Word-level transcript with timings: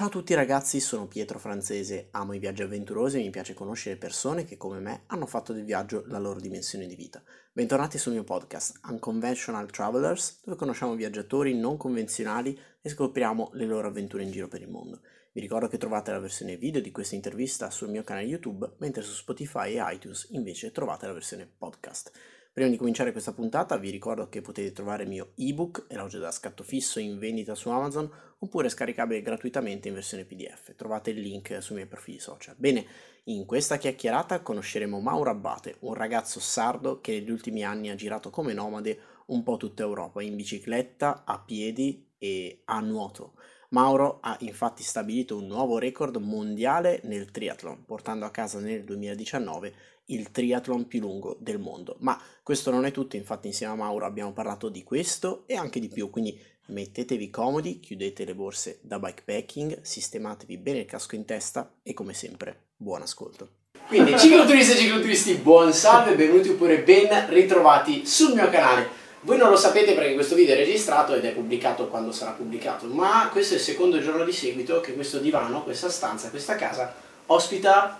Ciao 0.00 0.08
a 0.08 0.12
tutti 0.12 0.32
ragazzi, 0.32 0.80
sono 0.80 1.06
Pietro 1.06 1.38
Francese, 1.38 2.08
amo 2.12 2.32
i 2.32 2.38
viaggi 2.38 2.62
avventurosi 2.62 3.18
e 3.18 3.22
mi 3.22 3.28
piace 3.28 3.52
conoscere 3.52 3.98
persone 3.98 4.46
che 4.46 4.56
come 4.56 4.80
me 4.80 5.02
hanno 5.08 5.26
fatto 5.26 5.52
del 5.52 5.66
viaggio 5.66 6.04
la 6.06 6.18
loro 6.18 6.40
dimensione 6.40 6.86
di 6.86 6.94
vita. 6.94 7.22
Bentornati 7.52 7.98
sul 7.98 8.14
mio 8.14 8.24
podcast 8.24 8.80
Unconventional 8.88 9.70
Travelers, 9.70 10.40
dove 10.42 10.56
conosciamo 10.56 10.94
viaggiatori 10.94 11.54
non 11.54 11.76
convenzionali 11.76 12.58
e 12.80 12.88
scopriamo 12.88 13.50
le 13.52 13.66
loro 13.66 13.88
avventure 13.88 14.22
in 14.22 14.30
giro 14.30 14.48
per 14.48 14.62
il 14.62 14.70
mondo. 14.70 15.02
Vi 15.32 15.40
ricordo 15.42 15.68
che 15.68 15.76
trovate 15.76 16.12
la 16.12 16.18
versione 16.18 16.56
video 16.56 16.80
di 16.80 16.92
questa 16.92 17.14
intervista 17.14 17.68
sul 17.68 17.90
mio 17.90 18.02
canale 18.02 18.24
YouTube, 18.24 18.76
mentre 18.78 19.02
su 19.02 19.12
Spotify 19.12 19.74
e 19.74 19.94
iTunes 19.94 20.28
invece 20.30 20.72
trovate 20.72 21.08
la 21.08 21.12
versione 21.12 21.46
podcast. 21.46 22.10
Prima 22.52 22.68
di 22.68 22.76
cominciare 22.76 23.12
questa 23.12 23.32
puntata 23.32 23.76
vi 23.76 23.90
ricordo 23.90 24.28
che 24.28 24.40
potete 24.40 24.72
trovare 24.72 25.04
il 25.04 25.08
mio 25.08 25.30
ebook, 25.36 25.86
Elogio 25.88 26.18
da 26.18 26.32
scatto 26.32 26.64
fisso 26.64 26.98
in 26.98 27.16
vendita 27.16 27.54
su 27.54 27.68
Amazon 27.68 28.10
oppure 28.40 28.68
scaricabile 28.68 29.22
gratuitamente 29.22 29.86
in 29.86 29.94
versione 29.94 30.24
PDF. 30.24 30.74
Trovate 30.74 31.10
il 31.10 31.20
link 31.20 31.62
sui 31.62 31.76
miei 31.76 31.86
profili 31.86 32.18
social. 32.18 32.56
Bene, 32.58 32.84
in 33.24 33.46
questa 33.46 33.76
chiacchierata 33.76 34.40
conosceremo 34.40 34.98
Mauro 34.98 35.30
Abbate, 35.30 35.76
un 35.80 35.94
ragazzo 35.94 36.40
sardo 36.40 37.00
che 37.00 37.12
negli 37.12 37.30
ultimi 37.30 37.62
anni 37.62 37.88
ha 37.88 37.94
girato 37.94 38.30
come 38.30 38.52
nomade 38.52 38.98
un 39.26 39.44
po' 39.44 39.56
tutta 39.56 39.84
Europa, 39.84 40.20
in 40.20 40.34
bicicletta, 40.34 41.22
a 41.24 41.38
piedi 41.38 42.04
e 42.18 42.62
a 42.64 42.80
nuoto. 42.80 43.34
Mauro 43.68 44.18
ha 44.20 44.36
infatti 44.40 44.82
stabilito 44.82 45.36
un 45.36 45.46
nuovo 45.46 45.78
record 45.78 46.16
mondiale 46.16 47.00
nel 47.04 47.30
triathlon, 47.30 47.84
portando 47.84 48.24
a 48.24 48.30
casa 48.30 48.58
nel 48.58 48.82
2019 48.82 49.72
il 50.10 50.30
triathlon 50.30 50.86
più 50.86 51.00
lungo 51.00 51.36
del 51.40 51.58
mondo. 51.58 51.96
Ma 52.00 52.20
questo 52.42 52.70
non 52.70 52.84
è 52.84 52.90
tutto, 52.90 53.16
infatti 53.16 53.48
insieme 53.48 53.72
a 53.72 53.76
Mauro 53.76 54.06
abbiamo 54.06 54.32
parlato 54.32 54.68
di 54.68 54.82
questo 54.82 55.44
e 55.46 55.56
anche 55.56 55.80
di 55.80 55.88
più, 55.88 56.10
quindi 56.10 56.38
mettetevi 56.66 57.30
comodi, 57.30 57.80
chiudete 57.80 58.24
le 58.24 58.34
borse 58.34 58.78
da 58.82 58.98
bikepacking, 58.98 59.82
sistematevi 59.82 60.56
bene 60.58 60.80
il 60.80 60.86
casco 60.86 61.14
in 61.14 61.24
testa 61.24 61.72
e 61.82 61.94
come 61.94 62.14
sempre 62.14 62.68
buon 62.76 63.02
ascolto. 63.02 63.58
Quindi 63.86 64.16
cicloturisti 64.16 64.72
e 64.72 64.76
cicloturisti, 64.76 65.34
buon 65.34 65.72
salve, 65.72 66.14
benvenuti 66.14 66.50
oppure 66.50 66.82
ben 66.82 67.28
ritrovati 67.28 68.06
sul 68.06 68.34
mio 68.34 68.48
canale. 68.48 68.98
Voi 69.22 69.36
non 69.36 69.50
lo 69.50 69.56
sapete 69.56 69.94
perché 69.94 70.14
questo 70.14 70.34
video 70.34 70.54
è 70.54 70.58
registrato 70.58 71.14
ed 71.14 71.24
è 71.24 71.32
pubblicato 71.32 71.88
quando 71.88 72.12
sarà 72.12 72.30
pubblicato, 72.30 72.86
ma 72.86 73.28
questo 73.30 73.54
è 73.54 73.56
il 73.56 73.62
secondo 73.62 74.00
giorno 74.00 74.24
di 74.24 74.32
seguito 74.32 74.80
che 74.80 74.94
questo 74.94 75.18
divano, 75.18 75.62
questa 75.62 75.90
stanza, 75.90 76.30
questa 76.30 76.54
casa 76.54 76.94
ospita 77.26 77.98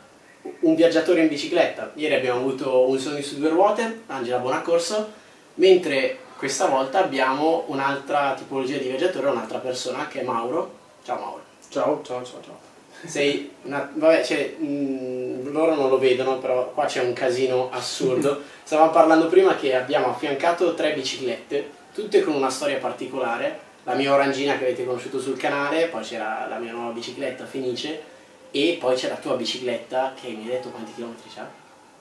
un 0.61 0.75
viaggiatore 0.75 1.21
in 1.21 1.29
bicicletta. 1.29 1.93
Ieri 1.95 2.15
abbiamo 2.15 2.41
avuto 2.41 2.89
un 2.89 2.99
sogno 2.99 3.23
su 3.23 3.39
due 3.39 3.49
ruote, 3.51 4.03
Angela 4.07 4.39
Bonaccorso, 4.39 5.13
mentre 5.55 6.19
questa 6.37 6.67
volta 6.67 7.05
abbiamo 7.05 7.65
un'altra 7.67 8.35
tipologia 8.37 8.79
di 8.79 8.89
viaggiatore, 8.89 9.29
un'altra 9.29 9.59
persona 9.59 10.09
che 10.09 10.21
è 10.21 10.25
Mauro. 10.25 10.79
Ciao 11.05 11.19
Mauro. 11.19 11.43
Ciao, 11.69 12.01
ciao, 12.03 12.25
ciao, 12.25 12.41
ciao. 12.43 12.59
Sei 13.05 13.55
una, 13.63 13.91
vabbè, 13.93 14.25
cioè, 14.25 14.55
mh, 14.59 15.53
loro 15.53 15.75
non 15.75 15.89
lo 15.89 15.99
vedono, 15.99 16.39
però 16.39 16.71
qua 16.73 16.87
c'è 16.87 17.03
un 17.03 17.13
casino 17.13 17.71
assurdo. 17.71 18.43
Stavamo 18.65 18.91
parlando 18.91 19.27
prima 19.29 19.57
che 19.57 19.75
abbiamo 19.75 20.09
affiancato 20.11 20.75
tre 20.75 20.93
biciclette, 20.93 21.71
tutte 21.95 22.23
con 22.23 22.35
una 22.35 22.51
storia 22.51 22.79
particolare. 22.79 23.69
La 23.85 23.95
mia 23.95 24.13
orangina 24.13 24.59
che 24.59 24.65
avete 24.65 24.85
conosciuto 24.85 25.19
sul 25.19 25.39
canale, 25.39 25.87
poi 25.87 26.03
c'era 26.03 26.47
la 26.49 26.59
mia 26.59 26.73
nuova 26.73 26.93
bicicletta 26.93 27.47
Fenice 27.47 28.19
e 28.51 28.77
poi 28.81 28.97
c'è 28.97 29.09
la 29.09 29.17
tua 29.17 29.37
bicicletta 29.37 30.15
che 30.21 30.29
mi 30.29 30.43
hai 30.43 30.51
detto 30.51 30.71
quanti 30.71 30.93
chilometri 30.95 31.31
c'ha? 31.33 31.49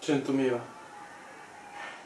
100.000. 0.02 0.60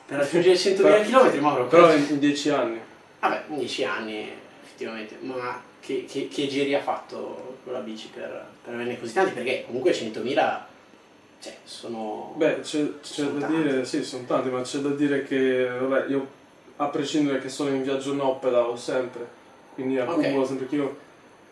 Per 0.05 0.17
raggiungere 0.17 0.55
100.000 0.55 1.05
km, 1.05 1.39
Mauro? 1.39 1.67
Però 1.67 1.93
in 1.93 2.19
10 2.19 2.49
anni. 2.49 2.79
Vabbè, 3.19 3.43
in 3.49 3.57
10 3.59 3.83
anni 3.85 4.31
effettivamente, 4.63 5.17
ma 5.21 5.61
che, 5.79 6.05
che, 6.09 6.27
che, 6.27 6.47
giri 6.47 6.73
ha 6.73 6.81
fatto 6.81 7.57
con 7.63 7.73
la 7.73 7.79
bici 7.79 8.09
per, 8.13 8.47
per 8.63 8.73
averne 8.73 8.99
così 8.99 9.13
tanti? 9.13 9.31
Perché 9.31 9.63
comunque 9.65 9.91
100.000 9.91 10.59
cioè, 11.39 11.57
sono... 11.63 12.33
Beh, 12.37 12.61
c'è, 12.61 12.99
c'è 13.01 13.23
da 13.25 13.39
tanti. 13.39 13.55
dire, 13.55 13.85
sì, 13.85 14.03
sono 14.03 14.23
tanti, 14.25 14.49
ma 14.49 14.61
c'è 14.61 14.79
da 14.79 14.89
dire 14.89 15.23
che, 15.23 15.67
vabbè, 15.67 16.09
io 16.09 16.41
a 16.77 16.87
prescindere 16.87 17.39
che 17.39 17.49
sono 17.49 17.69
in 17.69 17.83
viaggio 17.83 18.13
no, 18.13 18.39
pedalo 18.39 18.75
sempre, 18.75 19.27
quindi 19.73 19.99
accumulo 19.99 20.37
okay. 20.37 20.45
sempre 20.45 20.67
chilometri. 20.67 21.01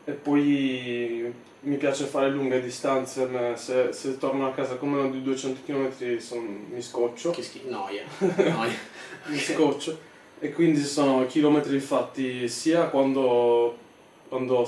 E 0.03 0.11
poi 0.11 1.33
mi 1.61 1.77
piace 1.77 2.05
fare 2.05 2.29
lunghe 2.29 2.61
distanze, 2.61 3.29
se, 3.55 3.93
se 3.93 4.17
torno 4.17 4.47
a 4.47 4.51
casa 4.51 4.75
con 4.75 4.89
meno 4.89 5.09
di 5.09 5.21
200 5.21 5.61
km 5.65 6.17
son, 6.17 6.65
mi 6.71 6.81
scoccio. 6.81 7.31
Che 7.31 7.43
schifo, 7.43 7.69
noia. 7.69 8.03
noia. 8.17 8.75
mi 9.27 9.37
scoccio. 9.37 10.09
E 10.39 10.51
quindi 10.53 10.81
sono 10.81 11.25
chilometri 11.27 11.79
fatti 11.79 12.47
sia 12.47 12.87
quando, 12.87 13.77
quando 14.27 14.65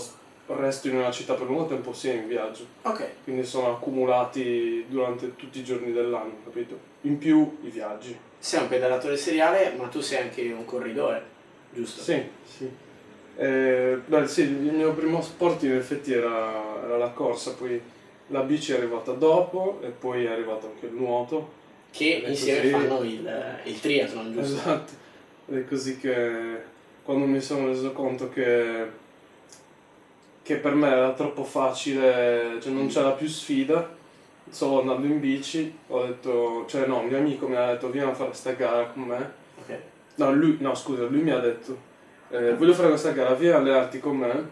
resto 0.47 0.87
in 0.87 0.97
una 0.97 1.09
città 1.09 1.33
per 1.33 1.47
lungo 1.47 1.65
tempo 1.65 1.93
sia 1.93 2.13
in 2.13 2.27
viaggio. 2.27 2.65
Ok. 2.83 3.23
Quindi 3.23 3.43
sono 3.43 3.71
accumulati 3.71 4.85
durante 4.87 5.35
tutti 5.35 5.59
i 5.59 5.63
giorni 5.63 5.91
dell'anno, 5.91 6.35
capito? 6.43 6.77
In 7.01 7.17
più 7.17 7.57
i 7.63 7.69
viaggi. 7.69 8.15
Sei 8.37 8.61
un 8.61 8.67
pedalatore 8.67 9.17
seriale, 9.17 9.73
ma 9.77 9.87
tu 9.87 10.01
sei 10.01 10.21
anche 10.21 10.51
un 10.51 10.65
corridore, 10.65 11.23
giusto? 11.73 12.01
Sì, 12.01 12.21
sì. 12.43 12.69
Eh, 13.35 13.99
beh, 14.05 14.27
sì, 14.27 14.41
il 14.41 14.73
mio 14.73 14.93
primo 14.93 15.21
sport 15.21 15.63
in 15.63 15.73
effetti 15.73 16.13
era, 16.13 16.83
era, 16.83 16.97
la 16.97 17.09
corsa, 17.09 17.53
poi 17.53 17.81
la 18.27 18.41
bici 18.41 18.71
è 18.71 18.77
arrivata 18.77 19.11
dopo 19.13 19.79
e 19.81 19.87
poi 19.87 20.25
è 20.25 20.31
arrivato 20.31 20.67
anche 20.67 20.85
il 20.85 20.93
nuoto. 20.93 21.61
Che 21.91 22.23
insieme 22.25 22.69
fanno 22.69 23.01
il, 23.01 23.61
il 23.65 23.79
triathlon, 23.79 24.33
giusto? 24.33 24.55
Esatto. 24.55 24.91
È 25.45 25.65
così 25.65 25.97
che 25.97 26.71
quando 27.03 27.25
mi 27.25 27.41
sono 27.41 27.67
reso 27.67 27.91
conto 27.91 28.29
che, 28.29 28.87
che 30.41 30.55
per 30.55 30.73
me 30.73 30.89
era 30.89 31.13
troppo 31.13 31.43
facile, 31.43 32.59
cioè 32.61 32.71
non 32.71 32.87
c'era 32.87 33.11
più 33.11 33.27
sfida, 33.27 33.89
solo 34.49 34.81
andando 34.81 35.07
in 35.07 35.19
bici, 35.19 35.75
ho 35.87 36.05
detto, 36.05 36.65
cioè 36.67 36.85
no, 36.85 36.99
un 36.99 37.07
mio 37.07 37.17
amico 37.17 37.47
mi 37.47 37.55
ha 37.55 37.71
detto 37.73 37.89
vieni 37.89 38.09
a 38.09 38.13
fare 38.13 38.29
questa 38.29 38.51
gara 38.53 38.85
con 38.85 39.03
me. 39.03 39.31
Okay. 39.63 39.79
No, 40.15 40.33
lui, 40.33 40.57
no, 40.59 40.75
scusa, 40.75 41.05
lui 41.05 41.21
mi 41.21 41.31
ha 41.31 41.39
detto 41.39 41.91
eh, 42.33 42.55
voglio 42.55 42.73
fare 42.73 42.89
questa 42.89 43.11
gara, 43.11 43.35
vieni 43.35 43.53
a 43.53 43.57
allenarti 43.57 43.99
con 43.99 44.17
me. 44.17 44.49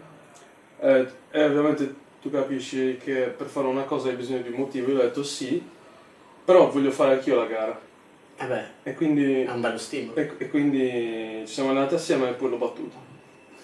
Eh, 0.79 1.07
e 1.31 1.43
ovviamente 1.45 1.95
tu 2.21 2.29
capisci 2.29 2.99
che 3.03 3.33
per 3.35 3.47
fare 3.47 3.65
una 3.65 3.83
cosa 3.83 4.09
hai 4.09 4.15
bisogno 4.15 4.41
di 4.41 4.49
un 4.49 4.59
motivo. 4.59 4.91
Io 4.91 4.99
ho 4.99 5.01
detto 5.01 5.23
sì, 5.23 5.61
però 6.45 6.69
voglio 6.69 6.91
fare 6.91 7.13
anch'io 7.13 7.35
la 7.35 7.45
gara. 7.45 7.79
Eh 8.37 8.45
beh, 8.45 8.65
e 8.83 8.93
quindi, 8.93 9.41
è 9.41 9.51
un 9.51 9.61
bello 9.61 9.79
stimolo. 9.79 10.15
E, 10.15 10.31
e, 10.37 10.49
quindi 10.49 11.43
ci 11.47 11.53
siamo 11.53 11.69
allenati 11.69 11.95
assieme 11.95 12.29
e 12.29 12.33
poi 12.33 12.49
l'ho 12.51 12.57
battuto. 12.57 13.09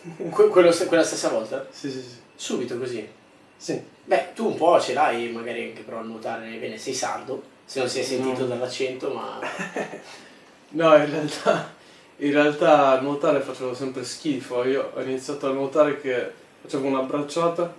Que- 0.31 0.47
quello, 0.47 0.72
quella 0.88 1.03
stessa 1.03 1.29
volta? 1.29 1.67
Sì, 1.69 1.91
sì, 1.91 2.01
sì. 2.01 2.16
Subito 2.34 2.78
così? 2.79 3.07
Sì. 3.55 3.79
Beh, 4.03 4.29
tu 4.34 4.47
un 4.47 4.55
po' 4.55 4.79
ce 4.79 4.94
l'hai, 4.94 5.29
magari 5.31 5.63
anche 5.69 5.81
però 5.84 5.99
a 5.99 6.03
nuotare 6.03 6.49
bene, 6.57 6.78
sei 6.78 6.94
sardo, 6.94 7.44
se 7.66 7.79
non 7.79 7.89
si 7.89 7.99
è 7.99 8.03
sentito 8.03 8.41
no. 8.41 8.47
dall'accento, 8.47 9.13
ma... 9.13 9.39
no, 10.69 10.95
in 10.95 11.09
realtà 11.09 11.75
in 12.17 12.31
realtà 12.31 12.89
a 12.89 13.01
nuotare 13.01 13.41
facevo 13.41 13.73
sempre 13.73 14.03
schifo, 14.03 14.63
io 14.63 14.91
ho 14.94 15.01
iniziato 15.01 15.47
a 15.47 15.53
nuotare 15.53 16.00
che 16.00 16.31
facevo 16.61 16.88
una 16.88 17.01
bracciata 17.01 17.73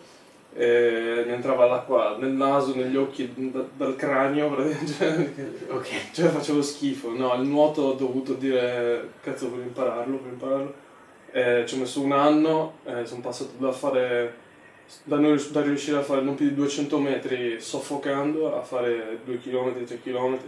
e 0.54 1.25
mi 1.26 1.32
entrava 1.32 1.66
l'acqua 1.66 2.16
nel 2.19 2.31
naso, 2.31 2.75
negli 2.75 2.97
occhi, 2.97 3.32
da, 3.50 3.65
dal 3.76 3.97
cranio, 3.97 4.56
cioè, 4.87 5.31
okay. 5.71 6.00
cioè 6.12 6.28
facevo 6.28 6.62
schifo, 6.62 7.10
no, 7.10 7.34
il 7.34 7.49
nuoto 7.49 7.82
ho 7.82 7.93
dovuto 7.93 8.34
dire 8.34 9.12
cazzo 9.22 9.50
voglio 9.50 9.62
impararlo, 9.62 10.19
voglio 10.19 10.32
impararlo, 10.32 10.75
e 11.31 11.65
ci 11.66 11.75
ho 11.75 11.78
messo 11.78 12.00
un 12.00 12.12
anno, 12.12 12.78
e 12.84 13.06
sono 13.06 13.20
passato 13.20 13.53
da 13.59 13.72
fare 13.72 14.47
da, 15.05 15.19
non, 15.19 15.38
da, 15.50 15.62
riuscire 15.62 15.99
a 15.99 16.03
fare 16.03 16.22
non 16.22 16.34
più 16.34 16.49
di 16.49 16.55
200 16.55 16.99
metri 16.99 17.60
soffocando 17.60 18.56
a 18.56 18.62
fare 18.62 19.20
2 19.25 19.38
km, 19.38 19.84
3 19.84 20.00
km, 20.00 20.38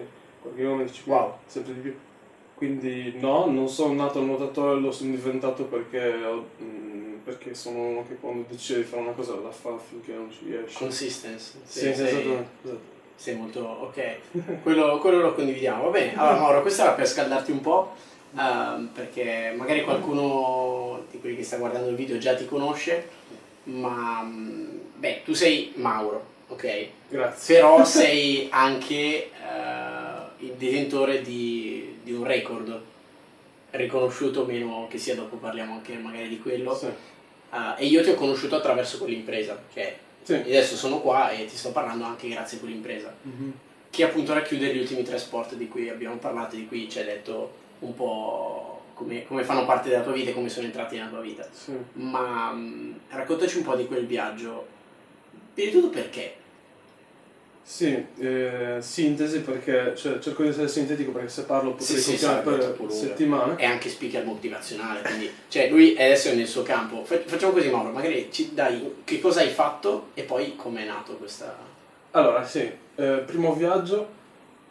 4 0.42 0.56
km, 0.56 0.90
5 0.90 1.12
wow. 1.12 1.34
sempre 1.46 1.74
di 1.74 1.80
più. 1.80 1.94
Quindi 2.60 3.14
no, 3.18 3.46
non 3.46 3.70
sono 3.70 3.94
nato 3.94 4.20
nuotatore, 4.20 4.78
lo 4.78 4.92
sono 4.92 5.12
diventato 5.12 5.64
perché, 5.64 6.12
mm, 6.62 7.14
perché 7.24 7.54
sono 7.54 7.78
uno 7.78 8.04
che 8.06 8.16
quando 8.16 8.44
decide 8.50 8.80
di 8.80 8.84
fare 8.84 9.00
una 9.00 9.12
cosa 9.12 9.34
la 9.36 9.50
fa 9.50 9.78
finché 9.78 10.12
non 10.12 10.30
ci 10.30 10.44
riesce. 10.44 10.76
Consistency. 10.76 11.52
Sì, 11.64 11.78
sì 11.78 11.94
sei, 11.94 12.04
esatto. 12.04 12.80
Sei 13.14 13.34
molto 13.34 13.60
ok. 13.60 14.60
quello, 14.62 14.98
quello, 14.98 15.20
lo 15.20 15.32
condividiamo. 15.32 15.84
Va 15.84 15.88
bene, 15.88 16.14
allora 16.14 16.38
Mauro, 16.38 16.60
questo 16.60 16.82
era 16.82 16.90
per 16.90 17.08
scaldarti 17.08 17.50
un 17.50 17.60
po', 17.62 17.94
uh, 18.32 18.88
perché 18.92 19.54
magari 19.56 19.82
qualcuno 19.82 21.04
di 21.10 21.18
quelli 21.18 21.36
che 21.36 21.44
sta 21.44 21.56
guardando 21.56 21.88
il 21.88 21.96
video 21.96 22.18
già 22.18 22.34
ti 22.34 22.44
conosce, 22.44 23.08
ma 23.62 24.20
mm, 24.22 24.78
beh, 24.96 25.22
tu 25.24 25.32
sei 25.32 25.72
Mauro, 25.76 26.22
ok? 26.48 26.88
Grazie. 27.08 27.54
Però 27.54 27.82
sei 27.86 28.48
anche 28.50 29.30
uh, 29.32 30.44
il 30.44 30.52
detentore 30.58 31.22
di 31.22 31.59
di 32.10 32.16
un 32.16 32.24
record 32.24 32.80
riconosciuto 33.70 34.44
meno 34.44 34.86
che 34.90 34.98
sia, 34.98 35.14
dopo 35.14 35.36
parliamo 35.36 35.74
anche 35.74 35.94
magari 35.94 36.28
di 36.28 36.38
quello. 36.38 36.74
Sì. 36.74 36.86
Uh, 36.86 37.74
e 37.78 37.86
io 37.86 38.02
ti 38.02 38.10
ho 38.10 38.14
conosciuto 38.14 38.56
attraverso 38.56 38.98
quell'impresa, 38.98 39.60
cioè 39.72 39.96
sì. 40.22 40.34
adesso 40.34 40.76
sono 40.76 41.00
qua 41.00 41.30
e 41.30 41.46
ti 41.46 41.56
sto 41.56 41.72
parlando 41.72 42.04
anche 42.04 42.28
grazie 42.28 42.58
a 42.58 42.60
quell'impresa, 42.60 43.12
mm-hmm. 43.26 43.50
che 43.90 44.04
appunto 44.04 44.32
racchiude 44.32 44.72
gli 44.72 44.78
ultimi 44.78 45.02
tre 45.02 45.18
sport 45.18 45.54
di 45.54 45.66
cui 45.66 45.88
abbiamo 45.88 46.16
parlato, 46.16 46.54
di 46.54 46.66
cui 46.68 46.88
ci 46.88 47.00
hai 47.00 47.06
detto 47.06 47.52
un 47.80 47.94
po' 47.94 48.82
come, 48.94 49.24
come, 49.24 49.42
fanno 49.42 49.64
parte 49.64 49.88
della 49.88 50.02
tua 50.02 50.12
vita 50.12 50.30
e 50.30 50.34
come 50.34 50.48
sono 50.48 50.66
entrati 50.66 50.96
nella 50.96 51.08
tua 51.08 51.20
vita. 51.20 51.48
Sì. 51.50 51.72
Ma 51.94 52.52
mh, 52.52 53.00
raccontaci 53.08 53.56
un 53.56 53.64
po' 53.64 53.74
di 53.74 53.86
quel 53.86 54.06
viaggio 54.06 54.78
Prima 55.52 55.70
di 55.70 55.80
tutto 55.80 55.90
perché? 55.90 56.34
Sì, 57.62 58.04
eh, 58.18 58.76
sintesi 58.80 59.40
perché 59.42 59.94
cioè, 59.94 60.18
cerco 60.18 60.42
di 60.42 60.48
essere 60.48 60.66
sintetico 60.66 61.12
perché 61.12 61.28
se 61.28 61.44
parlo 61.44 61.70
potrei 61.70 61.86
Sì, 61.98 62.00
sì, 62.02 62.10
continuare 62.10 62.42
sarà 62.44 62.56
per 62.56 62.64
troppo 62.64 62.82
lunga. 62.84 62.94
settimane. 62.94 63.56
È 63.56 63.64
anche 63.64 63.88
speaker 63.88 64.24
motivazionale, 64.24 65.02
quindi 65.02 65.30
cioè 65.48 65.68
lui 65.70 65.92
adesso 65.92 66.30
è 66.30 66.34
nel 66.34 66.48
suo 66.48 66.62
campo. 66.62 67.04
Fa- 67.04 67.20
Facciamo 67.24 67.52
così 67.52 67.70
Mauro, 67.70 67.90
magari 67.90 68.28
ci 68.32 68.52
dai 68.54 69.02
che 69.04 69.20
cosa 69.20 69.40
hai 69.40 69.50
fatto 69.50 70.08
e 70.14 70.22
poi 70.22 70.56
come 70.56 70.82
è 70.82 70.86
nato 70.86 71.12
questa... 71.14 71.56
Allora, 72.12 72.42
sì, 72.44 72.68
eh, 72.96 73.22
primo 73.24 73.54
viaggio, 73.54 74.08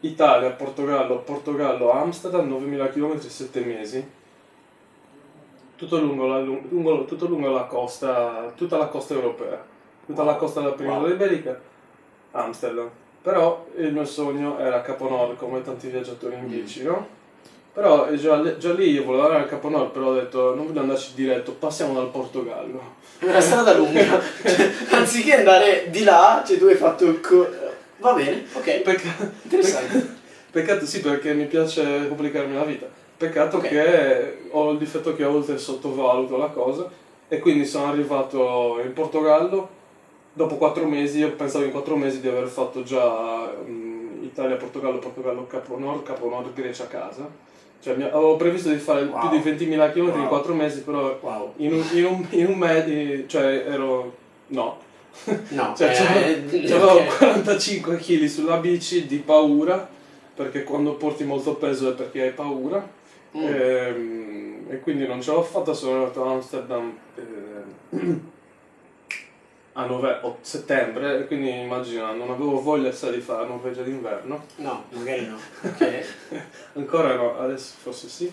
Italia, 0.02 0.50
Portogallo, 0.50 1.20
Portogallo, 1.20 1.92
Amsterdam, 1.92 2.48
9000 2.50 2.90
km, 2.90 3.18
7 3.20 3.60
mesi. 3.62 4.06
Tutto 5.78 5.98
lungo, 6.02 6.28
la, 6.28 6.40
lungo- 6.42 7.06
tutto 7.06 7.28
lungo 7.28 7.50
la 7.52 7.64
costa, 7.64 8.52
tutta 8.58 8.76
la 8.76 8.88
costa 8.88 9.14
europea, 9.14 9.64
tutta 10.06 10.24
la 10.24 10.36
costa 10.36 10.60
della 10.60 10.74
penisola 10.74 11.04
Wow. 11.04 11.12
iberica, 11.14 11.62
Amsterdam. 12.32 12.90
Però 13.22 13.66
il 13.78 13.92
mio 13.92 14.06
sogno 14.06 14.58
era 14.60 14.82
Capo 14.82 15.10
Nord, 15.10 15.38
come 15.38 15.62
tanti 15.62 15.88
viaggiatori 15.88 16.36
in 16.36 16.44
Mm. 16.46 16.50
bici, 16.50 16.84
no? 16.84 17.18
Però 17.74 18.08
eh, 18.08 18.18
già, 18.18 18.58
già 18.58 18.74
lì 18.74 18.92
io 18.92 19.04
volevo 19.04 19.24
andare 19.26 19.44
al 19.44 19.50
Capo 19.50 19.70
Nord, 19.70 19.92
però 19.92 20.08
ho 20.08 20.14
detto 20.14 20.56
non 20.56 20.66
voglio 20.68 20.80
andarci 20.82 21.12
diretto, 21.16 21.52
passiamo 21.54 21.94
dal 21.94 22.10
Portogallo. 22.10 22.96
È 23.20 23.26
una 23.26 23.42
strada 23.42 23.74
lunga, 23.76 24.20
anziché 24.92 25.36
andare 25.36 25.88
di 25.90 26.04
là, 26.04 26.44
cioè 26.46 26.58
tu 26.58 26.66
hai 26.66 26.76
fatto... 26.76 27.20
co- 27.20 27.68
Va 27.98 28.14
bene, 28.14 28.46
ok, 28.54 28.80
Pecca- 28.80 29.32
interessante. 29.44 30.18
Peccato 30.52 30.86
sì 30.86 31.02
perché 31.02 31.34
mi 31.34 31.46
piace 31.46 32.08
complicarmi 32.08 32.56
la 32.56 32.64
vita. 32.64 32.88
Peccato 33.18 33.58
Ok. 33.58 33.68
che 33.68 34.40
ho 34.52 34.72
il 34.72 34.78
difetto 34.78 35.14
che 35.14 35.24
a 35.24 35.28
volte 35.28 35.58
sottovaluto 35.58 36.38
la 36.38 36.48
cosa 36.48 36.90
e 37.28 37.40
quindi 37.40 37.66
sono 37.66 37.88
arrivato 37.92 38.80
in 38.84 38.94
Portogallo. 38.94 39.78
Dopo 40.34 40.56
quattro 40.56 40.86
mesi, 40.86 41.20
io 41.20 41.32
pensavo 41.32 41.66
in 41.66 41.72
quattro 41.72 41.96
mesi 41.98 42.22
di 42.22 42.28
aver 42.28 42.48
fatto 42.48 42.84
già 42.84 43.52
mm, 43.68 44.24
Italia, 44.24 44.56
Portogallo, 44.56 45.00
Portogallo, 45.00 45.48
Capo 45.48 45.78
Nord, 45.78 46.04
Capo 46.04 46.30
Nord, 46.30 46.54
Grecia 46.54 46.84
a 46.84 46.88
casa. 46.88 47.28
Cioè 47.82 47.96
mi- 47.96 48.04
avevo 48.04 48.36
previsto 48.38 48.70
di 48.70 48.78
fare 48.78 49.04
Wow. 49.06 49.20
più 49.20 49.30
di 49.30 49.38
20.000 49.40 49.92
km 49.92 50.08
in 50.08 50.20
Wow. 50.20 50.28
quattro 50.28 50.54
mesi, 50.54 50.82
però 50.84 51.18
Wow. 51.22 51.54
in 51.58 51.74
un, 51.74 51.84
in 51.94 52.06
un, 52.06 52.26
in 52.32 52.46
un 52.48 52.58
mese, 52.58 53.26
cioè 53.28 53.66
ero... 53.68 54.16
no. 54.48 54.78
No, 55.50 55.74
Cioè, 55.76 55.90
eh, 56.54 56.62
c'avevo 56.64 56.92
ok. 57.00 57.18
45 57.18 57.98
kg 57.98 58.26
sulla 58.26 58.58
bici 58.58 59.06
di 59.08 59.18
paura, 59.18 59.88
perché 60.36 60.64
quando 60.64 60.94
porti 60.94 61.24
molto 61.24 61.56
peso 61.56 61.90
è 61.90 61.94
perché 61.94 62.22
hai 62.22 62.32
paura. 62.32 62.88
Mm. 63.38 63.44
Ehm, 63.46 64.38
E, 64.70 64.80
quindi 64.82 65.08
non 65.08 65.20
ce 65.20 65.32
l'ho 65.32 65.42
fatta, 65.42 65.74
sono 65.74 65.96
andato 65.98 66.24
a 66.24 66.32
Amsterdam 66.34 66.94
eh, 67.16 68.20
a 69.74 69.86
nove- 69.86 70.20
o- 70.22 70.38
settembre, 70.42 71.26
quindi 71.28 71.50
immagina, 71.62 72.12
non 72.12 72.30
avevo 72.30 72.62
voglia 72.62 72.92
sai, 72.92 73.14
di 73.14 73.22
fare 73.22 73.42
la 73.42 73.48
Norvegia 73.48 73.82
d'inverno. 73.84 74.44
No, 74.58 74.86
magari 74.90 75.26
no. 75.28 75.38
Ok. 75.64 76.06
Ancora 76.74 77.16
no, 77.16 77.40
adesso 77.40 77.76
forse 77.82 78.10
sì. 78.10 78.32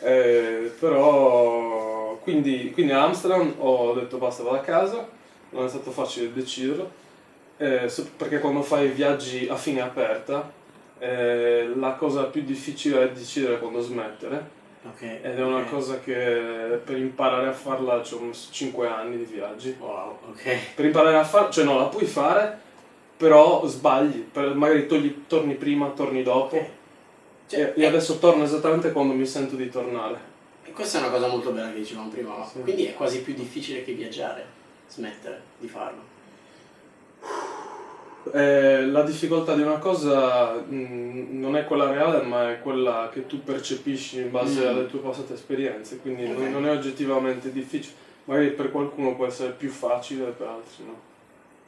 Eh, 0.00 0.72
però 0.78 2.18
quindi, 2.22 2.70
quindi 2.72 2.92
a 2.92 3.04
Amsterdam 3.04 3.54
ho 3.58 3.92
detto 3.94 4.18
basta 4.18 4.42
vado 4.42 4.56
a 4.56 4.60
casa, 4.60 5.08
non 5.50 5.64
è 5.64 5.68
stato 5.68 5.90
facile 5.90 6.32
deciderlo, 6.32 6.90
eh, 7.56 7.90
perché 8.16 8.40
quando 8.40 8.62
fai 8.62 8.88
viaggi 8.88 9.48
a 9.48 9.54
fine 9.56 9.80
aperta 9.80 10.50
eh, 10.98 11.70
la 11.76 11.92
cosa 11.92 12.24
più 12.24 12.42
difficile 12.42 13.04
è 13.04 13.10
decidere 13.12 13.58
quando 13.58 13.80
smettere 13.80 14.60
Ok. 14.84 15.02
ed 15.02 15.38
è 15.38 15.42
una 15.42 15.62
cosa 15.64 16.00
che 16.00 16.80
per 16.84 16.96
imparare 16.96 17.46
a 17.48 17.52
farla 17.52 18.02
ci 18.02 18.14
ho 18.14 18.20
messo 18.20 18.48
5 18.52 18.88
anni 18.88 19.16
di 19.16 19.24
viaggi. 19.24 19.76
Wow, 19.78 20.18
ok. 20.30 20.74
Per 20.74 20.84
imparare 20.84 21.16
a 21.16 21.24
farla, 21.24 21.50
cioè 21.50 21.64
no, 21.64 21.78
la 21.78 21.84
puoi 21.86 22.04
fare, 22.04 22.58
però 23.16 23.64
sbagli, 23.66 24.18
per- 24.18 24.54
magari 24.54 24.86
togli- 24.86 25.26
torni 25.28 25.54
prima, 25.54 25.88
torni 25.90 26.22
dopo. 26.24 26.56
Ok. 26.56 26.66
Cioè, 27.46 27.72
E, 27.76 27.82
e 27.82 27.86
adesso 27.86 28.18
torno 28.18 28.42
esattamente 28.44 28.90
quando 28.92 29.12
mi 29.14 29.26
sento 29.26 29.54
di 29.56 29.68
tornare. 29.68 30.30
E 30.64 30.72
questa 30.72 30.98
è 30.98 31.02
una 31.02 31.10
cosa 31.10 31.28
molto 31.28 31.50
bella 31.52 31.70
che 31.70 31.78
dicevamo 31.78 32.08
prima, 32.08 32.36
ma 32.36 32.44
Sì. 32.46 32.60
quindi 32.60 32.86
è 32.86 32.94
quasi 32.94 33.20
più 33.22 33.34
difficile 33.34 33.84
che 33.84 33.92
viaggiare, 33.92 34.44
smettere 34.88 35.40
di 35.58 35.68
farlo. 35.68 36.00
Eh, 38.32 38.86
la 38.86 39.02
difficoltà 39.02 39.54
di 39.54 39.62
una 39.62 39.78
cosa 39.78 40.52
mh, 40.54 41.38
non 41.40 41.56
è 41.56 41.64
quella 41.64 41.90
reale, 41.90 42.22
ma 42.22 42.50
è 42.52 42.60
quella 42.60 43.10
che 43.12 43.26
tu 43.26 43.42
percepisci 43.42 44.18
in 44.20 44.30
base 44.30 44.60
Mm. 44.64 44.66
alle 44.68 44.86
tue 44.86 45.00
passate 45.00 45.34
esperienze, 45.34 45.98
quindi 45.98 46.24
Ok. 46.24 46.36
non, 46.38 46.50
non 46.52 46.66
è 46.66 46.70
oggettivamente 46.70 47.50
difficile. 47.50 47.94
Magari 48.24 48.50
per 48.50 48.70
qualcuno 48.70 49.16
può 49.16 49.26
essere 49.26 49.50
più 49.50 49.68
facile, 49.70 50.26
per 50.36 50.46
altri 50.46 50.84
no. 50.84 51.00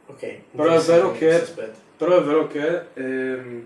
Ok. 0.07 0.37
Però 0.55 0.73
è 0.73 0.79
vero 0.81 1.13
che-. 1.13 1.45
Però 1.97 2.17
è 2.19 2.23
vero 2.23 2.47
che 2.47 2.83
ehm, 2.95 3.65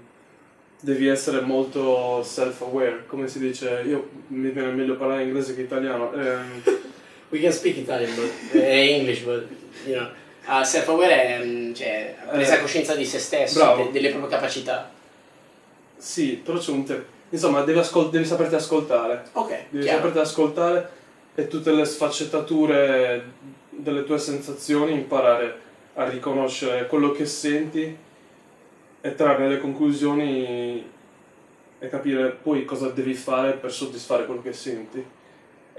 devi 0.81 1.07
essere 1.09 1.41
molto 1.41 2.23
self-aware, 2.23 3.05
come 3.07 3.29
si 3.29 3.39
dice, 3.39 3.83
io 3.87 4.09
mi 4.29 4.49
viene 4.51 4.71
meglio 4.73 4.97
parlare 4.97 5.25
inglese 5.25 5.55
che 5.55 5.61
italiano. 5.63 6.13
ehm, 6.15 6.63
We 7.31 7.41
can 7.41 7.53
speak 7.53 7.77
Italian, 7.77 8.15
but, 8.15 8.55
eh, 8.55 8.97
English, 8.97 9.21
but, 9.25 9.45
you 9.85 9.95
know. 9.97 10.09
Uh, 10.49 10.63
self-aware 10.65 11.25
è 11.25 11.45
mm, 11.45 11.75
cioè, 11.75 12.15
presa 12.31 12.57
Eh, 12.57 12.61
coscienza 12.63 12.95
di 12.95 13.05
se 13.05 13.19
stesso, 13.19 13.75
de- 13.77 13.91
delle 13.91 14.09
proprie 14.11 14.31
capacità. 14.31 14.91
sì, 15.97 16.41
però 16.43 16.59
c'è 16.59 16.71
un 16.71 16.85
te- 16.85 17.17
Insomma, 17.31 17.61
devi, 17.61 17.79
ascol- 17.79 18.09
devi 18.09 18.25
saperti 18.25 18.55
ascoltare. 18.55 19.25
Ok, 19.33 19.49
Devi 19.69 19.85
chiaro. 19.85 19.99
saperti 19.99 20.19
ascoltare 20.21 20.89
e 21.35 21.47
tutte 21.49 21.71
le 21.73 21.85
sfaccettature 21.85 23.25
delle 23.69 24.05
tue 24.05 24.19
sensazioni, 24.19 24.93
imparare 24.93 25.61
a 25.97 26.09
riconoscere 26.09 26.87
quello 26.87 27.13
che 27.13 27.27
senti 27.27 27.95
e 29.03 29.15
trarre 29.15 29.49
le 29.49 29.59
conclusioni 29.61 30.91
e 31.79 31.89
capire 31.89 32.31
poi 32.31 32.65
cosa 32.65 32.89
devi 32.89 33.13
fare 33.13 33.53
per 33.53 33.71
soddisfare 33.71 34.25
quello 34.25 34.41
che 34.41 34.55
senti. 34.55 35.05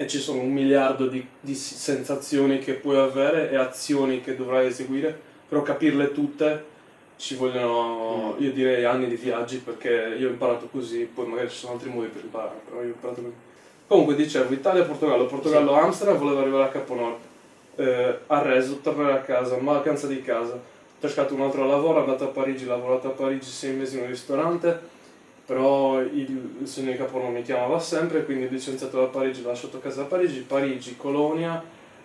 E 0.02 0.08
ci 0.08 0.18
sono 0.18 0.40
un 0.40 0.54
miliardo 0.54 1.08
di, 1.08 1.28
di 1.42 1.54
sensazioni 1.54 2.60
che 2.60 2.76
puoi 2.76 2.96
avere 2.96 3.52
e 3.52 3.58
azioni 3.58 4.22
che 4.22 4.38
dovrai 4.38 4.68
eseguire, 4.68 5.14
però 5.46 5.62
capirle 5.62 6.14
tutte 6.14 6.64
ci 7.18 7.36
vogliono, 7.36 8.36
io 8.38 8.54
direi, 8.54 8.86
anni 8.86 9.10
di 9.10 9.18
viaggi 9.18 9.58
perché 9.58 10.16
io 10.18 10.30
ho 10.30 10.32
imparato 10.32 10.70
così, 10.72 11.00
poi 11.04 11.28
magari 11.28 11.50
ci 11.50 11.58
sono 11.58 11.74
altri 11.74 11.90
modi 11.90 12.08
per 12.08 12.24
imparare, 12.24 12.62
però 12.64 12.78
io 12.78 12.92
ho 12.92 12.94
imparato 12.94 13.22
così. 13.24 13.34
Comunque 13.88 14.16
dicevo, 14.16 14.54
Italia, 14.54 14.86
Portogallo, 14.86 15.26
Portogallo, 15.26 15.74
Amsterdam, 15.74 16.16
volevo 16.18 16.40
arrivare 16.40 16.64
a 16.64 16.70
Capo 16.70 16.96
Nord. 16.96 17.18
Eh, 17.76 18.20
arreso, 18.28 18.80
tornare 18.80 19.12
a 19.12 19.22
casa, 19.22 19.58
mancanza 19.58 20.08
di 20.08 20.22
casa. 20.22 20.54
Ho 20.54 21.08
cercato 21.08 21.34
un 21.34 21.42
altro 21.42 21.66
lavoro, 21.66 22.00
andato 22.00 22.24
a 22.24 22.28
Parigi, 22.28 22.66
lavorato 22.66 23.10
a 23.10 23.12
Parigi 23.12 23.50
sei 23.50 23.74
mesi 23.74 23.98
in 23.98 24.04
un 24.04 24.08
ristorante, 24.08 24.80
però 25.50 26.00
il, 26.00 26.58
il 26.62 26.68
signor 26.68 26.96
Capo 26.96 27.18
non 27.18 27.34
mi 27.34 27.42
chiamava 27.42 27.80
sempre, 27.80 28.24
quindi 28.24 28.46
ho 28.46 28.50
licenziato 28.52 29.00
da 29.00 29.08
Parigi, 29.08 29.42
ho 29.44 29.48
lasciato 29.48 29.80
casa 29.80 30.04
a 30.04 30.06
Parigi, 30.06 30.42
Parigi, 30.42 30.96
Colonia, 30.96 31.64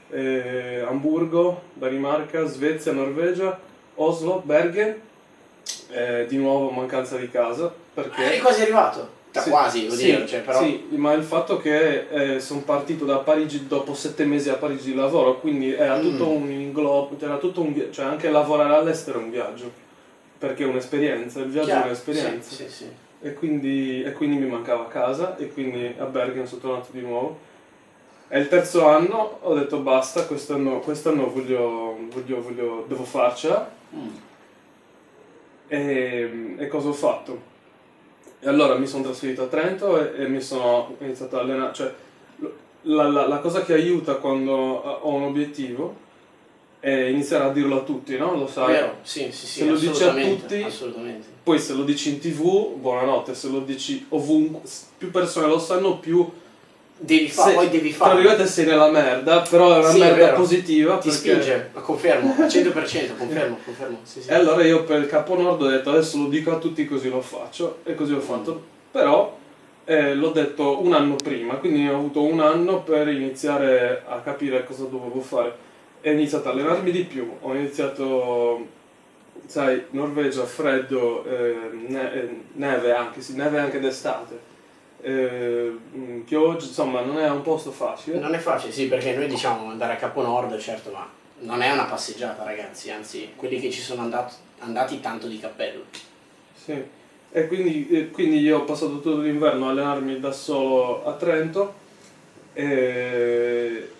eh, 0.09 0.83
Amburgo, 0.89 1.65
Danimarca, 1.75 2.47
Svezia, 2.47 2.93
Norvegia, 2.93 3.61
Oslo, 3.97 4.41
Bergen, 4.43 4.99
eh, 5.91 6.25
di 6.27 6.39
nuovo 6.39 6.71
mancanza 6.71 7.19
di 7.19 7.29
casa, 7.29 7.71
perché... 7.93 8.25
Eri 8.25 8.41
quasi 8.41 8.63
arrivato. 8.63 9.11
Sì, 9.31 9.51
quasi, 9.51 9.91
sì, 9.91 10.05
dire, 10.07 10.27
cioè, 10.27 10.41
però... 10.41 10.63
sì, 10.63 10.87
ma 10.93 11.13
il 11.13 11.23
fatto 11.25 11.59
che 11.59 12.39
sono 12.39 12.61
partito 12.61 13.05
da 13.05 13.19
Parigi 13.19 13.67
dopo 13.67 13.93
sette 13.93 14.25
mesi 14.25 14.49
a 14.49 14.55
Parigi 14.55 14.93
di 14.93 14.95
lavoro, 14.97 15.39
quindi 15.41 15.71
era 15.71 15.99
Mm. 15.99 16.01
tutto 16.01 16.31
un 16.31 16.51
inglobo, 16.51 17.15
era 17.21 17.37
tutto 17.37 17.61
un 17.61 17.75
via- 17.75 17.91
cioè 17.91 18.07
anche 18.07 18.31
lavorare 18.31 18.75
all'estero 18.75 19.21
è 19.21 19.23
un 19.23 19.31
viaggio, 19.31 19.71
perché 20.39 20.65
è 20.65 20.67
un'esperienza, 20.67 21.41
il 21.41 21.51
viaggio 21.51 21.69
è 21.69 21.73
Chiaro, 21.73 21.87
un'esperienza. 21.89 22.49
Sì, 22.49 22.63
sì, 22.63 22.71
sì. 22.71 23.03
E, 23.25 23.33
quindi, 23.33 24.03
e 24.03 24.13
quindi 24.13 24.37
mi 24.37 24.47
mancava 24.51 24.87
casa 24.87 25.37
e 25.39 25.51
quindi 25.51 25.95
a 25.97 26.05
Bergen 26.05 26.47
sono 26.47 26.61
tornato 26.61 26.89
di 26.91 27.01
nuovo. 27.01 27.39
E 28.29 28.39
il 28.39 28.49
terzo 28.49 28.87
anno 28.87 29.39
ho 29.41 29.55
detto 29.55 29.79
basta, 29.79 30.27
quest'anno, 30.27 30.81
quest'anno 30.81 31.31
voglio, 31.31 31.97
voglio, 32.11 32.43
voglio, 32.43 32.85
devo 32.87 33.05
farcela 33.05 33.71
Mm. 33.97 34.09
e, 35.69 36.55
e 36.59 36.67
cosa 36.69 36.89
ho 36.89 36.93
fatto? 36.93 37.53
E 38.41 38.49
allora 38.49 38.75
mi 38.77 38.87
sono 38.87 39.05
trasferito 39.05 39.45
a 39.45 39.47
Trento 39.47 39.99
e, 40.15 40.23
e 40.25 40.29
mi 40.29 40.41
sono 40.41 40.97
iniziato 40.99 41.39
a 41.39 41.41
allenare. 41.41 41.73
Cioè, 41.73 41.95
la, 42.83 43.09
la- 43.09 43.27
la 43.27 43.39
cosa 43.39 43.63
che 43.63 43.73
aiuta 43.73 44.17
quando 44.17 44.83
eh, 44.85 44.99
ho 45.03 45.15
un 45.15 45.23
obiettivo 45.23 45.97
è 46.81 46.91
iniziare 46.91 47.45
a 47.45 47.51
dirlo 47.53 47.79
a 47.81 47.83
tutti, 47.85 48.17
no? 48.19 48.35
Lo 48.37 48.47
sai. 48.47 48.73
Vero? 48.73 48.97
Sì, 49.03 49.31
sì, 49.33 49.47
sì, 49.47 49.61
Se 49.61 49.65
lo 49.67 49.77
dici 49.79 50.03
a 50.05 50.13
tutti- 50.13 50.63
assolutamente. 50.63 51.34
Poi 51.45 51.59
se 51.59 51.75
lo 51.75 51.83
dici 51.85 52.09
in 52.09 52.19
tv, 52.21 52.75
buonanotte, 52.77 53.35
se 53.35 53.49
lo 53.49 53.61
dici 53.61 54.07
ovunque, 54.09 54.61
più 54.99 55.11
persone 55.11 55.47
lo 55.47 55.59
sanno, 55.59 55.99
più 55.99 56.27
Devi 56.97 57.29
fare, 57.29 57.55
poi 57.55 57.69
devi 57.71 57.91
tra 57.95 58.07
fare. 58.07 58.15
virgolette 58.21 58.47
sei 58.47 58.65
nella 58.67 58.89
merda, 58.89 59.41
però 59.41 59.75
è 59.75 59.79
una 59.79 59.91
Sì, 59.91 59.97
è 59.99 60.05
merda 60.05 60.17
vero. 60.25 60.37
positiva 60.37 60.97
Ti 60.99 61.09
perché... 61.09 61.29
spinge, 61.43 61.71
confermo, 61.83 62.35
al 62.39 62.47
100%, 62.47 63.17
confermo, 63.19 63.59
confermo. 63.65 63.99
Sì, 64.05 64.23
sì. 64.23 64.29
E 64.31 64.35
allora 64.35 64.65
io 64.65 64.85
per 64.85 65.01
il 65.01 65.07
Capo 65.09 65.35
Nord 65.39 65.61
ho 65.61 65.69
detto 65.69 65.91
adesso 65.91 66.17
lo 66.19 66.29
dico 66.29 66.53
a 66.53 66.59
tutti 66.59 66.87
così 66.87 67.11
lo 67.11 67.21
faccio 67.21 67.79
e 67.83 67.95
così 67.95 68.13
ho 68.15 68.21
fatto. 68.21 68.63
Però 68.93 69.37
eh, 69.85 70.15
l'ho 70.15 70.31
detto 70.31 70.83
un 70.83 70.95
anno 70.95 71.17
prima, 71.17 71.55
quindi 71.57 71.87
ho 71.89 71.95
avuto 71.97 72.23
un 72.23 72.41
anno 72.41 72.83
per 72.83 73.09
iniziare 73.09 74.03
a 74.07 74.21
capire 74.21 74.65
cosa 74.65 74.85
dovevo 74.85 75.21
fare. 75.21 75.55
e 76.01 76.11
ho 76.11 76.13
iniziato 76.13 76.49
a 76.49 76.53
allenarmi 76.53 76.91
di 76.93 77.03
più, 77.05 77.29
ho 77.41 77.55
iniziato, 77.55 78.67
sai, 79.47 79.85
Norvegia, 79.91 80.45
freddo, 80.45 81.25
eh, 81.25 81.71
ne- 81.89 82.13
eh, 82.13 82.41
neve 82.55 82.93
anche, 82.93 83.21
sì, 83.21 83.35
neve 83.35 83.59
anche 83.59 83.81
d'estate, 83.81 84.39
eh, 85.03 85.77
pioggia, 86.25 86.67
insomma 86.67 87.01
non 87.03 87.19
è 87.19 87.29
un 87.29 87.43
posto 87.43 87.71
facile. 87.71 88.19
Non 88.19 88.35
è 88.35 88.39
facile, 88.39 88.73
sì, 88.73 88.87
perché 88.87 89.15
noi 89.15 89.27
diciamo 89.29 89.71
andare 89.71 89.95
a 89.95 89.97
Capo 89.97 90.23
Nord, 90.23 90.59
certo, 90.59 90.91
ma 90.91 91.09
non 91.41 91.63
è 91.63 91.71
una 91.71 91.85
passeggiata, 91.85 92.45
ragazzi, 92.45 92.91
anzi, 92.91 93.33
quelli 93.37 93.61
che 93.61 93.71
ci 93.71 93.81
sono 93.81 94.03
andato- 94.03 94.35
andati 94.61 95.01
tanto 95.01 95.27
di 95.27 95.39
cappello. 95.39 95.85
Sì, 96.55 96.83
e 97.31 97.47
quindi, 97.49 97.89
e 97.91 98.11
quindi 98.11 98.39
io 98.39 98.59
ho 98.59 98.65
passato 98.65 98.93
tutto 98.93 99.19
l'inverno 99.19 99.67
a 99.67 99.71
allenarmi 99.71 100.21
da 100.21 100.33
solo 100.33 101.05
a 101.05 101.13
Trento 101.15 101.75
e, 102.55 103.91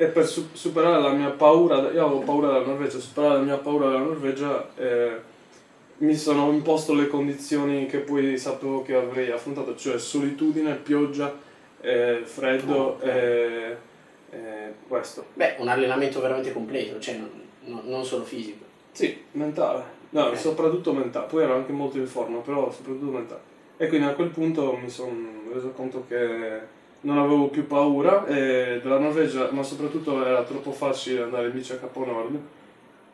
e 0.00 0.06
per 0.06 0.26
su- 0.26 0.48
superare 0.52 1.02
la 1.02 1.10
mia 1.10 1.28
paura, 1.30 1.90
io 1.90 2.04
avevo 2.06 2.20
paura 2.20 2.52
della 2.52 2.64
Norvegia, 2.64 2.98
superare 2.98 3.34
la 3.34 3.42
mia 3.42 3.56
paura 3.58 3.88
della 3.88 3.98
Norvegia 3.98 4.70
eh, 4.76 5.20
mi 5.98 6.14
sono 6.14 6.50
imposto 6.52 6.94
le 6.94 7.08
condizioni 7.08 7.86
che 7.86 7.98
poi 7.98 8.38
sapevo 8.38 8.82
che 8.82 8.94
avrei 8.94 9.30
affrontato, 9.30 9.74
cioè 9.76 9.98
solitudine, 9.98 10.74
pioggia, 10.76 11.36
eh, 11.80 12.22
freddo 12.24 12.74
Oh, 12.74 12.86
ok. 12.92 13.04
e 13.04 13.76
e 14.30 14.74
questo. 14.86 15.24
Beh, 15.32 15.54
un 15.58 15.68
allenamento 15.68 16.20
veramente 16.20 16.52
completo, 16.52 17.00
cioè 17.00 17.16
non, 17.16 17.30
non- 17.64 17.82
non 17.86 18.04
solo 18.04 18.24
fisico. 18.24 18.62
Sì, 18.92 19.22
mentale. 19.32 19.82
No, 20.10 20.24
Ok. 20.26 20.36
soprattutto 20.36 20.92
mentale. 20.92 21.26
Poi 21.28 21.42
ero 21.44 21.54
anche 21.54 21.72
molto 21.72 21.96
in 21.96 22.06
forma, 22.06 22.38
però 22.40 22.70
soprattutto 22.70 23.10
mentale. 23.10 23.40
E 23.78 23.86
quindi 23.88 24.06
a 24.06 24.12
quel 24.12 24.28
punto 24.28 24.76
mi 24.76 24.90
sono 24.90 25.16
reso 25.50 25.70
conto 25.70 26.04
che 26.06 26.60
non 27.00 27.18
avevo 27.18 27.48
più 27.48 27.66
paura 27.66 28.26
e 28.26 28.80
della 28.82 28.98
Norvegia, 28.98 29.48
ma 29.52 29.62
soprattutto 29.62 30.24
era 30.24 30.42
troppo 30.42 30.72
facile 30.72 31.22
andare 31.22 31.46
in 31.46 31.52
bici 31.52 31.72
a 31.72 31.76
Capo 31.76 32.04
Nord. 32.04 32.38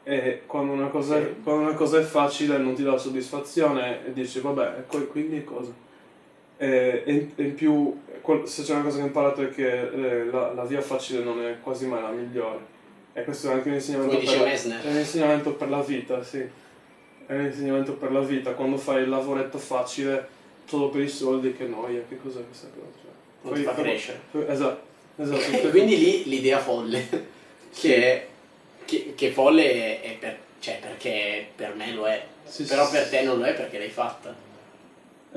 E 0.07 0.43
quando 0.47 0.73
una 0.73 0.89
cosa, 0.89 1.17
è, 1.17 1.35
quando 1.43 1.63
una 1.63 1.75
cosa 1.75 1.99
è 1.99 2.03
facile 2.03 2.59
non 2.59 2.75
ti 2.75 2.83
dà 2.83 2.97
soddisfazione 2.99 4.07
e 4.07 4.13
dici 4.13 4.41
vabbè, 4.41 4.75
e 4.79 4.81
poi- 4.83 5.07
quindi 5.07 5.45
cosa? 5.45 5.73
E, 6.57 7.03
e 7.05 7.13
in, 7.13 7.31
e 7.37 7.43
in 7.43 7.55
più, 7.55 8.01
se 8.45 8.63
c'è 8.63 8.75
una 8.75 8.83
cosa 8.85 8.99
che 8.99 9.03
ho 9.03 9.07
imparato 9.07 9.43
è 9.43 9.49
che 9.51 9.89
eh, 9.89 10.25
la, 10.27 10.53
la 10.53 10.65
via 10.65 10.81
facile 10.83 11.25
non 11.25 11.41
è 11.43 11.57
quasi 11.63 11.87
mai 11.87 12.03
la 12.03 12.11
migliore. 12.11 12.73
E 13.13 13.25
questo 13.25 13.49
è 13.51 13.53
anche 13.55 13.69
un 13.69 13.75
insegnamento 13.75 14.17
per 14.19 14.39
la- 14.39 14.45
è 14.83 14.91
un 14.91 14.97
insegnamento 14.99 15.53
per 15.55 15.71
la 15.71 15.81
vita, 15.83 16.23
sì. 16.23 16.45
È 17.27 17.35
un 17.35 17.45
insegnamento 17.45 17.93
per 17.95 18.13
la 18.13 18.21
vita. 18.21 18.53
Quando 18.53 18.77
fai 18.77 19.03
il 19.03 19.09
lavoretto 19.09 19.57
facile, 19.59 20.29
solo 20.67 20.89
per 20.89 21.01
i 21.03 21.09
soldi, 21.09 21.55
che 21.55 21.67
noia, 21.67 22.03
che 22.09 22.17
cos'è 22.19 22.45
questa 22.47 22.69
cosa? 22.75 22.87
Cioè, 23.01 23.11
Non 23.43 23.55
ti 23.55 23.63
poi- 23.63 23.75
fa 23.75 23.81
crescere. 23.81 24.21
Esatto, 24.49 24.81
esatto. 25.17 25.41
E 25.67 25.71
quindi 25.71 25.99
lì 25.99 26.25
l'idea 26.25 26.59
folle, 26.59 27.09
che, 27.79 27.97
è- 27.97 28.27
che, 28.85 29.13
che 29.17 29.31
folle 29.31 29.73
è, 29.73 30.01
è 30.03 30.17
per, 30.19 30.39
cioè 30.61 30.79
perché 30.81 31.47
per 31.55 31.75
me 31.75 31.93
lo 31.93 32.07
è, 32.07 32.25
Sì, 32.45 32.65
però 32.65 32.85
sì, 32.87 32.93
per 32.93 33.09
te 33.09 33.23
non 33.23 33.39
lo 33.39 33.45
è 33.45 33.55
perché 33.55 33.79
l'hai 33.79 33.91
fatta. 33.91 34.35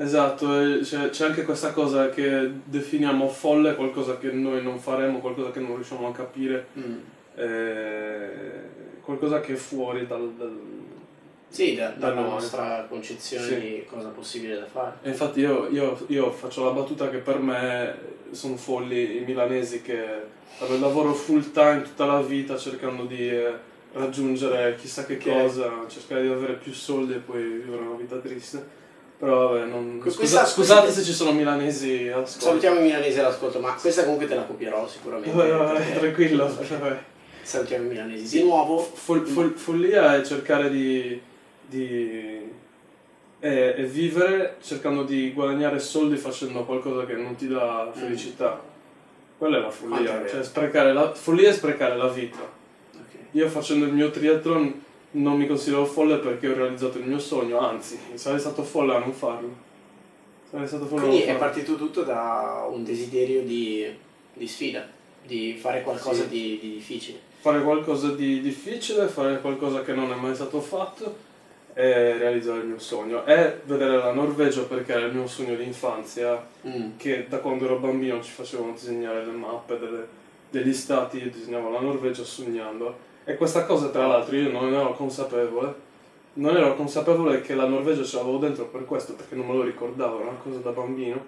Esatto, 0.00 0.46
c'è, 0.80 1.10
c'è 1.10 1.24
anche 1.24 1.42
questa 1.42 1.72
cosa 1.72 2.08
che 2.08 2.50
definiamo 2.64 3.28
folle, 3.28 3.74
qualcosa 3.74 4.16
che 4.18 4.30
noi 4.30 4.62
non 4.62 4.78
faremo, 4.78 5.18
qualcosa 5.18 5.50
che 5.50 5.58
non 5.58 5.74
riusciamo 5.74 6.06
a 6.06 6.12
capire, 6.12 6.66
Mm. 6.78 6.98
eh, 7.34 8.40
qualcosa 9.02 9.40
che 9.40 9.54
è 9.54 9.56
fuori 9.56 10.06
dal... 10.06 10.32
dal- 10.34 10.76
Sì, 11.50 11.74
da- 11.74 11.88
dalla 11.96 12.20
nostra 12.20 12.86
concezione 12.88 13.46
Sì. 13.46 13.54
di 13.60 13.84
cosa 13.88 14.08
possibile 14.08 14.58
da 14.58 14.66
fare. 14.66 14.96
E 15.02 15.08
infatti 15.08 15.40
io, 15.40 15.68
io- 15.70 15.98
io 16.08 16.30
faccio 16.30 16.64
la 16.64 16.70
battuta 16.70 17.08
che 17.08 17.18
per 17.18 17.38
me 17.38 18.16
sono 18.32 18.56
folli 18.56 19.16
i 19.16 19.24
milanesi 19.24 19.80
che 19.80 20.04
lavoro 20.80 21.14
full 21.14 21.50
time 21.52 21.82
tutta 21.82 22.04
la 22.04 22.20
vita 22.20 22.56
cercando 22.58 23.04
di 23.04 23.30
eh, 23.30 23.52
raggiungere 23.94 24.76
chissà 24.76 25.04
che 25.06 25.14
Ok. 25.14 25.22
cosa, 25.42 25.72
cercare 25.88 26.22
di 26.22 26.28
avere 26.28 26.54
più 26.54 26.72
soldi 26.72 27.14
e 27.14 27.18
poi 27.18 27.42
vivere 27.42 27.82
una 27.82 27.96
vita 27.96 28.16
triste. 28.16 28.76
Però 29.18 29.48
vabbè, 29.52 29.64
non... 29.64 29.98
Scusa- 30.02 30.16
questa- 30.16 30.44
scusate 30.46 30.80
questa- 30.82 31.00
se 31.00 31.06
ci 31.06 31.12
sono 31.12 31.32
milanesi 31.32 32.08
all'ascolto. 32.08 32.44
Salutiamo 32.46 32.78
i 32.78 32.82
milanesi 32.82 33.18
all'ascolto, 33.18 33.58
ma 33.58 33.72
questa 33.74 34.02
comunque 34.04 34.28
te 34.28 34.34
la 34.36 34.44
copierò 34.44 34.86
sicuramente. 34.86 35.34
Vai, 35.34 35.48
perché- 35.50 35.98
tranquillo. 35.98 36.46
vabbè. 36.54 36.98
Salutiamo 37.42 37.84
i 37.86 37.88
milanesi. 37.88 38.38
Di 38.38 38.44
nuovo, 38.44 38.78
Fol- 38.78 39.26
fol- 39.26 39.54
follia 39.56 40.16
è 40.16 40.22
cercare 40.24 40.70
di, 40.70 41.20
di 41.68 42.50
è, 43.38 43.74
è 43.76 43.84
vivere 43.84 44.56
cercando 44.60 45.04
di 45.04 45.32
guadagnare 45.32 45.78
soldi 45.78 46.16
facendo 46.16 46.64
qualcosa 46.64 47.04
che 47.06 47.14
non 47.14 47.36
ti 47.36 47.46
dà 47.48 47.90
felicità. 47.94 48.60
Quella 49.38 49.58
è 49.58 49.60
la 49.60 49.70
follia, 49.70 50.26
cioè 50.28 50.42
sprecare 50.42 50.92
la 50.92 51.14
follia 51.14 51.50
è 51.50 51.52
sprecare 51.52 51.96
la 51.96 52.08
vita. 52.08 52.38
ok. 52.40 53.14
Io 53.32 53.48
facendo 53.48 53.84
il 53.84 53.92
mio 53.92 54.10
triathlon 54.10 54.82
non 55.10 55.36
mi 55.38 55.46
considero 55.46 55.84
folle 55.86 56.16
perché 56.18 56.48
ho 56.48 56.54
realizzato 56.54 56.98
il 56.98 57.04
mio 57.04 57.18
sogno, 57.20 57.60
anzi, 57.60 57.98
sarei 58.14 58.40
stato 58.40 58.62
folle 58.64 58.94
a 58.96 58.98
non 58.98 59.12
farlo. 59.12 59.66
Sarei 60.50 60.66
stato 60.66 60.86
folle 60.86 61.02
a 61.02 61.04
non 61.04 61.10
quindi 61.12 61.30
è 61.30 61.36
farlo. 61.36 61.50
partito 61.52 61.76
tutto 61.76 62.02
da 62.02 62.66
un 62.68 62.82
desiderio 62.82 63.42
di, 63.42 63.86
di 64.32 64.46
sfida, 64.48 64.84
di 65.24 65.56
fare 65.60 65.82
qualcosa 65.82 66.22
Sì. 66.22 66.28
di, 66.28 66.58
di 66.60 66.72
difficile. 66.72 67.20
fare 67.38 67.62
qualcosa 67.62 68.10
di 68.10 68.40
difficile, 68.40 69.06
fare 69.06 69.40
qualcosa 69.40 69.82
che 69.82 69.92
non 69.92 70.10
è 70.10 70.16
mai 70.16 70.34
stato 70.34 70.60
fatto 70.60 71.26
e 71.78 72.18
realizzare 72.18 72.58
il 72.58 72.66
mio 72.66 72.78
sogno. 72.80 73.24
E 73.24 73.60
vedere 73.64 73.98
la 73.98 74.12
Norvegia 74.12 74.62
perché 74.62 74.94
era 74.94 75.06
il 75.06 75.14
mio 75.14 75.28
sogno 75.28 75.54
di 75.54 75.62
infanzia, 75.62 76.44
Mm. 76.66 76.96
che 76.96 77.26
da 77.28 77.38
quando 77.38 77.66
ero 77.66 77.78
bambino 77.78 78.20
ci 78.20 78.32
facevano 78.32 78.72
disegnare 78.72 79.24
le 79.24 79.30
mappe 79.30 79.78
delle- 79.78 80.06
degli 80.50 80.72
stati, 80.74 81.18
io 81.22 81.30
disegnavo 81.30 81.70
la 81.70 81.78
Norvegia 81.78 82.24
sognando. 82.24 82.96
E 83.24 83.36
questa 83.36 83.64
cosa 83.64 83.90
tra 83.90 84.08
l'altro 84.08 84.34
io 84.34 84.50
non 84.50 84.72
ero 84.74 84.92
consapevole. 84.94 85.86
Non 86.34 86.56
ero 86.56 86.74
consapevole 86.74 87.42
che 87.42 87.54
la 87.54 87.66
Norvegia 87.66 88.02
ce 88.02 88.16
l'avevo 88.16 88.38
dentro 88.38 88.64
per 88.64 88.84
questo, 88.84 89.14
perché 89.14 89.36
non 89.36 89.46
me 89.46 89.54
lo 89.54 89.62
ricordavo, 89.62 90.18
era 90.20 90.30
una 90.30 90.38
cosa 90.42 90.58
da 90.58 90.70
bambino. 90.70 91.24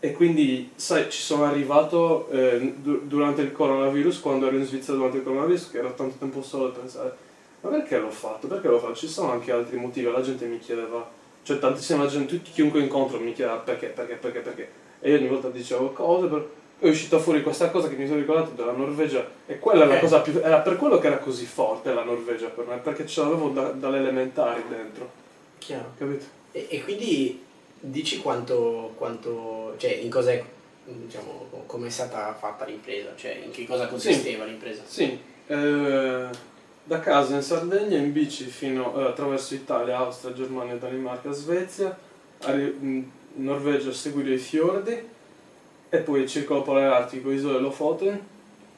E 0.00 0.12
quindi, 0.12 0.70
sai, 0.74 1.08
ci 1.10 1.20
sono 1.22 1.44
arrivato 1.44 2.28
eh, 2.28 2.74
du- 2.76 3.06
durante 3.06 3.40
il 3.40 3.52
coronavirus, 3.52 4.20
quando 4.20 4.46
ero 4.48 4.56
in 4.58 4.64
Svizzera 4.64 4.96
durante 4.98 5.16
il 5.18 5.22
coronavirus, 5.24 5.70
che 5.70 5.78
ero 5.78 5.94
tanto 5.94 6.16
tempo 6.18 6.42
solo 6.42 6.66
a 6.66 6.70
pensare, 6.72 7.16
ma 7.64 7.70
perché 7.70 7.98
l'ho 7.98 8.10
fatto? 8.10 8.46
Perché 8.46 8.68
l'ho 8.68 8.78
fatto? 8.78 8.94
Ci 8.94 9.08
sono 9.08 9.32
anche 9.32 9.50
altri 9.50 9.76
motivi, 9.78 10.10
la 10.10 10.20
gente 10.20 10.44
mi 10.44 10.58
chiedeva, 10.58 11.08
cioè 11.42 11.58
tantissima 11.58 12.06
gente, 12.06 12.40
chiunque 12.42 12.80
incontro 12.80 13.18
mi 13.18 13.32
chiedeva 13.32 13.56
perché, 13.56 13.86
perché, 13.86 14.14
perché, 14.14 14.40
perché. 14.40 14.68
E 15.00 15.10
io 15.10 15.16
ogni 15.18 15.28
volta 15.28 15.48
dicevo 15.48 15.90
cose, 15.90 16.26
per... 16.28 16.48
è 16.78 16.88
uscita 16.88 17.18
fuori 17.18 17.42
questa 17.42 17.70
cosa 17.70 17.88
che 17.88 17.96
mi 17.96 18.06
sono 18.06 18.18
ricordato 18.18 18.50
della 18.50 18.72
Norvegia, 18.72 19.26
e 19.46 19.58
quella 19.58 19.84
è 19.84 19.86
la 19.86 19.94
Ok. 19.94 20.00
cosa 20.00 20.20
più... 20.20 20.38
era 20.42 20.58
per 20.60 20.76
quello 20.76 20.98
che 20.98 21.06
era 21.06 21.18
così 21.18 21.46
forte 21.46 21.92
la 21.94 22.04
Norvegia 22.04 22.48
per 22.48 22.66
me, 22.66 22.76
perché 22.76 23.06
ce 23.06 23.20
l'avevo 23.22 23.48
da- 23.48 23.70
dalle 23.70 23.98
elementari 23.98 24.62
dentro, 24.68 25.10
Chiaro. 25.58 25.92
capito? 25.96 26.24
E, 26.52 26.66
e 26.70 26.82
quindi 26.84 27.42
dici 27.80 28.18
quanto, 28.18 28.92
quanto, 28.96 29.74
cioè 29.78 29.90
in 29.92 30.10
cosa 30.10 30.32
è, 30.32 30.42
diciamo, 30.84 31.46
co- 31.50 31.64
come 31.66 31.86
è 31.86 31.90
stata 31.90 32.34
fatta 32.34 32.64
l'impresa, 32.64 33.10
cioè 33.16 33.40
in 33.44 33.50
che 33.50 33.66
cosa 33.66 33.86
consisteva 33.86 34.44
l'impresa? 34.44 34.82
Sì, 34.86 35.18
eh, 35.46 36.52
da 36.86 37.00
casa 37.00 37.34
in 37.34 37.42
Sardegna 37.42 37.96
in 37.96 38.12
bici 38.12 38.44
fino 38.44 38.94
eh, 38.98 39.04
attraverso 39.04 39.54
Italia, 39.54 39.98
Austria, 39.98 40.34
Germania, 40.34 40.76
Danimarca, 40.76 41.32
Svezia, 41.32 41.96
in 42.46 43.04
Norvegia 43.36 43.88
a 43.88 43.92
seguire 43.92 44.34
i 44.34 44.38
fiordi 44.38 45.08
e 45.88 45.98
poi 45.98 46.20
il 46.20 46.28
circolo 46.28 46.62
polare 46.62 46.94
artico, 46.94 47.30
isole 47.30 47.58
Lofoten 47.58 48.20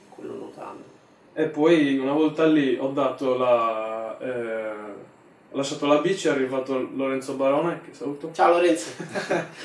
Quello 0.09 0.35
nuotando. 0.35 0.85
e 1.33 1.45
poi 1.47 1.99
una 1.99 2.13
volta 2.13 2.47
lì 2.47 2.77
ho 2.81 2.89
dato 2.89 3.37
la... 3.37 4.17
eh, 4.21 5.05
ho 5.51 5.57
lasciato 5.57 5.87
la 5.87 5.99
bici, 5.99 6.29
è 6.29 6.31
arrivato 6.31 6.89
Lorenzo 6.95 7.35
Barone, 7.35 7.81
che 7.85 7.93
saluto. 7.93 8.31
Ciao 8.33 8.53
Lorenzo, 8.53 8.91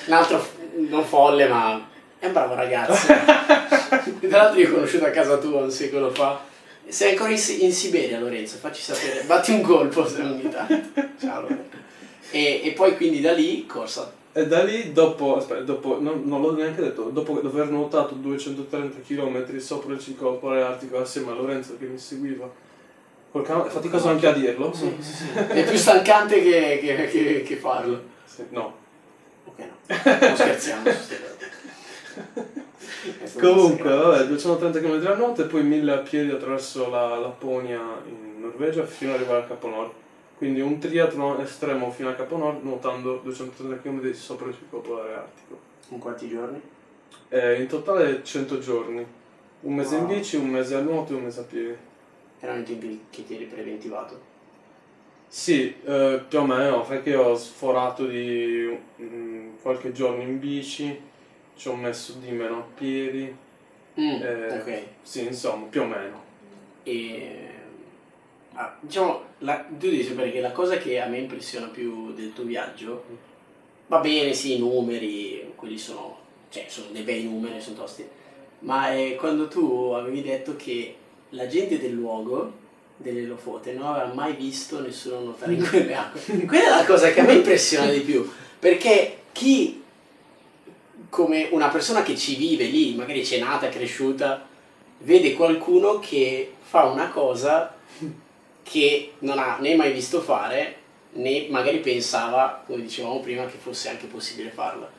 un 0.07 0.13
altro 0.13 0.43
non 0.89 1.03
folle 1.03 1.48
ma 1.48 1.88
è 2.17 2.25
un 2.25 2.33
bravo 2.33 2.55
ragazzo. 2.55 3.07
Tra 3.13 4.38
l'altro 4.38 4.60
io 4.60 4.69
ho 4.69 4.74
conosciuto 4.74 5.05
a 5.05 5.10
casa 5.10 5.38
tua 5.38 5.62
un 5.62 5.71
secolo 5.71 6.10
fa. 6.10 6.50
Sei 6.91 7.12
ancora 7.12 7.29
in, 7.29 7.39
in 7.60 7.71
Siberia 7.71 8.19
Lorenzo, 8.19 8.57
facci 8.57 8.81
sapere, 8.81 9.24
batti 9.24 9.51
un 9.51 9.62
colpo 9.62 10.05
se 10.05 10.21
ogni 10.21 10.50
tanto. 10.50 11.01
Ciao 11.17 11.41
Lorenzo. 11.41 11.77
E, 12.31 12.62
e 12.65 12.71
poi 12.74 12.98
quindi 12.98 13.21
da 13.21 13.31
lì 13.31 13.65
corsa. 13.65 14.12
E 14.33 14.45
da 14.48 14.63
lì, 14.63 14.91
dopo, 14.91 15.38
aspetta, 15.38 15.62
dopo 15.62 16.01
non, 16.01 16.24
non 16.25 16.41
l'ho 16.41 16.53
neanche 16.53 16.81
detto, 16.81 17.03
dopo 17.03 17.39
aver 17.41 17.69
nuotato 17.69 18.13
230 18.15 19.00
km 19.07 19.57
sopra 19.60 19.93
il 19.93 20.01
circolo 20.01 20.33
polare 20.38 20.63
artico 20.63 21.00
assieme 21.00 21.31
a 21.31 21.36
Lorenzo 21.36 21.77
che 21.77 21.86
mi 21.86 21.98
seguiva, 21.98 22.50
col 23.31 23.45
è 23.45 23.69
faticoso 23.69 24.10
anche 24.10 24.27
a 24.27 24.33
dirlo. 24.33 24.74
Sì, 24.74 24.93
sì, 25.00 25.13
sì. 25.13 25.25
È 25.33 25.63
più 25.63 25.77
stancante 25.77 26.41
che, 26.41 26.79
che- 26.81 27.07
che- 27.07 27.43
che 27.43 27.55
farlo. 27.55 28.03
No. 28.50 28.75
Ok 29.45 29.60
no, 29.60 29.77
non 30.27 30.36
scherziamo 30.36 30.83
su 30.91 30.98
ste 31.03 31.19
cose. 31.21 32.60
È 33.24 33.25
stato 33.25 33.30
Comunque, 33.41 33.93
un 33.93 34.00
vabbè, 34.01 34.27
230 34.27 34.79
km 34.79 35.07
a 35.07 35.15
notte 35.15 35.41
e 35.43 35.45
poi 35.45 35.63
1000 35.63 35.91
a 35.91 35.98
piedi 35.98 36.31
attraverso 36.31 36.89
la 36.89 37.17
Lapponia 37.17 37.79
in 38.05 38.39
Norvegia 38.41 38.86
fino 38.86 39.12
ad 39.13 39.19
arrivare 39.19 39.43
a 39.43 39.45
Capo 39.48 39.67
Nord. 39.67 39.91
Quindi 40.38 40.60
un 40.62 40.79
triathlon 40.79 41.41
estremo 41.41 41.91
fino 41.91 42.10
a 42.10 42.13
Capo 42.13 42.38
Nord 42.38 42.63
nuotando 42.63 43.19
230 43.24 43.81
km 43.81 44.12
sopra 44.13 44.48
il 44.48 44.55
circolo 44.55 44.81
polare 44.81 45.13
artico. 45.13 45.60
In 45.89 46.00
quanti 46.00 46.27
giorni? 46.27 46.60
Eh, 47.29 47.62
in 47.62 47.67
totale 47.67 48.24
100 48.24 48.60
giorni. 48.60 49.05
Un 49.62 49.75
mese 49.75 49.95
in 49.98 50.05
Wow. 50.05 50.15
bici, 50.15 50.38
un 50.38 50.50
mese 50.50 50.75
a 50.75 50.79
nuoto 50.79 51.13
e 51.13 51.15
un 51.17 51.24
mese 51.24 51.39
a 51.41 51.43
piedi. 51.43 51.75
Erano 52.39 52.62
i 52.62 52.63
tempi 52.63 53.05
che 53.12 53.24
ti 53.25 53.36
eri 53.36 53.45
preventivato. 53.45 54.29
Sì, 55.27 55.75
eh, 55.86 56.24
più 56.27 56.39
o 56.39 56.45
meno, 56.45 56.81
perché 56.81 57.15
ho 57.15 57.36
sforato 57.38 58.05
di 58.05 58.75
mm, 59.01 59.50
qualche 59.62 59.91
giorno 59.91 60.24
in 60.24 60.39
bici, 60.39 61.00
ci 61.55 61.67
ho 61.67 61.75
messo 61.75 62.13
di 62.13 62.31
meno 62.31 62.58
a 62.58 62.65
piedi, 62.75 63.36
Mm, 64.00 64.22
Eh, 64.22 64.58
ok. 64.58 64.84
sì, 65.01 65.25
insomma, 65.25 65.65
più 65.67 65.81
o 65.81 65.86
meno. 65.86 66.24
E 66.84 67.50
ah, 68.53 68.75
diciamo, 68.79 69.22
la, 69.39 69.65
tu 69.70 69.89
devi 69.89 70.03
sapere 70.03 70.31
che 70.31 70.39
la 70.39 70.51
cosa 70.51 70.77
che 70.77 71.00
a 71.00 71.08
me 71.08 71.17
impressiona 71.17 71.67
più 71.67 72.13
del 72.13 72.31
tuo 72.34 72.46
viaggio, 72.46 73.03
va 73.88 74.00
bene, 74.00 74.34
sì, 74.34 74.55
i 74.55 74.60
numeri, 74.60 75.51
quelli 75.55 75.77
sono, 75.77 76.17
cioè, 76.50 76.65
sono 76.70 76.88
dei 76.91 77.03
bei 77.03 77.24
numeri, 77.25 77.60
sono 77.62 77.75
tosti, 77.75 78.08
ma 78.60 78.93
è 78.93 79.15
quando 79.15 79.48
tu 79.50 79.91
avevi 79.93 80.22
detto 80.22 80.55
che 80.55 80.96
la 81.31 81.48
gente 81.48 81.77
del 81.77 81.91
luogo, 81.91 82.60
delle 82.96 83.24
Lofote, 83.24 83.74
non 83.74 83.88
aveva 83.88 84.13
mai 84.13 84.34
visto 84.34 84.79
nessuno 84.81 85.20
nuotare 85.20 85.53
in 85.53 85.67
quelle 85.67 85.93
acque. 85.96 86.22
Quella 86.48 86.75
è 86.75 86.77
la 86.81 86.86
cosa 86.86 87.12
che 87.12 87.20
a 87.20 87.24
me 87.24 87.34
impressiona 87.34 87.91
di 87.91 88.00
più, 88.00 88.25
perché 88.58 89.17
chi 89.34 89.80
come 91.12 91.50
una 91.51 91.68
persona 91.68 92.03
che 92.03 92.15
ci 92.15 92.38
vive 92.38 92.63
lì, 92.63 92.96
magari 92.96 93.22
c'è 93.22 93.38
nata, 93.38 93.68
cresciuta, 93.68 94.48
vede 95.00 95.34
qualcuno 95.34 96.00
che 96.00 96.53
fa 96.62 96.86
una 96.86 97.10
cosa 97.10 97.75
che 98.63 99.13
non 99.20 99.38
ha 99.38 99.58
né 99.60 99.75
mai 99.75 99.91
visto 99.91 100.22
fare, 100.22 100.75
né 101.13 101.48
magari 101.50 101.80
pensava, 101.80 102.63
come 102.65 102.84
dicevamo 102.84 103.20
prima, 103.20 103.46
che 103.46 103.58
fosse 103.62 103.89
anche 103.89 104.06
possibile 104.06 104.51
farla. 104.51 104.89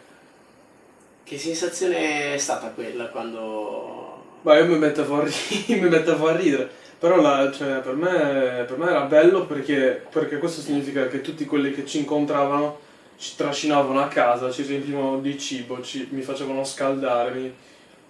Che 1.25 1.38
sensazione 1.38 2.35
è 2.35 2.37
stata 2.37 2.69
quella 2.69 3.07
quando... 3.07 4.23
Ma 4.42 4.59
io 4.59 4.66
mi 4.66 4.76
mettevo 4.76 5.19
a, 5.19 5.25
ri- 5.25 5.64
mi 5.81 5.88
mettevo 5.88 6.28
a 6.28 6.37
ridere. 6.37 6.69
Però 6.99 7.23
la- 7.23 7.50
cioè, 7.50 7.78
per, 7.78 7.95
me, 7.95 8.64
per 8.69 8.76
me 8.76 8.87
era 8.87 9.00
bello 9.04 9.47
perché, 9.47 10.04
perché 10.11 10.37
questo 10.37 10.61
significa 10.61 11.09
che 11.09 11.23
tutti 11.23 11.47
quelli 11.47 11.73
che 11.73 11.87
ci 11.87 12.00
incontravano 12.00 12.90
ci 13.22 13.36
trascinavano 13.36 14.00
a 14.00 14.08
casa, 14.08 14.50
ci 14.50 14.62
riempivano 14.64 15.20
di 15.20 15.38
cibo, 15.38 15.80
ci- 15.80 16.08
mi 16.10 16.22
facevano 16.22 16.64
scaldare. 16.64 17.30
mi- 17.30 17.54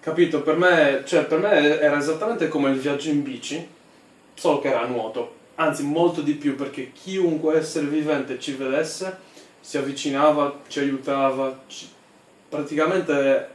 Capito? 0.00 0.40
Per 0.40 0.56
me, 0.56 1.02
cioè, 1.04 1.24
per 1.26 1.38
me 1.38 1.78
era 1.78 1.98
esattamente 1.98 2.48
come 2.48 2.70
il 2.70 2.78
viaggio 2.78 3.10
in 3.10 3.22
bici, 3.22 3.64
solo 4.34 4.58
che 4.60 4.68
era 4.68 4.80
a 4.82 4.86
nuoto. 4.86 5.34
Anzi, 5.56 5.84
molto 5.84 6.22
di 6.22 6.32
più 6.32 6.56
perché 6.56 6.92
chiunque 6.92 7.58
essere 7.58 7.86
vivente 7.86 8.40
ci 8.40 8.54
vedesse, 8.54 9.18
si 9.60 9.76
avvicinava, 9.76 10.60
ci 10.66 10.78
aiutava, 10.80 11.60
ci- 11.66 11.88
praticamente 12.48 13.48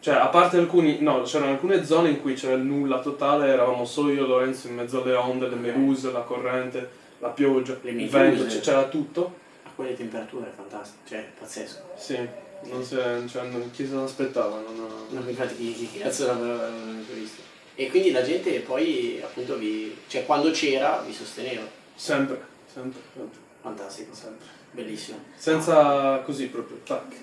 cioè, 0.00 0.16
a 0.16 0.26
parte 0.26 0.58
alcuni, 0.58 0.98
no, 1.00 1.22
c'erano 1.22 1.52
alcune 1.52 1.84
zone 1.84 2.10
in 2.10 2.20
cui 2.20 2.34
c'era 2.34 2.54
il 2.54 2.60
nulla 2.62 2.98
totale, 3.00 3.46
eravamo 3.46 3.84
solo 3.86 4.10
io 4.12 4.24
e 4.24 4.28
Lorenzo 4.28 4.66
in 4.66 4.74
mezzo 4.74 5.00
alle 5.00 5.14
onde, 5.14 5.48
le 5.48 5.54
meduse, 5.54 6.10
la 6.12 6.20
corrente, 6.20 6.90
la 7.20 7.28
pioggia, 7.28 7.78
il 7.82 8.08
vento, 8.10 8.42
c'era 8.60 8.84
tutto. 8.88 9.42
A 9.64 9.70
quelle 9.74 9.94
temperature 9.96 10.46
è 10.48 10.52
fantastico, 10.54 11.02
cioè 11.08 11.26
pazzesco. 11.38 11.80
Sì, 11.96 12.18
non 12.62 12.82
si, 12.84 12.96
cioè, 13.28 13.46
non- 13.48 13.70
chi 13.72 13.86
se 13.86 13.94
l'aspettava, 13.94 14.60
non 14.60 14.88
Non 15.10 15.24
mi 15.24 15.32
fate 15.32 15.56
chi, 15.56 15.72
chi 15.72 15.98
cazzo 15.98 16.26
l'aveva 16.26 16.68
visto. 17.12 17.42
E 17.74 17.90
quindi 17.90 18.12
la 18.12 18.22
gente 18.22 18.60
poi 18.60 19.20
appunto 19.22 19.56
vi... 19.58 19.96
cioè 20.06 20.24
quando 20.24 20.50
c'era 20.50 21.00
vi 21.00 21.12
sosteneva. 21.12 21.62
Sempre, 21.94 22.40
sempre, 22.72 23.00
sempre, 23.14 23.38
Fantastico, 23.60 24.14
sempre. 24.14 24.46
bellissimo. 24.72 25.18
Senza 25.36 26.18
così 26.24 26.46
proprio, 26.48 26.78
tac. 26.84 27.14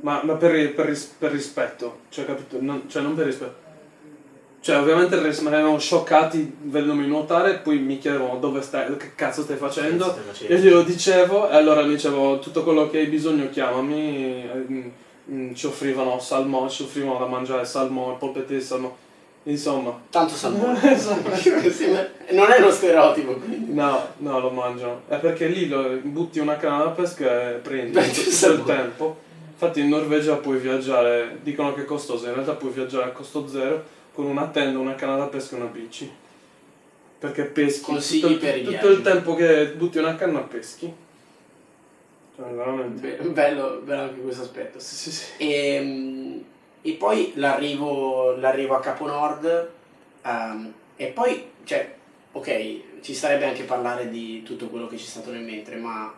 Ma, 0.00 0.22
ma 0.24 0.34
per, 0.36 0.74
per 0.74 0.96
per 1.18 1.30
rispetto, 1.32 2.00
cioè 2.08 2.24
capito? 2.24 2.58
Non, 2.60 2.88
cioè 2.88 3.02
non 3.02 3.14
per 3.14 3.26
rispetto. 3.26 3.66
Cioè 4.60 4.76
ovviamente 4.76 5.20
rimanevano 5.20 5.78
scioccati 5.78 6.56
vedendomi 6.62 7.06
nuotare, 7.06 7.58
poi 7.58 7.78
mi 7.78 7.98
chiedevano 7.98 8.38
dove 8.38 8.60
stai, 8.60 8.94
che 8.96 9.14
cazzo 9.14 9.42
stai 9.42 9.56
facendo. 9.56 10.12
Facendo? 10.12 10.52
Io 10.52 10.60
glielo 10.60 10.82
dicevo 10.82 11.48
e 11.48 11.56
allora 11.56 11.82
mi 11.82 11.94
dicevo 11.94 12.40
tutto 12.40 12.64
quello 12.64 12.90
che 12.90 12.98
hai 12.98 13.06
bisogno 13.06 13.48
chiamami, 13.50 14.44
mm, 14.68 14.88
mm, 15.30 15.54
ci 15.54 15.66
offrivano 15.66 16.18
salmone, 16.18 16.68
ci 16.70 16.82
offrivano 16.82 17.18
da 17.18 17.26
mangiare 17.26 17.64
salmone, 17.64 18.16
polpette 18.18 18.56
di 18.56 18.60
salmone, 18.60 18.94
insomma. 19.44 19.96
Tanto 20.10 20.34
salmone. 20.34 20.76
Esatto. 20.92 21.30
non 22.32 22.50
è 22.50 22.58
uno 22.58 22.70
stereotipo, 22.70 23.34
quindi. 23.34 23.72
No, 23.72 24.08
no, 24.18 24.40
lo 24.40 24.50
mangiano. 24.50 25.02
È 25.06 25.16
perché 25.16 25.46
lì 25.46 25.68
lo, 25.68 25.98
butti 26.02 26.40
una 26.40 26.56
canna 26.56 26.78
da 26.78 26.90
pesca 26.90 27.52
e 27.52 27.54
prendi 27.54 27.92
Prendi 27.92 28.22
tutto 28.22 28.52
il 28.52 28.64
tempo. 28.64 29.16
Infatti 29.52 29.80
in 29.80 29.88
Norvegia 29.88 30.34
puoi 30.34 30.58
viaggiare, 30.58 31.38
dicono 31.42 31.74
che 31.74 31.82
è 31.82 31.84
costoso, 31.84 32.26
in 32.26 32.34
realtà 32.34 32.52
puoi 32.52 32.70
viaggiare 32.72 33.04
a 33.04 33.08
costo 33.08 33.48
zero 33.48 33.96
con 34.18 34.26
una 34.26 34.48
tenda, 34.48 34.80
una 34.80 34.96
canna 34.96 35.14
da 35.14 35.26
pesca 35.26 35.54
e 35.54 35.60
una 35.60 35.68
bici. 35.68 36.12
Perché 37.20 37.44
peschi 37.44 37.82
Consigli 37.82 38.20
tutto, 38.20 38.38
per 38.38 38.58
tutto 38.58 38.70
viaggi. 38.70 38.86
il 38.88 39.02
tempo 39.02 39.34
che 39.36 39.66
butti 39.76 39.98
una 39.98 40.16
canna 40.16 40.40
peschi. 40.40 40.92
Cioè, 42.34 42.50
veramente. 42.50 43.00
Be- 43.00 43.28
bello, 43.28 43.80
bello 43.84 44.02
anche 44.02 44.20
questo 44.20 44.42
aspetto. 44.42 44.80
Sì, 44.80 44.94
sì, 44.96 45.12
sì. 45.12 45.24
E, 45.36 45.80
mm, 45.80 46.38
e 46.82 46.92
poi 46.94 47.30
l'arrivo, 47.36 48.32
l'arrivo 48.32 48.74
a 48.74 48.80
Capo 48.80 49.06
Nord 49.06 49.70
ehm, 50.22 50.72
e 50.96 51.06
poi, 51.06 51.50
cioè, 51.62 51.94
ok, 52.32 53.00
ci 53.00 53.14
starebbe 53.14 53.44
anche 53.44 53.62
parlare 53.62 54.10
di 54.10 54.42
tutto 54.42 54.66
quello 54.66 54.88
che 54.88 54.96
c'è 54.96 55.04
stato 55.04 55.30
nel 55.30 55.44
mentre, 55.44 55.76
ma 55.76 56.12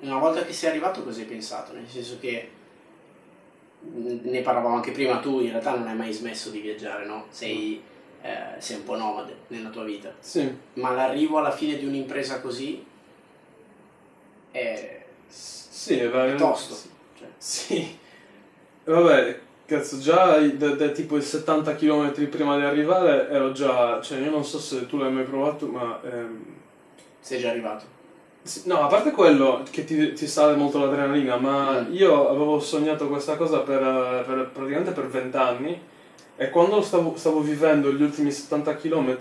una 0.00 0.18
volta 0.18 0.44
che 0.44 0.52
sei 0.52 0.70
arrivato 0.70 1.04
cosa 1.04 1.20
hai 1.20 1.26
pensato? 1.26 1.72
Nel 1.72 1.86
senso 1.86 2.18
che 2.18 2.48
ne 3.90 4.40
parlavamo 4.40 4.76
anche 4.76 4.92
prima, 4.92 5.18
tu 5.18 5.40
in 5.40 5.50
realtà 5.50 5.74
non 5.76 5.86
hai 5.88 5.96
mai 5.96 6.12
smesso 6.12 6.50
di 6.50 6.60
viaggiare, 6.60 7.04
no? 7.04 7.26
Sei, 7.30 7.82
eh, 8.22 8.54
sei 8.58 8.76
un 8.76 8.84
po' 8.84 8.96
nomade 8.96 9.36
nella 9.48 9.70
tua 9.70 9.84
vita, 9.84 10.12
Sì. 10.20 10.50
ma 10.74 10.92
l'arrivo 10.92 11.38
alla 11.38 11.50
fine 11.50 11.76
di 11.76 11.84
un'impresa 11.84 12.40
così 12.40 12.84
è, 14.50 15.04
Sì, 15.28 15.96
è 15.98 16.08
veramente- 16.10 16.42
tosto. 16.42 16.74
Cioè, 17.18 17.26
Sì. 17.38 17.98
Vabbè, 18.84 19.40
cazzo, 19.66 19.98
già 19.98 20.38
da, 20.38 20.74
da 20.74 20.88
tipo 20.90 21.16
i 21.16 21.22
70 21.22 21.74
km 21.74 22.28
prima 22.28 22.56
di 22.56 22.64
arrivare 22.64 23.28
ero 23.28 23.52
già... 23.52 24.00
Cioè, 24.00 24.18
io 24.18 24.30
non 24.30 24.44
so 24.44 24.58
se 24.58 24.86
tu 24.86 24.96
l'hai 24.98 25.10
mai 25.12 25.24
provato, 25.24 25.66
ma... 25.66 26.00
ehm, 26.04 26.44
sei 27.20 27.40
già 27.40 27.50
arrivato. 27.50 27.84
No, 28.64 28.80
a 28.82 28.86
parte 28.86 29.10
quello 29.12 29.62
che 29.70 29.84
ti, 29.84 30.12
ti 30.14 30.26
sale 30.26 30.56
molto 30.56 30.78
l'adrenalina, 30.78 31.36
ma 31.36 31.80
Mm. 31.80 31.92
io 31.94 32.28
avevo 32.28 32.58
sognato 32.60 33.08
questa 33.08 33.36
cosa 33.36 33.60
per, 33.60 33.78
per- 34.26 34.50
praticamente 34.52 34.90
per 34.92 35.08
20 35.08 35.36
anni 35.36 35.80
e 36.36 36.50
quando 36.50 36.80
stavo, 36.82 37.14
stavo 37.16 37.40
vivendo 37.40 37.92
gli 37.92 38.02
ultimi 38.02 38.30
70 38.32 38.76
km 38.76 39.16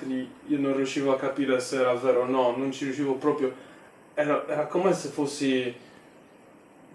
io 0.48 0.58
non 0.60 0.76
riuscivo 0.76 1.12
a 1.14 1.18
capire 1.18 1.60
se 1.60 1.80
era 1.80 1.94
vero 1.94 2.22
o 2.22 2.26
no, 2.26 2.56
non 2.58 2.72
ci 2.72 2.86
riuscivo 2.86 3.14
proprio... 3.16 3.54
Era, 4.14 4.44
era 4.48 4.66
come 4.66 4.94
se 4.94 5.10
fossi 5.10 5.74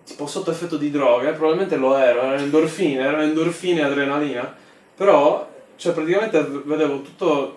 tipo 0.05 0.27
sotto 0.27 0.51
effetto 0.51 0.77
di 0.77 0.91
droga, 0.91 1.29
eh, 1.29 1.33
probabilmente 1.33 1.77
lo 1.77 1.97
ero, 1.97 2.21
erano 2.23 2.41
endorfine, 2.41 3.01
erano 3.03 3.23
endorfine 3.23 3.81
e 3.81 3.85
adrenalina, 3.85 4.55
però 4.95 5.49
cioè, 5.77 5.93
praticamente 5.93 6.41
vedevo 6.65 7.03
tutto, 7.03 7.57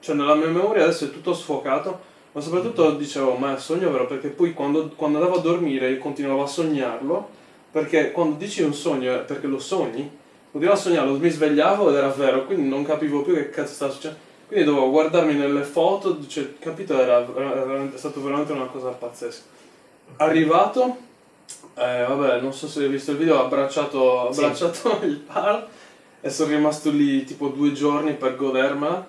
cioè 0.00 0.14
nella 0.14 0.34
mia 0.34 0.46
memoria 0.46 0.84
adesso 0.84 1.06
è 1.06 1.10
tutto 1.10 1.34
sfocato, 1.34 2.08
ma 2.32 2.40
soprattutto 2.40 2.92
dicevo, 2.92 3.34
ma 3.34 3.56
è 3.56 3.58
sogno 3.58 3.90
vero, 3.90 4.06
perché 4.06 4.28
poi 4.28 4.52
quando, 4.54 4.90
quando 4.94 5.18
andavo 5.18 5.38
a 5.38 5.42
dormire 5.42 5.90
io 5.90 5.98
continuavo 5.98 6.42
a 6.42 6.46
sognarlo, 6.46 7.28
perché 7.72 8.12
quando 8.12 8.36
dici 8.36 8.62
un 8.62 8.74
sogno 8.74 9.14
è 9.14 9.18
perché 9.18 9.46
lo 9.46 9.58
sogni, 9.58 10.08
continuavo 10.50 10.78
a 10.78 10.82
sognarlo, 10.82 11.18
mi 11.18 11.28
svegliavo 11.30 11.90
ed 11.90 11.96
era 11.96 12.08
vero, 12.08 12.46
quindi 12.46 12.68
non 12.68 12.84
capivo 12.84 13.22
più 13.22 13.34
che 13.34 13.50
cazzo 13.50 13.72
stava 13.74 13.92
succedendo. 13.92 14.28
Quindi 14.46 14.66
dovevo 14.66 14.90
guardarmi 14.90 15.34
nelle 15.34 15.62
foto, 15.62 16.18
cioè, 16.26 16.58
capito, 16.58 16.98
era, 16.98 17.24
era 17.36 17.84
è 17.84 17.96
stato 17.96 18.20
veramente 18.22 18.50
una 18.52 18.66
cosa 18.66 18.88
pazzesca. 18.88 19.42
Arrivato, 20.16 20.96
eh, 21.76 22.04
vabbè, 22.08 22.40
non 22.40 22.52
so 22.52 22.66
se 22.66 22.82
hai 22.82 22.88
visto 22.88 23.12
il 23.12 23.16
video, 23.16 23.38
ho 23.38 23.44
abbracciato, 23.44 23.98
ho 23.98 24.32
Sì. 24.32 24.40
abbracciato 24.40 24.98
il 25.06 25.16
pal 25.18 25.66
e 26.20 26.30
sono 26.30 26.50
rimasto 26.50 26.90
lì 26.90 27.24
tipo 27.24 27.46
due 27.48 27.72
giorni 27.72 28.14
per 28.14 28.34
godermela 28.36 29.06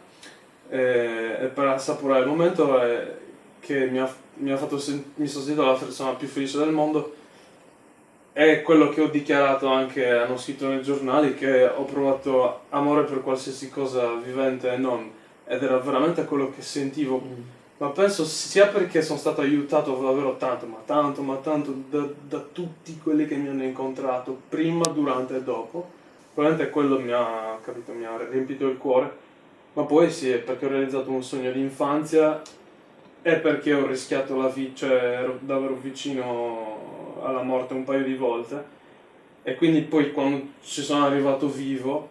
e, 0.71 1.37
e 1.41 1.45
per 1.47 1.67
assaporare 1.67 2.21
il 2.21 2.27
momento 2.27 2.81
eh, 2.81 3.13
che 3.59 3.85
mi 3.85 3.99
ha, 3.99 4.11
mi 4.35 4.51
ha 4.51 4.57
fatto 4.57 4.79
sen- 4.79 5.11
mi 5.15 5.27
sono 5.27 5.43
sentito 5.43 5.65
la 5.65 5.77
persona 5.77 6.13
più 6.13 6.27
felice 6.27 6.57
del 6.57 6.71
mondo 6.71 7.15
è 8.33 8.61
quello 8.61 8.89
che 8.89 9.01
ho 9.01 9.07
dichiarato 9.07 9.67
anche, 9.67 10.09
hanno 10.09 10.37
scritto 10.37 10.67
nei 10.67 10.81
giornali, 10.81 11.35
che 11.35 11.65
ho 11.65 11.83
provato 11.83 12.61
amore 12.69 13.03
per 13.03 13.21
qualsiasi 13.21 13.69
cosa 13.69 14.13
vivente 14.13 14.71
e 14.71 14.77
non, 14.77 15.11
ed 15.45 15.61
era 15.61 15.77
veramente 15.79 16.23
quello 16.23 16.49
che 16.49 16.61
sentivo 16.61 17.21
ma 17.81 17.89
penso 17.89 18.25
sia 18.25 18.67
perché 18.67 19.01
sono 19.01 19.17
stato 19.17 19.41
aiutato 19.41 19.95
davvero 19.95 20.37
tanto, 20.37 20.67
ma 20.67 20.77
tanto, 20.85 21.23
ma 21.23 21.37
tanto 21.37 21.73
da, 21.89 22.07
da 22.27 22.37
tutti 22.51 22.99
quelli 23.01 23.25
che 23.25 23.35
mi 23.35 23.47
hanno 23.47 23.63
incontrato, 23.63 24.39
prima, 24.49 24.83
durante 24.93 25.37
e 25.37 25.41
dopo. 25.41 25.89
Probabilmente 26.31 26.71
quello 26.71 26.99
mi 26.99 27.11
ha, 27.11 27.57
capito, 27.63 27.91
mi 27.93 28.05
ha 28.05 28.15
riempito 28.29 28.67
il 28.67 28.77
cuore. 28.77 29.11
Ma 29.73 29.83
poi 29.83 30.11
sì, 30.11 30.29
è 30.29 30.39
perché 30.39 30.65
ho 30.65 30.69
realizzato 30.69 31.11
un 31.11 31.23
sogno 31.23 31.51
di 31.51 31.59
infanzia 31.61 32.41
e 33.21 33.35
perché 33.37 33.73
ho 33.73 33.85
rischiato 33.87 34.35
la 34.35 34.49
vita, 34.49 34.75
cioè 34.87 34.91
ero 34.91 35.37
davvero 35.41 35.75
vicino 35.75 37.19
alla 37.23 37.41
morte 37.41 37.73
un 37.73 37.83
paio 37.83 38.03
di 38.03 38.15
volte. 38.15 38.79
E 39.43 39.55
quindi 39.55 39.81
poi 39.81 40.11
quando 40.11 40.47
ci 40.61 40.81
sono 40.81 41.05
arrivato 41.05 41.47
vivo, 41.47 42.09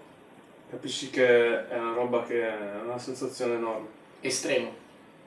capisci 0.71 1.11
che 1.11 1.69
è 1.69 1.79
una 1.79 1.93
roba 1.93 2.23
che 2.25 2.43
è 2.49 2.81
una 2.83 2.99
sensazione 2.99 3.55
enorme. 3.55 3.89
Estremo, 4.21 4.73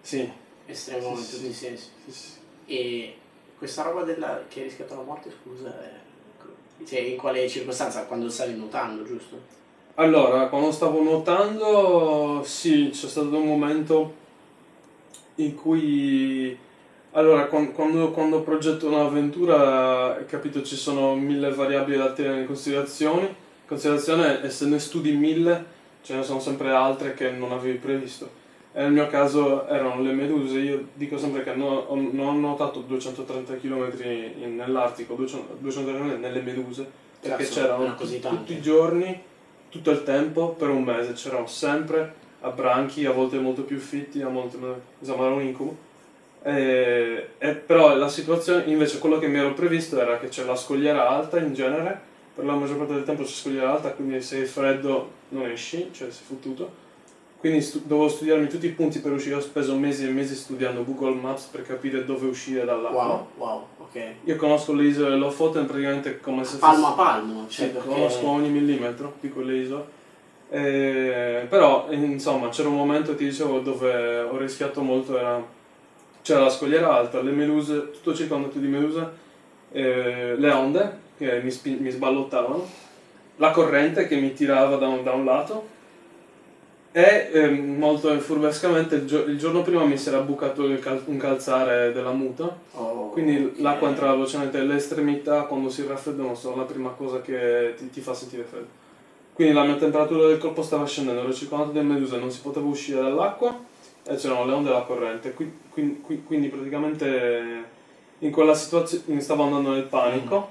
Sì, 0.01 0.29
estremo 0.65 1.09
in 1.09 1.17
Sì, 1.17 1.35
tutti 1.35 1.45
i 1.49 1.53
sì. 1.53 1.65
sensi. 1.65 1.89
sì, 2.05 2.11
sì. 2.11 2.29
E 2.65 3.15
questa 3.57 3.83
roba 3.83 4.03
della, 4.03 4.43
che 4.47 4.59
hai 4.61 4.65
rischiato 4.65 4.95
la 4.95 5.01
morte, 5.03 5.31
scusa, 5.31 5.69
è- 5.83 6.83
cioè 6.85 6.99
in 6.99 7.17
quale 7.17 7.47
circostanza? 7.47 8.05
Quando 8.05 8.29
stavi 8.29 8.55
nuotando, 8.55 9.03
giusto? 9.03 9.61
Allora, 9.95 10.47
quando 10.47 10.71
stavo 10.71 11.01
nuotando, 11.03 12.41
sì, 12.43 12.89
c'è 12.91 13.07
stato 13.07 13.35
un 13.37 13.45
momento 13.45 14.13
in 15.35 15.53
cui... 15.55 16.57
Allora, 17.11 17.45
quan- 17.45 17.73
quando, 17.73 18.09
quando 18.09 18.41
progetto 18.41 18.87
un'avventura, 18.87 20.23
capito, 20.27 20.63
ci 20.63 20.75
sono 20.75 21.13
mille 21.13 21.51
variabili 21.51 21.97
da 21.97 22.11
tenere 22.11 22.39
in 22.41 22.47
considerazione. 22.47 23.21
In 23.21 23.67
considerazione, 23.67 24.41
e 24.41 24.49
se 24.49 24.65
ne 24.65 24.79
studi 24.79 25.11
mille, 25.11 25.63
ce 26.01 26.15
ne 26.15 26.23
sono 26.23 26.39
sempre 26.39 26.71
altre 26.71 27.13
che 27.13 27.29
non 27.29 27.51
avevi 27.51 27.77
previsto. 27.77 28.41
E 28.73 28.81
nel 28.81 28.91
mio 28.93 29.05
caso 29.05 29.67
erano 29.67 30.01
le 30.01 30.11
meduse, 30.13 30.57
io 30.57 30.87
dico 30.95 31.19
sempre 31.19 31.43
che 31.43 31.53
no- 31.53 31.85
ho- 31.87 31.95
non 31.95 32.25
ho 32.27 32.31
nuotato 32.31 32.79
230 32.79 33.57
km 33.57 33.91
nell'Artico, 34.55 35.13
200 35.13 35.57
230 35.59 36.13
km 36.15 36.19
nelle 36.19 36.41
meduse, 36.41 36.89
perché 37.19 37.43
c'erano 37.61 37.83
tutti 38.39 38.53
i 38.53 38.61
giorni, 38.61 39.21
tutto 39.73 39.89
il 39.89 40.03
tempo, 40.03 40.49
per 40.49 40.69
un 40.69 40.83
mese, 40.83 41.13
c'erano 41.13 41.47
sempre 41.47 42.13
a 42.41 42.49
branchi, 42.51 43.05
a 43.07 43.11
volte 43.11 43.39
molto 43.39 43.63
più 43.63 43.79
fitti, 43.79 44.21
a 44.21 44.27
volte 44.27 44.57
meno- 44.57 44.81
era 45.01 45.33
un 45.33 45.41
incubo. 45.41 45.75
E, 46.43 47.29
e 47.39 47.55
però 47.55 47.95
la 47.95 48.07
situazione, 48.07 48.65
invece 48.65 48.99
quello 48.99 49.17
che 49.17 49.27
mi 49.27 49.39
ero 49.39 49.53
previsto 49.53 49.99
era 49.99 50.19
che 50.19 50.27
c'è 50.27 50.43
la 50.43 50.55
scogliera 50.55 51.09
alta 51.09 51.39
in 51.39 51.55
genere, 51.55 51.99
per 52.35 52.45
la 52.45 52.53
maggior 52.53 52.77
parte 52.77 52.93
del 52.93 53.03
tempo 53.03 53.23
c'è 53.23 53.29
scogliera 53.29 53.71
alta, 53.73 53.89
quindi 53.93 54.21
se 54.21 54.43
è 54.43 54.45
freddo 54.45 55.09
non 55.29 55.49
esci, 55.49 55.89
cioè 55.91 56.11
sei 56.11 56.23
fottuto. 56.23 56.81
Quindi 57.39 57.61
stu- 57.61 57.83
dovevo 57.83 58.09
studiarmi 58.09 58.47
tutti 58.47 58.67
i 58.67 58.71
punti 58.71 58.99
per 58.99 59.11
uscire, 59.11 59.35
ho 59.35 59.41
speso 59.41 59.75
mesi 59.75 60.05
e 60.05 60.11
mesi 60.11 60.35
studiando 60.35 60.83
Google 60.83 61.15
Maps 61.15 61.45
per 61.45 61.63
capire 61.63 62.05
dove 62.05 62.27
uscire 62.27 62.63
dall'acqua. 62.63 63.05
Wow, 63.05 63.27
wow, 63.37 63.67
ok. 63.93 64.05
Io 64.23 64.35
conosco 64.35 64.73
le 64.73 64.83
isole 64.85 65.15
Lofoten 65.15 65.65
praticamente 65.65 66.19
come 66.19 66.43
se 66.43 66.57
Palmo 66.57 66.87
a 66.87 66.89
fosse... 66.91 67.03
palmo, 67.03 67.45
cioè 67.47 67.67
Sì, 67.67 67.71
perché... 67.71 67.87
conosco 67.87 68.27
ogni 68.27 68.49
millimetro 68.49 69.13
di 69.19 69.29
quelle 69.29 69.55
isole. 69.57 70.01
Eh, 70.49 71.45
però, 71.49 71.87
insomma, 71.91 72.49
c'era 72.49 72.69
un 72.69 72.75
momento, 72.75 73.15
ti 73.15 73.25
dicevo, 73.25 73.59
dove 73.59 74.19
ho 74.19 74.37
rischiato 74.37 74.81
molto, 74.81 75.17
era... 75.17 75.43
c'era 76.21 76.41
la 76.41 76.49
scogliera 76.49 76.95
alta, 76.95 77.21
le 77.21 77.31
meduse, 77.31 77.91
tutto 77.91 78.13
circondato 78.13 78.59
di 78.59 78.67
meduse, 78.67 79.09
eh, 79.71 80.35
le 80.37 80.51
onde 80.51 80.97
che 81.17 81.41
mi, 81.41 81.51
spi- 81.51 81.77
mi 81.79 81.89
sballottavano, 81.89 82.67
la 83.37 83.51
corrente 83.51 84.07
che 84.07 84.15
mi 84.15 84.33
tirava 84.33 84.75
da 84.75 84.87
un, 84.87 85.03
da 85.03 85.13
un 85.13 85.25
lato 85.25 85.67
e 86.95 87.29
ehm, 87.33 87.75
molto 87.77 88.17
furbescamente 88.19 88.95
il, 88.95 89.07
gio- 89.07 89.23
il 89.25 89.37
giorno 89.39 89.63
prima 89.63 89.83
mi 89.83 89.97
si 89.97 90.09
era 90.09 90.19
bucato 90.19 90.63
cal- 90.79 91.01
un 91.05 91.17
calzare 91.17 91.91
della 91.91 92.11
muta 92.11 92.55
Oh, 92.75 93.09
quindi 93.09 93.35
ok. 93.45 93.59
l'acqua 93.61 93.89
entrava 93.89 94.13
velocemente, 94.13 94.61
le 94.61 94.75
estremità 94.75 95.41
quando 95.43 95.69
si 95.69 95.83
raffreddano 95.87 96.35
sono 96.35 96.57
la 96.57 96.63
prima 96.63 96.89
cosa 96.91 97.21
che 97.21 97.73
ti, 97.77 97.89
ti 97.89 97.99
fa 98.01 98.13
sentire 98.13 98.43
freddo. 98.43 98.67
Quindi 99.33 99.53
la 99.55 99.63
mia 99.63 99.75
temperatura 99.75 100.27
del 100.27 100.37
corpo 100.37 100.61
stava 100.61 100.85
scendendo, 100.85 101.21
ero 101.21 101.33
circondato 101.33 101.71
da 101.71 101.81
meduse, 101.81 102.17
non 102.17 102.29
si 102.29 102.41
poteva 102.41 102.67
uscire 102.67 103.01
dall'acqua 103.01 103.59
e 104.05 104.15
c'erano 104.15 104.45
le 104.45 104.53
onde 104.53 104.69
e 104.69 104.73
la 104.73 104.81
corrente. 104.81 105.33
Qui- 105.33 105.51
qui- 105.69 105.99
qui- 106.01 106.23
quindi 106.23 106.47
praticamente 106.49 107.63
in 108.19 108.31
quella 108.31 108.53
situazione 108.53 109.19
stavo 109.21 109.43
andando 109.43 109.71
nel 109.71 109.83
panico, 109.83 110.49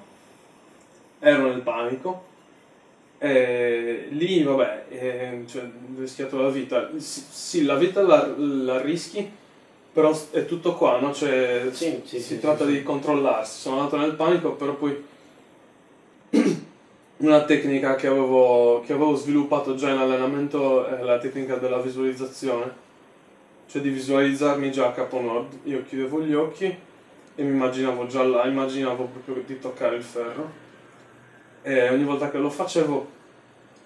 ero 1.20 1.46
nel 1.48 1.60
panico. 1.60 2.30
E 3.24 4.08
lì, 4.10 4.42
vabbè, 4.42 4.86
eh, 4.88 5.44
cioè, 5.46 5.62
ho 5.62 6.00
rischiato 6.00 6.42
la 6.42 6.48
vita. 6.48 6.90
Sì, 6.96 7.22
sì, 7.30 7.64
la 7.64 7.76
vita 7.76 8.02
la, 8.02 8.34
la 8.36 8.80
rischi, 8.80 9.30
però 9.92 10.12
è 10.32 10.44
tutto 10.44 10.74
qua, 10.74 10.98
no? 10.98 11.12
Cioè, 11.12 11.68
Sì, 11.70 12.00
sì, 12.04 12.18
si 12.18 12.20
sì, 12.20 12.40
tratta 12.40 12.64
di 12.64 12.82
controllarsi. 12.82 13.60
Sono 13.60 13.76
andato 13.78 13.96
nel 13.96 14.14
panico, 14.14 14.54
però 14.54 14.74
poi 14.74 15.04
una 17.18 17.44
tecnica 17.44 17.94
che 17.94 18.08
avevo, 18.08 18.82
che 18.84 18.92
avevo 18.92 19.14
sviluppato 19.14 19.76
già 19.76 19.90
in 19.90 19.98
allenamento 19.98 20.84
è 20.86 21.00
la 21.04 21.18
tecnica 21.18 21.54
della 21.58 21.78
visualizzazione, 21.78 22.72
cioè 23.68 23.82
di 23.82 23.90
visualizzarmi 23.90 24.72
già 24.72 24.88
a 24.88 24.92
capo 24.92 25.20
nord. 25.20 25.58
Io 25.66 25.84
chiudevo 25.84 26.22
gli 26.22 26.34
occhi 26.34 26.64
e 26.64 27.42
mi 27.44 27.50
immaginavo 27.50 28.06
già 28.06 28.24
là, 28.24 28.46
immaginavo 28.46 29.04
proprio 29.04 29.44
di 29.46 29.60
toccare 29.60 29.94
il 29.94 30.02
ferro 30.02 30.61
e 31.62 31.88
ogni 31.90 32.04
volta 32.04 32.30
che 32.30 32.38
lo 32.38 32.50
facevo 32.50 33.20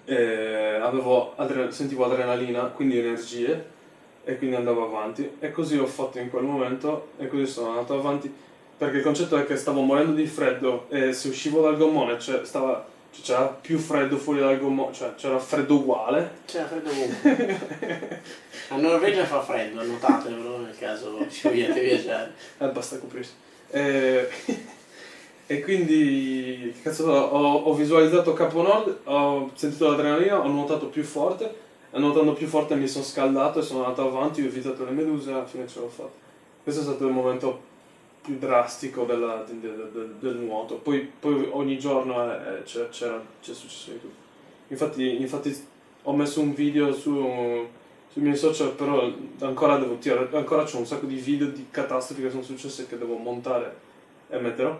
eh, 0.05 0.79
avevo 0.81 1.33
adre- 1.35 1.71
sentivo 1.71 2.05
adrenalina, 2.05 2.63
quindi 2.63 2.97
energie 2.99 3.75
e 4.23 4.37
quindi 4.37 4.55
andavo 4.55 4.85
avanti 4.85 5.37
e 5.39 5.51
così 5.51 5.77
ho 5.77 5.85
fatto 5.85 6.19
in 6.19 6.29
quel 6.29 6.43
momento 6.43 7.09
e 7.17 7.27
così 7.27 7.45
sono 7.45 7.69
andato 7.69 7.97
avanti 7.97 8.33
perché 8.77 8.97
il 8.97 9.03
concetto 9.03 9.37
è 9.37 9.45
che 9.45 9.55
stavo 9.55 9.81
morendo 9.81 10.11
di 10.13 10.25
freddo 10.27 10.85
e 10.89 11.11
se 11.13 11.29
uscivo 11.29 11.61
dal 11.61 11.77
gommone 11.77 12.19
cioè, 12.19 12.45
stava- 12.45 12.85
cioè, 13.11 13.23
c'era 13.23 13.47
più 13.47 13.77
freddo 13.79 14.17
fuori 14.17 14.39
dal 14.39 14.59
gommone, 14.59 14.93
cioè 14.93 15.15
c'era 15.15 15.39
freddo 15.39 15.75
uguale 15.75 16.31
C'era 16.45 16.67
freddo 16.67 16.89
ovunque. 16.89 18.21
A 18.69 18.75
Norvegia 18.75 19.23
fa 19.25 19.41
freddo, 19.41 19.81
notatelo 19.83 20.57
nel 20.59 20.77
caso 20.77 21.25
ci 21.29 21.47
vogliate 21.47 21.81
viaggiare. 21.81 22.33
Eh, 22.59 22.67
basta 22.67 22.97
coprirsi. 22.99 23.31
E, 23.71 24.27
e 25.47 25.61
quindi, 25.61 26.73
cazzo, 26.83 27.09
ho, 27.09 27.53
ho 27.63 27.73
visualizzato 27.73 28.33
Capo 28.33 28.61
Nord, 28.61 28.97
ho 29.05 29.49
sentito 29.53 29.89
l'adrenalina, 29.89 30.39
ho 30.39 30.47
nuotato 30.47 30.87
più 30.87 31.03
forte, 31.03 31.65
e 31.89 31.99
nuotando 31.99 32.33
più 32.33 32.47
forte 32.47 32.75
mi 32.75 32.87
sono 32.87 33.05
scaldato 33.05 33.59
e 33.59 33.61
sono 33.61 33.85
andato 33.85 34.07
avanti, 34.07 34.41
ho 34.41 34.45
evitato 34.45 34.83
le 34.83 34.91
meduse 34.91 35.29
e 35.29 35.33
alla 35.33 35.45
fine 35.45 35.65
ce 35.67 35.79
l'ho 35.79 35.87
fatta. 35.87 36.11
Questo 36.61 36.81
è 36.81 36.83
stato 36.83 37.07
il 37.07 37.13
momento 37.13 37.61
più 38.21 38.37
drastico 38.37 39.05
della- 39.05 39.43
del, 39.47 39.59
del- 39.93 40.15
del- 40.19 40.35
nuoto. 40.35 40.75
Poi, 40.75 41.09
poi 41.17 41.47
ogni 41.51 41.79
giorno 41.79 42.21
eh, 42.29 42.63
c'è, 42.63 42.89
c'era- 42.89 43.23
c'è 43.41 43.53
successo 43.53 43.91
di 43.91 44.01
tutto. 44.01 44.15
Infatti, 44.67 45.21
infatti 45.21 45.55
ho 46.03 46.13
messo 46.13 46.41
un 46.41 46.53
video 46.53 46.91
su, 46.93 47.13
sui 48.11 48.21
miei 48.21 48.35
social, 48.35 48.71
però 48.73 49.09
ancora 49.39 49.77
devo 49.77 49.95
tirare, 49.97 50.27
ancora 50.33 50.63
c'ho 50.63 50.79
un 50.79 50.85
sacco 50.85 51.05
di 51.05 51.15
video 51.15 51.47
di 51.47 51.67
catastrofi 51.71 52.21
che 52.21 52.29
sono 52.29 52.43
successe 52.43 52.85
che 52.85 52.97
devo 52.97 53.15
montare 53.15 53.75
e 54.29 54.37
metterò. 54.39 54.77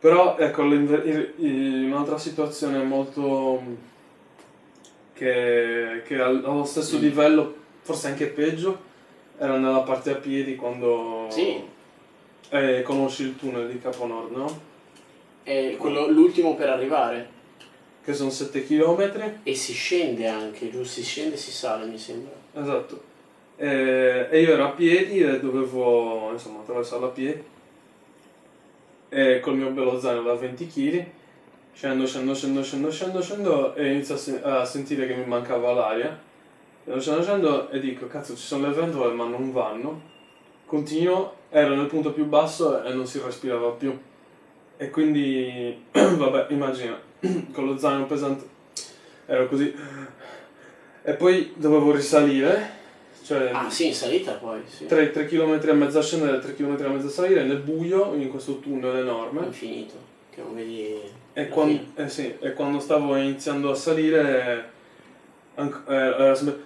Però 0.00 0.36
ecco, 0.38 0.62
un'altra 0.62 2.18
situazione 2.18 2.82
molto 2.84 3.60
che, 5.12 6.02
che 6.06 6.20
al- 6.20 6.44
allo 6.44 6.64
stesso 6.64 6.96
Mm. 6.98 7.00
livello, 7.00 7.54
forse 7.82 8.08
anche 8.08 8.26
peggio, 8.26 8.86
era 9.38 9.56
nella 9.56 9.80
parte 9.80 10.10
a 10.10 10.14
piedi 10.16 10.54
quando 10.56 11.26
Sì, 11.30 11.60
eh, 12.50 12.82
conosci 12.82 13.22
il 13.24 13.36
tunnel 13.36 13.68
di 13.68 13.80
Capo 13.80 14.06
Nord, 14.06 14.30
no? 14.36 14.60
è 15.42 15.76
quello, 15.78 16.08
l'ultimo 16.08 16.54
per 16.54 16.68
arrivare. 16.68 17.36
Che 18.04 18.14
sono 18.14 18.30
7 18.30 18.64
km. 18.66 19.40
E 19.42 19.54
si 19.54 19.72
scende 19.72 20.26
anche, 20.28 20.70
giusto? 20.70 21.00
Si 21.00 21.02
scende 21.02 21.34
e 21.34 21.38
si 21.38 21.50
sale, 21.50 21.86
mi 21.86 21.98
sembra. 21.98 22.32
Esatto. 22.54 23.02
E, 23.56 24.28
e 24.30 24.40
io 24.40 24.52
ero 24.52 24.64
a 24.66 24.70
piedi 24.70 25.20
e 25.20 25.40
dovevo 25.40 26.30
insomma 26.32 26.60
attraversarlo 26.60 27.06
a 27.06 27.10
piedi. 27.10 27.42
E 29.08 29.40
col 29.40 29.56
mio 29.56 29.70
bello 29.70 29.98
zaino 29.98 30.22
da 30.22 30.34
20 30.34 30.66
kg. 30.66 31.06
Scendo, 31.72 32.06
scendo, 32.06 32.34
scendo, 32.34 32.62
scendo, 32.62 32.90
scendo, 32.90 33.22
scendo 33.22 33.74
e 33.74 33.92
inizio 33.92 34.14
a, 34.14 34.18
sen- 34.18 34.40
a 34.42 34.64
sentire 34.64 35.06
che 35.06 35.14
mi 35.14 35.24
mancava 35.24 35.72
l'aria. 35.72 36.18
Scendo, 36.84 37.00
scendo, 37.00 37.22
scendo 37.22 37.70
e 37.70 37.80
dico, 37.80 38.06
cazzo 38.06 38.34
ci 38.34 38.42
sono 38.42 38.68
le 38.68 38.74
ventole 38.74 39.14
ma 39.14 39.26
non 39.26 39.52
vanno. 39.52 40.00
Continuo, 40.66 41.34
ero 41.50 41.74
nel 41.74 41.86
punto 41.86 42.12
più 42.12 42.26
basso 42.26 42.82
e 42.82 42.92
non 42.92 43.06
si 43.06 43.20
respirava 43.24 43.70
più. 43.70 43.96
E 44.76 44.90
quindi, 44.90 45.84
vabbè, 45.92 46.46
immagina, 46.50 47.00
con 47.52 47.66
lo 47.66 47.78
zaino 47.78 48.06
pesante 48.06 48.56
ero 49.28 49.46
così. 49.46 49.74
E 51.02 51.12
poi 51.14 51.52
dovevo 51.56 51.92
risalire, 51.92 52.70
cioè 53.28 53.50
Ah 53.52 53.68
sì, 53.68 53.88
in 53.88 53.94
salita 53.94 54.32
poi, 54.32 54.62
sì. 54.66 54.86
3, 54.86 55.10
km 55.26 55.60
e 55.62 55.72
mezzo 55.74 55.98
a 55.98 56.02
scendere, 56.02 56.38
3 56.38 56.54
km 56.54 56.82
e 56.82 56.88
mezzo 56.88 57.08
a 57.08 57.10
salire 57.10 57.44
nel 57.44 57.58
buio 57.58 58.14
in 58.14 58.30
questo 58.30 58.58
tunnel 58.58 58.96
enorme. 58.96 59.44
Infinito, 59.44 59.96
che 60.30 60.40
non 60.40 60.54
vedi... 60.54 60.98
E, 61.34 61.42
la 61.42 61.48
quan- 61.48 61.68
fine. 61.68 62.06
eh 62.06 62.08
sì, 62.08 62.34
e 62.40 62.54
quando 62.54 62.80
stavo 62.80 63.16
iniziando 63.16 63.70
a 63.70 63.74
salire, 63.74 64.70
eh, 65.56 65.62
era 65.94 66.34
sempre 66.34 66.58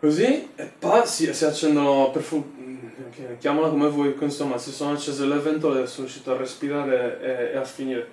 così, 0.00 0.48
e 0.56 0.72
poi 0.80 1.06
si, 1.06 1.32
si 1.32 1.44
accendono, 1.44 2.10
per 2.10 2.22
fu- 2.22 2.44
chiamala 3.38 3.68
come 3.68 3.86
vuoi, 3.88 4.16
insomma, 4.18 4.58
si 4.58 4.72
sono 4.72 4.94
accese 4.94 5.24
le 5.26 5.36
ventole 5.38 5.82
e 5.82 5.86
sono 5.86 6.06
riuscito 6.06 6.32
a 6.32 6.36
respirare 6.36 7.20
e, 7.20 7.54
e 7.54 7.56
a 7.56 7.62
finire. 7.64 8.08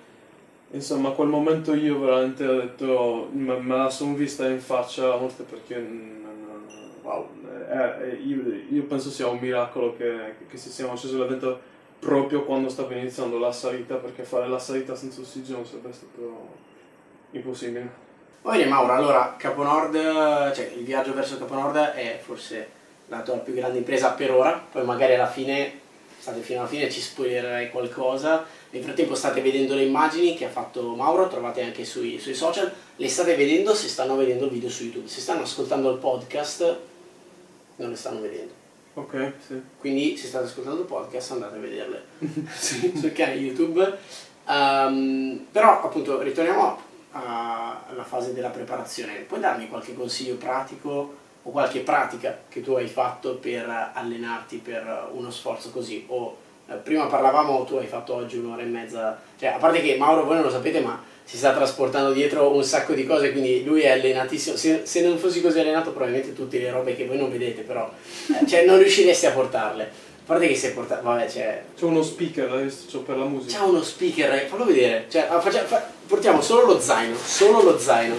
Insomma, 0.70 1.08
a 1.08 1.12
quel 1.12 1.28
momento 1.28 1.74
io 1.74 1.98
veramente 1.98 2.46
ho 2.46 2.54
detto, 2.60 3.28
me, 3.32 3.58
me 3.58 3.76
la 3.76 3.90
sono 3.90 4.14
vista 4.14 4.48
in 4.48 4.60
faccia 4.60 5.08
la 5.08 5.16
morte 5.16 5.42
perché, 5.42 5.78
mm, 5.78 6.24
wow, 7.02 7.26
eh, 7.72 8.14
io, 8.24 8.42
io 8.70 8.82
penso 8.84 9.10
sia 9.10 9.28
un 9.28 9.38
miracolo 9.38 9.96
che, 9.96 10.34
che 10.48 10.56
si 10.56 10.70
siano 10.70 10.92
accese 10.92 11.16
le 11.16 11.26
ventole 11.26 11.70
proprio 11.98 12.44
quando 12.44 12.68
stavo 12.68 12.92
iniziando 12.94 13.38
la 13.38 13.52
salita, 13.52 13.94
perché 13.94 14.24
fare 14.24 14.48
la 14.48 14.58
salita 14.58 14.96
senza 14.96 15.20
ossigeno 15.20 15.64
sarebbe 15.64 15.92
stato 15.92 16.48
impossibile. 17.30 17.88
Va 18.42 18.50
bene 18.50 18.64
Mauro, 18.66 18.92
allora 18.92 19.36
Capo 19.38 19.62
Nord, 19.62 19.94
cioè 20.52 20.72
il 20.76 20.82
viaggio 20.82 21.14
verso 21.14 21.38
Capo 21.38 21.54
Nord 21.54 21.76
è 21.76 22.20
forse 22.20 22.68
la 23.06 23.22
tua 23.22 23.36
più 23.36 23.54
grande 23.54 23.78
impresa 23.78 24.10
per 24.10 24.32
ora, 24.32 24.60
poi 24.72 24.84
magari 24.84 25.14
alla 25.14 25.28
fine, 25.28 25.78
state 26.18 26.40
fino 26.40 26.58
alla 26.58 26.68
fine, 26.68 26.90
ci 26.90 27.00
spoilerai 27.00 27.70
qualcosa. 27.70 28.44
Nel 28.70 28.82
frattempo 28.82 29.14
state 29.14 29.40
vedendo 29.40 29.76
le 29.76 29.84
immagini 29.84 30.34
che 30.34 30.46
ha 30.46 30.50
fatto 30.50 30.96
Mauro, 30.96 31.28
trovate 31.28 31.62
anche 31.62 31.84
sui, 31.84 32.18
sui 32.18 32.34
social, 32.34 32.72
le 32.96 33.08
state 33.08 33.36
vedendo 33.36 33.74
se 33.74 33.86
stanno 33.86 34.16
vedendo 34.16 34.46
il 34.46 34.50
video 34.50 34.70
su 34.70 34.82
YouTube, 34.82 35.06
se 35.06 35.20
stanno 35.20 35.42
ascoltando 35.42 35.92
il 35.92 35.98
podcast 35.98 36.90
non 37.76 37.90
le 37.90 37.96
stanno 37.96 38.20
vedendo. 38.20 38.52
Ok, 38.94 39.32
sì. 39.46 39.62
Quindi 39.78 40.16
se 40.16 40.26
state 40.26 40.44
ascoltando 40.44 40.80
il 40.80 40.86
podcast 40.86 41.32
andate 41.32 41.56
a 41.56 41.60
vederle 41.60 42.04
sì, 42.52 42.92
sul 42.96 43.12
canale 43.12 43.38
YouTube. 43.38 43.98
Um, 44.46 45.46
però 45.50 45.82
appunto 45.82 46.20
ritorniamo 46.20 46.90
alla 47.12 48.04
fase 48.04 48.32
della 48.32 48.50
preparazione. 48.50 49.14
Puoi 49.20 49.40
darmi 49.40 49.68
qualche 49.68 49.94
consiglio 49.94 50.34
pratico 50.36 51.20
o 51.42 51.50
qualche 51.50 51.80
pratica 51.80 52.42
che 52.48 52.60
tu 52.60 52.72
hai 52.72 52.86
fatto 52.86 53.36
per 53.36 53.92
allenarti 53.94 54.58
per 54.58 55.10
uno 55.12 55.30
sforzo 55.30 55.70
così? 55.70 56.04
O 56.08 56.36
eh, 56.66 56.74
prima 56.74 57.06
parlavamo, 57.06 57.64
tu 57.64 57.76
hai 57.76 57.86
fatto 57.86 58.14
oggi 58.14 58.38
un'ora 58.38 58.62
e 58.62 58.66
mezza, 58.66 59.20
cioè 59.38 59.50
a 59.50 59.58
parte 59.58 59.80
che 59.82 59.96
Mauro 59.96 60.24
voi 60.24 60.36
non 60.36 60.44
lo 60.44 60.50
sapete 60.50 60.80
ma 60.80 61.00
si 61.32 61.38
sta 61.38 61.54
trasportando 61.54 62.12
dietro 62.12 62.54
un 62.54 62.62
sacco 62.62 62.92
di 62.92 63.06
cose, 63.06 63.32
quindi 63.32 63.64
lui 63.64 63.80
è 63.80 63.88
allenatissimo. 63.88 64.54
Se, 64.54 64.82
se 64.84 65.00
non 65.00 65.16
fossi 65.16 65.40
così 65.40 65.60
allenato, 65.60 65.88
probabilmente 65.88 66.34
tutte 66.34 66.58
le 66.58 66.70
robe 66.70 66.94
che 66.94 67.06
voi 67.06 67.16
non 67.16 67.30
vedete, 67.30 67.62
però 67.62 67.90
eh, 68.38 68.46
cioè, 68.46 68.66
non 68.66 68.76
riusciresti 68.76 69.24
a 69.24 69.30
portarle. 69.30 69.82
A 69.84 69.88
parte 70.26 70.46
che 70.46 70.54
se 70.54 70.72
portato, 70.72 71.02
vabbè, 71.02 71.30
cioè, 71.30 71.62
C'è 71.74 71.84
uno 71.84 72.02
speaker, 72.02 72.50
l'hai 72.50 72.64
visto? 72.64 72.84
C'ho 72.92 73.02
per 73.02 73.16
la 73.16 73.24
musica. 73.24 73.56
c'ha 73.56 73.64
uno 73.64 73.82
speaker, 73.82 74.30
eh, 74.30 74.46
fallo 74.46 74.66
vedere. 74.66 75.06
Cioè, 75.08 75.26
ah, 75.30 75.40
faccia- 75.40 75.64
fa- 75.64 75.88
portiamo 76.06 76.42
solo 76.42 76.66
lo 76.66 76.78
zaino, 76.78 77.16
solo 77.16 77.62
lo 77.62 77.78
zaino. 77.78 78.14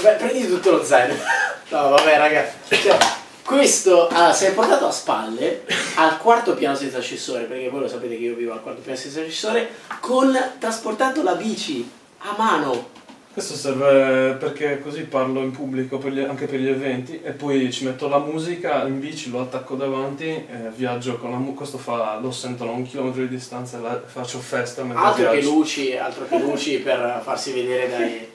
Beh, 0.00 0.12
prendi 0.12 0.46
tutto 0.46 0.70
lo 0.70 0.84
zaino. 0.84 1.14
No, 1.70 1.88
vabbè, 1.88 2.16
raga. 2.16 2.48
Cioè, 2.68 2.96
questo 3.44 4.06
ah, 4.08 4.32
si 4.32 4.44
è 4.44 4.52
portato 4.52 4.86
a 4.86 4.90
spalle 4.92 5.62
al 5.96 6.18
quarto 6.18 6.54
piano 6.54 6.76
senza 6.76 6.98
ascensore, 6.98 7.44
perché 7.44 7.68
voi 7.68 7.80
lo 7.80 7.88
sapete 7.88 8.16
che 8.16 8.24
io 8.24 8.34
vivo 8.34 8.52
al 8.52 8.62
quarto 8.62 8.80
piano 8.82 8.98
senza 8.98 9.20
ascensore, 9.20 9.68
con 10.00 10.36
trasportando 10.58 11.22
la 11.22 11.34
bici 11.34 11.98
a 12.22 12.34
mano. 12.36 12.88
Questo 13.32 13.54
serve 13.54 14.32
perché 14.40 14.80
così 14.82 15.02
parlo 15.02 15.40
in 15.40 15.52
pubblico 15.52 15.98
per 15.98 16.10
gli- 16.12 16.18
anche 16.20 16.46
per 16.46 16.58
gli 16.58 16.66
eventi 16.68 17.20
e 17.22 17.30
poi 17.30 17.70
ci 17.72 17.84
metto 17.84 18.08
la 18.08 18.18
musica 18.18 18.82
in 18.88 18.98
bici, 18.98 19.30
lo 19.30 19.42
attacco 19.42 19.76
davanti, 19.76 20.24
e 20.26 20.46
viaggio 20.74 21.16
con 21.16 21.30
la 21.30 21.36
musica, 21.36 21.58
questo 21.58 21.78
fa, 21.78 22.18
lo 22.20 22.32
sentono 22.32 22.72
a 22.72 22.74
un 22.74 22.82
chilometro 22.84 23.22
di 23.22 23.28
distanza 23.28 23.78
e 23.78 23.80
la- 23.82 24.02
faccio 24.04 24.40
festa 24.40 24.82
mentre 24.82 25.04
Altro 25.06 25.24
che 25.30 25.30
viaggio. 25.38 25.50
luci, 25.54 25.96
altro 25.96 26.26
che 26.26 26.38
luci 26.40 26.78
per 26.78 27.20
farsi 27.22 27.52
vedere 27.52 27.88
dai, 27.88 28.28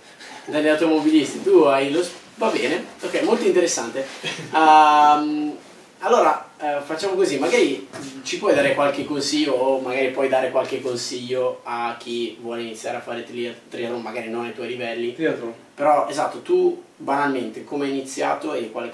dagli 0.46 0.68
automobilisti. 0.70 1.44
Tu 1.44 1.58
hai 1.64 1.92
lo... 1.92 2.04
Va 2.38 2.48
bene, 2.50 2.84
ok, 3.02 3.22
molto 3.24 3.46
interessante. 3.46 4.06
Ehm, 4.54 5.55
allora, 6.06 6.50
eh, 6.60 6.82
facciamo 6.82 7.16
così, 7.16 7.40
magari 7.40 7.88
ci 8.22 8.38
puoi 8.38 8.54
dare 8.54 8.76
qualche 8.76 9.06
consiglio 9.06 9.54
o 9.54 9.80
magari 9.80 10.12
puoi 10.12 10.30
dare 10.30 10.52
qualche 10.52 10.80
consiglio 10.80 11.62
a 11.64 11.96
chi 11.98 12.38
vuole 12.40 12.62
iniziare 12.62 12.98
a 12.98 13.02
fare 13.02 13.24
tri- 13.24 13.54
triathlon, 13.70 14.02
magari 14.04 14.30
non 14.30 14.46
ai 14.46 14.54
tuoi 14.54 14.68
livelli, 14.68 15.16
Triathlon. 15.16 15.54
però 15.74 16.08
esatto, 16.08 16.42
tu 16.42 16.84
banalmente 16.96 17.64
come 17.64 17.86
hai 17.86 17.92
iniziato 17.92 18.54
e 18.54 18.70
quale 18.70 18.92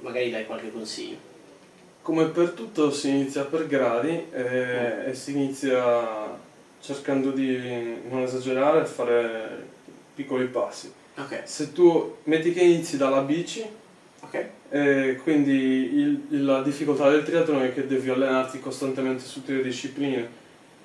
magari 0.00 0.30
dai 0.30 0.46
qualche 0.46 0.70
consiglio. 0.70 1.16
Come 2.02 2.26
per 2.26 2.50
tutto 2.50 2.92
si 2.92 3.08
inizia 3.08 3.42
per 3.42 3.66
gradi 3.66 4.26
e, 4.30 5.06
e 5.06 5.14
si 5.14 5.32
inizia 5.32 6.38
cercando 6.80 7.32
di 7.32 8.02
non 8.08 8.22
esagerare 8.22 8.82
e 8.82 8.86
fare 8.86 9.66
piccoli 10.14 10.46
passi. 10.46 10.92
Ok, 11.16 11.40
Se 11.42 11.72
tu 11.72 12.18
metti 12.24 12.52
che 12.52 12.60
inizi 12.60 12.96
dalla 12.96 13.22
bici, 13.22 13.66
ok, 14.20 14.46
E 14.68 15.20
quindi 15.22 15.52
il- 15.94 16.44
la 16.44 16.60
difficoltà 16.62 17.08
del 17.10 17.22
triathlon 17.22 17.62
è 17.62 17.72
che 17.74 17.86
devi 17.86 18.10
allenarti 18.10 18.58
costantemente 18.60 19.24
su 19.24 19.40
tutte 19.40 19.54
le 19.54 19.62
discipline 19.62 20.28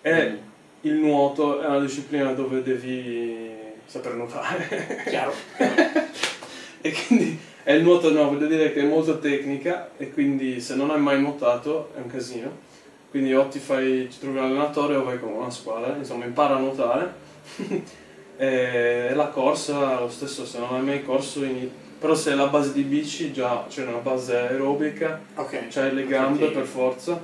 e 0.01 0.29
Mm. 0.29 0.35
il 0.81 0.93
nuoto 0.95 1.61
è 1.61 1.65
una 1.65 1.79
disciplina 1.79 2.31
dove 2.33 2.61
devi 2.61 3.49
saper 3.85 4.13
nuotare 4.13 5.03
chiaro. 5.07 5.33
e 6.81 6.93
quindi 7.07 7.37
e 7.63 7.75
il 7.75 7.83
nuoto 7.83 8.11
no, 8.11 8.27
voglio 8.29 8.47
dire 8.47 8.73
che 8.73 8.81
è 8.81 8.85
molto 8.85 9.19
tecnica 9.19 9.91
e 9.97 10.11
quindi 10.11 10.59
se 10.61 10.75
non 10.75 10.89
hai 10.89 10.99
mai 10.99 11.19
nuotato 11.21 11.91
è 11.95 11.99
un 11.99 12.07
casino 12.07 12.69
quindi 13.11 13.33
o 13.35 13.47
ti 13.49 13.59
fai, 13.59 14.07
ci 14.11 14.19
trovi 14.19 14.37
un 14.37 14.45
allenatore 14.45 14.95
o 14.95 15.03
vai 15.03 15.19
con 15.19 15.29
una 15.33 15.49
squadra 15.51 15.95
insomma 15.97 16.25
impara 16.25 16.55
a 16.55 16.59
nuotare 16.59 17.13
e 18.37 19.11
la 19.13 19.27
corsa 19.27 19.99
lo 19.99 20.09
stesso 20.09 20.45
se 20.45 20.57
non 20.59 20.73
hai 20.73 20.81
mai 20.81 21.03
corso 21.03 21.43
ini- 21.43 21.69
però 22.01 22.15
se 22.15 22.33
la 22.33 22.47
base 22.47 22.73
di 22.73 22.81
bici 22.81 23.31
già 23.31 23.63
c'è 23.69 23.85
una 23.85 23.97
base 23.99 24.35
aerobica 24.35 25.21
Ok. 25.35 25.67
c'hai 25.69 25.93
le 25.93 26.07
gambe 26.07 26.45
Ok. 26.47 26.51
per 26.51 26.65
forza 26.65 27.23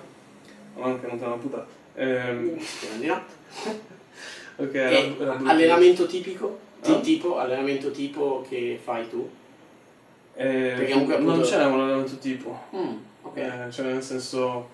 anche 0.80 1.08
non 1.08 1.18
te 1.18 1.26
la 1.26 1.32
puttana 1.32 1.66
Ehm, 1.96 2.56
di 3.00 3.10
ok 4.58 4.74
E 4.76 5.16
brutto. 5.18 5.50
allenamento 5.50 6.06
tipico? 6.06 6.60
Ti- 6.82 6.92
Eh? 6.94 7.02
tipo, 7.02 7.38
allenamento 7.40 7.90
tipo 7.90 8.46
che 8.48 8.80
fai 8.84 9.10
tu? 9.10 9.28
Eh, 10.36 10.74
Perché 10.78 10.92
comunque 10.92 11.16
appunto- 11.16 11.36
non 11.36 11.42
c'è 11.42 11.66
un 11.66 11.80
allenamento 11.82 12.18
tipo 12.20 12.60
Mm, 12.76 12.96
ok. 13.24 13.38
Eh, 13.38 13.72
cioè 13.72 13.86
nel 13.88 14.04
senso, 14.04 14.70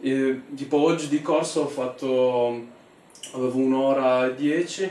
eh, 0.00 0.40
tipo 0.54 0.76
oggi 0.78 1.08
di 1.08 1.20
corso 1.20 1.62
ho 1.62 1.66
fatto, 1.66 2.62
avevo 3.32 3.58
un'ora 3.58 4.26
e 4.26 4.34
dieci, 4.36 4.88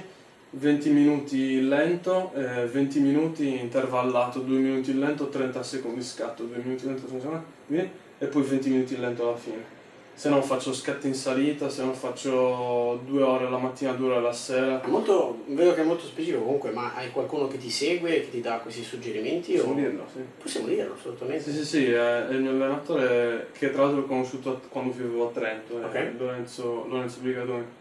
20 0.58 0.90
minuti 0.90 1.68
lento, 1.68 2.32
eh, 2.34 2.66
20 2.66 3.00
minuti 3.00 3.60
intervallato, 3.60 4.40
2 4.40 4.58
minuti 4.58 4.98
lento, 4.98 5.30
30 5.30 5.62
secondi 5.62 6.02
scatto, 6.02 6.44
2 6.44 6.58
minuti 6.58 6.86
lento, 6.86 7.06
30 7.06 7.44
secondi, 7.68 7.90
e 8.18 8.26
poi 8.26 8.42
20 8.42 8.70
minuti 8.70 8.98
lento 8.98 9.28
alla 9.28 9.38
fine. 9.38 9.76
Se 10.16 10.30
non 10.30 10.42
faccio 10.42 10.74
scatti 10.74 11.06
in 11.06 11.14
salita, 11.14 11.70
se 11.70 11.84
non 11.84 11.94
faccio 11.94 13.00
2 13.06 13.22
ore 13.22 13.48
la 13.48 13.60
mattina, 13.60 13.92
2 13.92 14.10
ore 14.14 14.22
la 14.22 14.34
sera. 14.34 14.82
Molto, 14.88 15.44
vedo 15.46 15.76
che 15.76 15.82
è 15.82 15.86
molto 15.86 16.06
specifico 16.06 16.42
comunque, 16.42 16.72
ma 16.72 16.92
hai 16.96 17.12
qualcuno 17.12 17.48
che 17.48 17.60
ti 17.60 17.70
segue, 17.70 18.22
che 18.22 18.32
ti 18.32 18.42
dà 18.42 18.58
questi 18.58 18.82
suggerimenti? 18.82 19.54
Possiamo 19.54 19.74
o... 19.74 19.76
dirlo, 19.76 20.06
sì. 20.12 20.20
Possiamo 20.42 20.68
dirlo, 20.70 20.96
assolutamente. 20.96 21.44
Sì, 21.44 21.58
sì, 21.58 21.66
sì, 21.66 21.92
è 21.92 22.26
è 22.26 22.34
il 22.34 22.42
mio 22.42 22.50
allenatore 22.50 23.50
che 23.56 23.70
tra 23.70 23.84
l'altro 23.84 24.02
ho 24.02 24.06
conosciuto 24.06 24.60
quando 24.70 24.92
vivevo 24.92 25.28
a 25.28 25.32
Trento, 25.32 25.82
è 25.82 25.86
Ok. 25.86 26.14
Lorenzo, 26.18 26.88
Lorenzo 26.90 27.20
Brigadoni. 27.22 27.77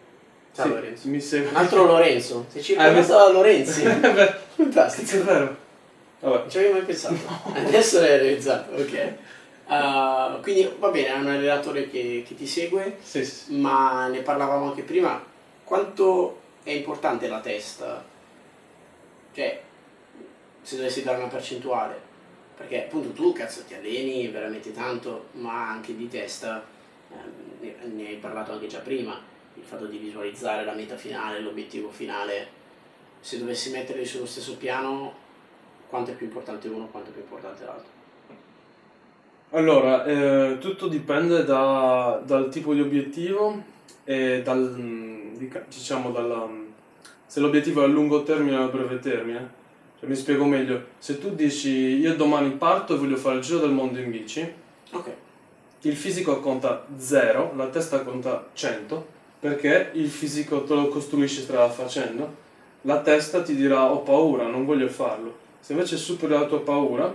Ciao 0.56 0.64
Sì, 0.64 0.72
Lorenzo. 0.72 1.08
Mi. 1.08 1.48
Un 1.50 1.56
altro 1.56 1.84
Lorenzo. 1.84 2.46
Sei 2.48 2.60
Eh, 2.60 2.64
circondato 2.64 3.12
da 3.12 3.28
Lorenzi. 3.30 3.82
Beh, 3.84 4.34
Fantastico. 4.54 5.16
è 5.16 5.20
vero. 5.20 5.56
Vabbè. 6.20 6.38
Non 6.38 6.50
ci 6.50 6.56
avevo 6.56 6.72
mai 6.72 6.82
pensato. 6.82 7.14
Adesso 7.54 8.00
l'hai 8.00 8.18
realizzato, 8.18 8.74
ok. 8.74 9.12
Uh, 9.68 10.40
quindi 10.40 10.72
va 10.78 10.88
bene, 10.90 11.08
è 11.08 11.12
un 11.18 11.26
allenatore 11.26 11.90
che, 11.90 12.24
che 12.26 12.34
ti 12.36 12.46
segue, 12.46 12.96
Sì, 13.02 13.24
sì, 13.24 13.34
sì. 13.34 13.56
ma 13.56 14.06
ne 14.06 14.20
parlavamo 14.20 14.68
anche 14.70 14.82
prima. 14.82 15.22
Quanto 15.64 16.40
è 16.62 16.70
importante 16.70 17.28
la 17.28 17.40
testa? 17.40 18.02
Cioè, 19.34 19.60
se 20.62 20.76
dovessi 20.76 21.02
dare 21.02 21.18
una 21.18 21.26
percentuale, 21.26 22.00
perché 22.56 22.84
appunto 22.84 23.10
tu 23.10 23.32
cazzo 23.32 23.64
ti 23.66 23.74
alleni 23.74 24.28
veramente 24.28 24.72
tanto, 24.72 25.26
ma 25.32 25.68
anche 25.68 25.94
di 25.96 26.08
testa, 26.08 26.64
ehm, 27.10 27.32
ne, 27.60 27.74
ne 27.92 28.08
hai 28.08 28.16
parlato 28.16 28.52
anche 28.52 28.68
già 28.68 28.78
prima, 28.78 29.20
il 29.66 29.72
fatto 29.72 29.86
di 29.86 29.98
visualizzare 29.98 30.64
la 30.64 30.74
meta 30.74 30.96
finale, 30.96 31.40
l'obiettivo 31.40 31.90
finale, 31.90 32.46
se 33.18 33.38
dovessi 33.38 33.70
metterli 33.72 34.06
sullo 34.06 34.24
stesso 34.24 34.56
piano, 34.56 35.12
quanto 35.88 36.12
è 36.12 36.14
più 36.14 36.26
importante 36.26 36.68
uno, 36.68 36.86
quanto 36.86 37.10
è 37.10 37.12
più 37.12 37.22
importante 37.22 37.64
l'altro? 37.64 37.94
Allora, 39.50 40.04
eh, 40.04 40.58
tutto 40.60 40.86
dipende 40.86 41.44
da- 41.44 42.22
dal 42.24 42.48
tipo 42.48 42.74
di 42.74 42.80
obiettivo 42.80 43.60
e 44.04 44.42
dal, 44.42 44.76
mm, 44.78 45.34
diciamo, 45.68 46.12
dalla, 46.12 46.46
mm, 46.46 46.66
se 47.26 47.40
l'obiettivo 47.40 47.80
è 47.82 47.84
a 47.84 47.88
lungo 47.88 48.22
termine 48.22 48.56
o 48.56 48.64
a 48.64 48.68
breve 48.68 49.00
termine. 49.00 49.64
Cioè, 49.98 50.08
mi 50.08 50.14
spiego 50.14 50.44
meglio. 50.44 50.86
Se 50.98 51.18
tu 51.18 51.34
dici 51.34 51.70
io 51.70 52.14
domani 52.14 52.50
parto 52.50 52.94
e 52.94 52.98
voglio 52.98 53.16
fare 53.16 53.36
il 53.36 53.42
giro 53.42 53.58
del 53.60 53.70
mondo 53.70 53.98
in 53.98 54.10
bici, 54.10 54.64
Ok, 54.92 55.10
il 55.80 55.96
fisico 55.96 56.38
conta 56.38 56.86
0, 56.96 57.52
la 57.56 57.66
testa 57.68 58.02
conta 58.02 58.48
100, 58.52 59.14
perché 59.38 59.90
il 59.92 60.08
fisico 60.08 60.64
te 60.64 60.74
lo 60.74 60.88
costruisci 60.88 61.40
strada 61.40 61.68
facendo, 61.68 62.44
la 62.82 63.00
testa 63.00 63.42
ti 63.42 63.54
dirà 63.54 63.90
ho 63.90 64.00
paura, 64.00 64.46
non 64.46 64.64
voglio 64.64 64.88
farlo. 64.88 65.44
Se 65.60 65.72
invece 65.72 65.96
superi 65.96 66.32
la 66.32 66.44
tua 66.44 66.60
paura 66.60 67.12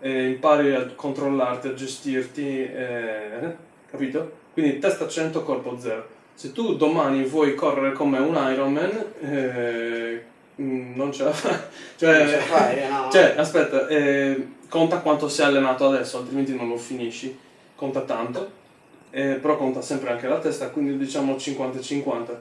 e 0.00 0.28
impari 0.28 0.74
a 0.74 0.86
controllarti, 0.94 1.68
a 1.68 1.74
gestirti, 1.74 2.62
eh, 2.62 3.56
capito? 3.90 4.38
Quindi 4.52 4.78
testa 4.78 5.06
100, 5.06 5.42
corpo 5.42 5.78
0. 5.78 6.06
Se 6.34 6.52
tu 6.52 6.74
domani 6.76 7.22
vuoi 7.24 7.54
correre 7.54 7.92
come 7.92 8.18
un 8.18 8.34
Ironman, 8.34 9.04
eh, 9.20 10.24
mm, 10.60 10.94
non 10.94 11.12
ce 11.12 11.24
la 11.24 11.32
fai. 11.32 11.56
Cioè, 11.96 12.18
Non 12.18 12.26
ce 12.28 12.36
la 12.36 12.42
fai, 12.42 12.78
eh, 12.78 12.88
no? 12.88 13.08
cioè, 13.12 13.34
aspetta, 13.36 13.86
eh, 13.88 14.48
conta 14.68 15.00
quanto 15.00 15.28
sei 15.28 15.46
allenato 15.46 15.86
adesso, 15.86 16.18
altrimenti 16.18 16.54
non 16.54 16.68
lo 16.68 16.78
finisci. 16.78 17.38
Conta 17.74 18.00
tanto, 18.00 18.50
eh, 19.10 19.34
però 19.34 19.56
conta 19.56 19.80
sempre 19.80 20.10
anche 20.10 20.28
la 20.28 20.38
testa, 20.38 20.70
quindi 20.70 20.96
diciamo 20.96 21.34
50-50. 21.34 22.36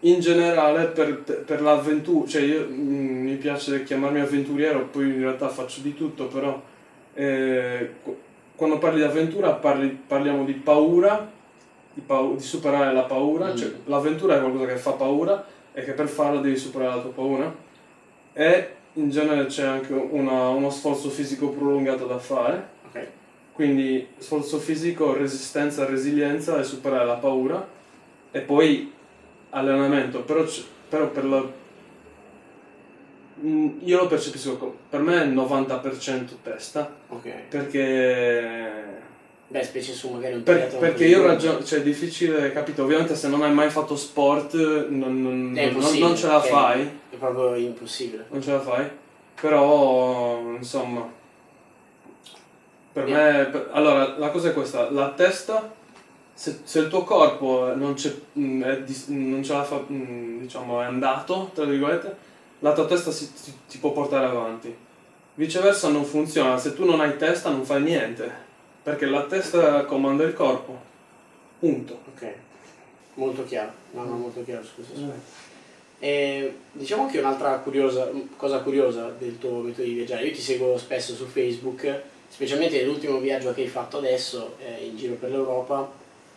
in 0.00 0.20
generale 0.20 0.86
per, 0.86 1.22
per 1.22 1.62
l'avventura, 1.62 2.26
cioè 2.28 2.42
io 2.42 2.66
mm, 2.68 3.24
mi 3.24 3.34
piace 3.36 3.84
chiamarmi 3.84 4.20
avventuriero, 4.20 4.86
poi 4.86 5.06
in 5.06 5.20
realtà 5.20 5.48
faccio 5.48 5.80
di 5.80 5.94
tutto, 5.94 6.26
però 6.26 6.60
eh, 7.14 7.90
quando 8.54 8.78
parli 8.78 8.98
di 8.98 9.04
avventura 9.04 9.52
parli, 9.52 9.88
parliamo 9.88 10.44
di 10.44 10.52
paura, 10.52 11.30
di, 11.92 12.00
pau- 12.00 12.36
di 12.36 12.42
superare 12.42 12.92
la 12.92 13.04
paura, 13.04 13.52
mm. 13.52 13.56
cioè 13.56 13.70
l'avventura 13.86 14.36
è 14.36 14.40
qualcosa 14.40 14.66
che 14.66 14.76
fa 14.76 14.92
paura 14.92 15.46
e 15.72 15.82
che 15.82 15.92
per 15.92 16.08
farlo 16.08 16.40
devi 16.40 16.56
superare 16.56 16.96
la 16.96 17.00
tua 17.00 17.12
paura 17.12 17.54
e 18.32 18.68
in 18.94 19.10
genere 19.10 19.46
c'è 19.46 19.64
anche 19.64 19.92
una, 19.92 20.48
uno 20.48 20.70
sforzo 20.70 21.08
fisico 21.08 21.48
prolungato 21.48 22.06
da 22.06 22.18
fare. 22.18 22.72
Quindi 23.54 24.06
sforzo 24.18 24.58
fisico, 24.58 25.12
resistenza, 25.14 25.84
resilienza 25.86 26.58
e 26.58 26.64
superare 26.64 27.04
la 27.06 27.14
paura. 27.14 27.66
E 28.30 28.40
poi 28.40 28.92
allenamento, 29.50 30.22
però, 30.22 30.42
c- 30.44 30.64
però 30.88 31.08
per 31.10 31.24
la... 31.24 31.44
Mm, 33.44 33.68
Io 33.84 33.98
lo 33.98 34.06
percepisco, 34.06 34.56
co- 34.56 34.76
per 34.88 35.00
me 35.00 35.22
è 35.22 35.26
90% 35.26 36.24
testa, 36.42 36.92
Ok. 37.08 37.28
perché... 37.48 39.02
Beh, 39.46 39.62
specie 39.62 39.92
su 39.92 40.10
magari 40.10 40.34
un 40.34 40.42
per- 40.42 40.74
perché 40.78 41.04
io 41.04 41.24
ragiono, 41.24 41.62
cioè 41.62 41.78
è 41.80 41.82
difficile, 41.82 42.50
capito? 42.50 42.82
Ovviamente 42.82 43.14
se 43.14 43.28
non 43.28 43.42
hai 43.42 43.52
mai 43.52 43.70
fatto 43.70 43.94
sport 43.94 44.54
non, 44.88 45.22
non- 45.22 45.52
È 45.54 45.64
non- 45.66 45.74
impossibile, 45.74 46.06
non 46.06 46.16
ce 46.16 46.26
la 46.26 46.40
fai, 46.40 46.90
È 47.10 47.14
proprio 47.16 47.54
impossibile. 47.54 48.24
non 48.30 48.42
ce 48.42 48.50
la 48.52 48.60
fai, 48.60 48.88
però 49.40 50.40
insomma, 50.56 51.08
per 52.94 53.06
me, 53.06 53.48
per- 53.50 53.70
allora 53.72 54.16
la 54.18 54.30
cosa 54.30 54.50
è 54.50 54.52
questa, 54.52 54.88
la 54.90 55.10
testa, 55.10 55.74
se, 56.32 56.60
se 56.62 56.78
il 56.78 56.88
tuo 56.88 57.02
corpo 57.02 57.74
non, 57.74 57.94
c'è, 57.94 58.14
mm, 58.38 58.62
dis- 58.84 59.08
non 59.08 59.42
ce 59.42 59.52
la 59.52 59.64
fa, 59.64 59.84
mm, 59.90 60.40
diciamo, 60.42 60.80
è 60.80 60.84
andato, 60.84 61.50
tra 61.52 61.64
virgolette, 61.64 62.16
la 62.60 62.72
tua 62.72 62.86
testa 62.86 63.10
si, 63.10 63.32
ti, 63.34 63.52
ti 63.68 63.78
può 63.78 63.90
portare 63.90 64.26
avanti. 64.26 64.74
Viceversa 65.34 65.88
non 65.88 66.04
funziona, 66.04 66.56
se 66.56 66.72
tu 66.74 66.84
non 66.84 67.00
hai 67.00 67.16
testa 67.16 67.50
non 67.50 67.64
fai 67.64 67.82
niente, 67.82 68.30
perché 68.80 69.06
la 69.06 69.24
testa 69.24 69.84
comanda 69.84 70.22
il 70.22 70.32
corpo, 70.32 70.80
punto. 71.58 71.98
Ok. 72.14 72.32
Molto 73.14 73.44
chiaro. 73.44 73.72
No, 73.90 74.04
no, 74.04 74.16
molto 74.16 74.44
chiaro 74.44 74.62
questo 74.72 74.94
aspetto. 74.94 75.42
E 75.98 76.58
diciamo 76.70 77.06
che 77.08 77.18
un'altra 77.18 77.58
curiosa, 77.58 78.08
cosa 78.36 78.58
curiosa 78.58 79.12
del 79.18 79.38
tuo 79.38 79.58
metodo 79.60 79.86
di 79.86 79.94
viaggiare, 79.94 80.26
io 80.26 80.32
ti 80.32 80.40
seguo 80.40 80.78
spesso 80.78 81.14
su 81.14 81.24
Facebook, 81.26 82.02
specialmente 82.28 82.76
nell'ultimo 82.78 83.18
viaggio 83.18 83.52
che 83.54 83.62
hai 83.62 83.68
fatto 83.68 83.98
adesso 83.98 84.56
eh, 84.58 84.84
in 84.84 84.96
giro 84.96 85.14
per 85.14 85.30
l'Europa, 85.30 85.90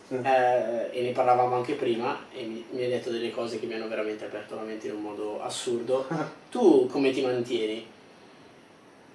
Sì. 0.08 0.14
eh, 0.22 0.88
e 0.90 1.02
ne 1.02 1.10
parlavamo 1.10 1.54
anche 1.56 1.74
prima, 1.74 2.18
e 2.34 2.42
mi, 2.44 2.64
mi 2.70 2.82
hai 2.82 2.88
detto 2.88 3.10
delle 3.10 3.30
cose 3.30 3.58
che 3.60 3.66
mi 3.66 3.74
hanno 3.74 3.88
veramente 3.88 4.24
aperto 4.24 4.54
la 4.54 4.62
mente 4.62 4.86
in 4.88 4.94
un 4.94 5.02
modo 5.02 5.42
assurdo. 5.42 6.06
Tu 6.50 6.86
come 6.90 7.10
ti 7.10 7.20
mantieni? 7.22 7.86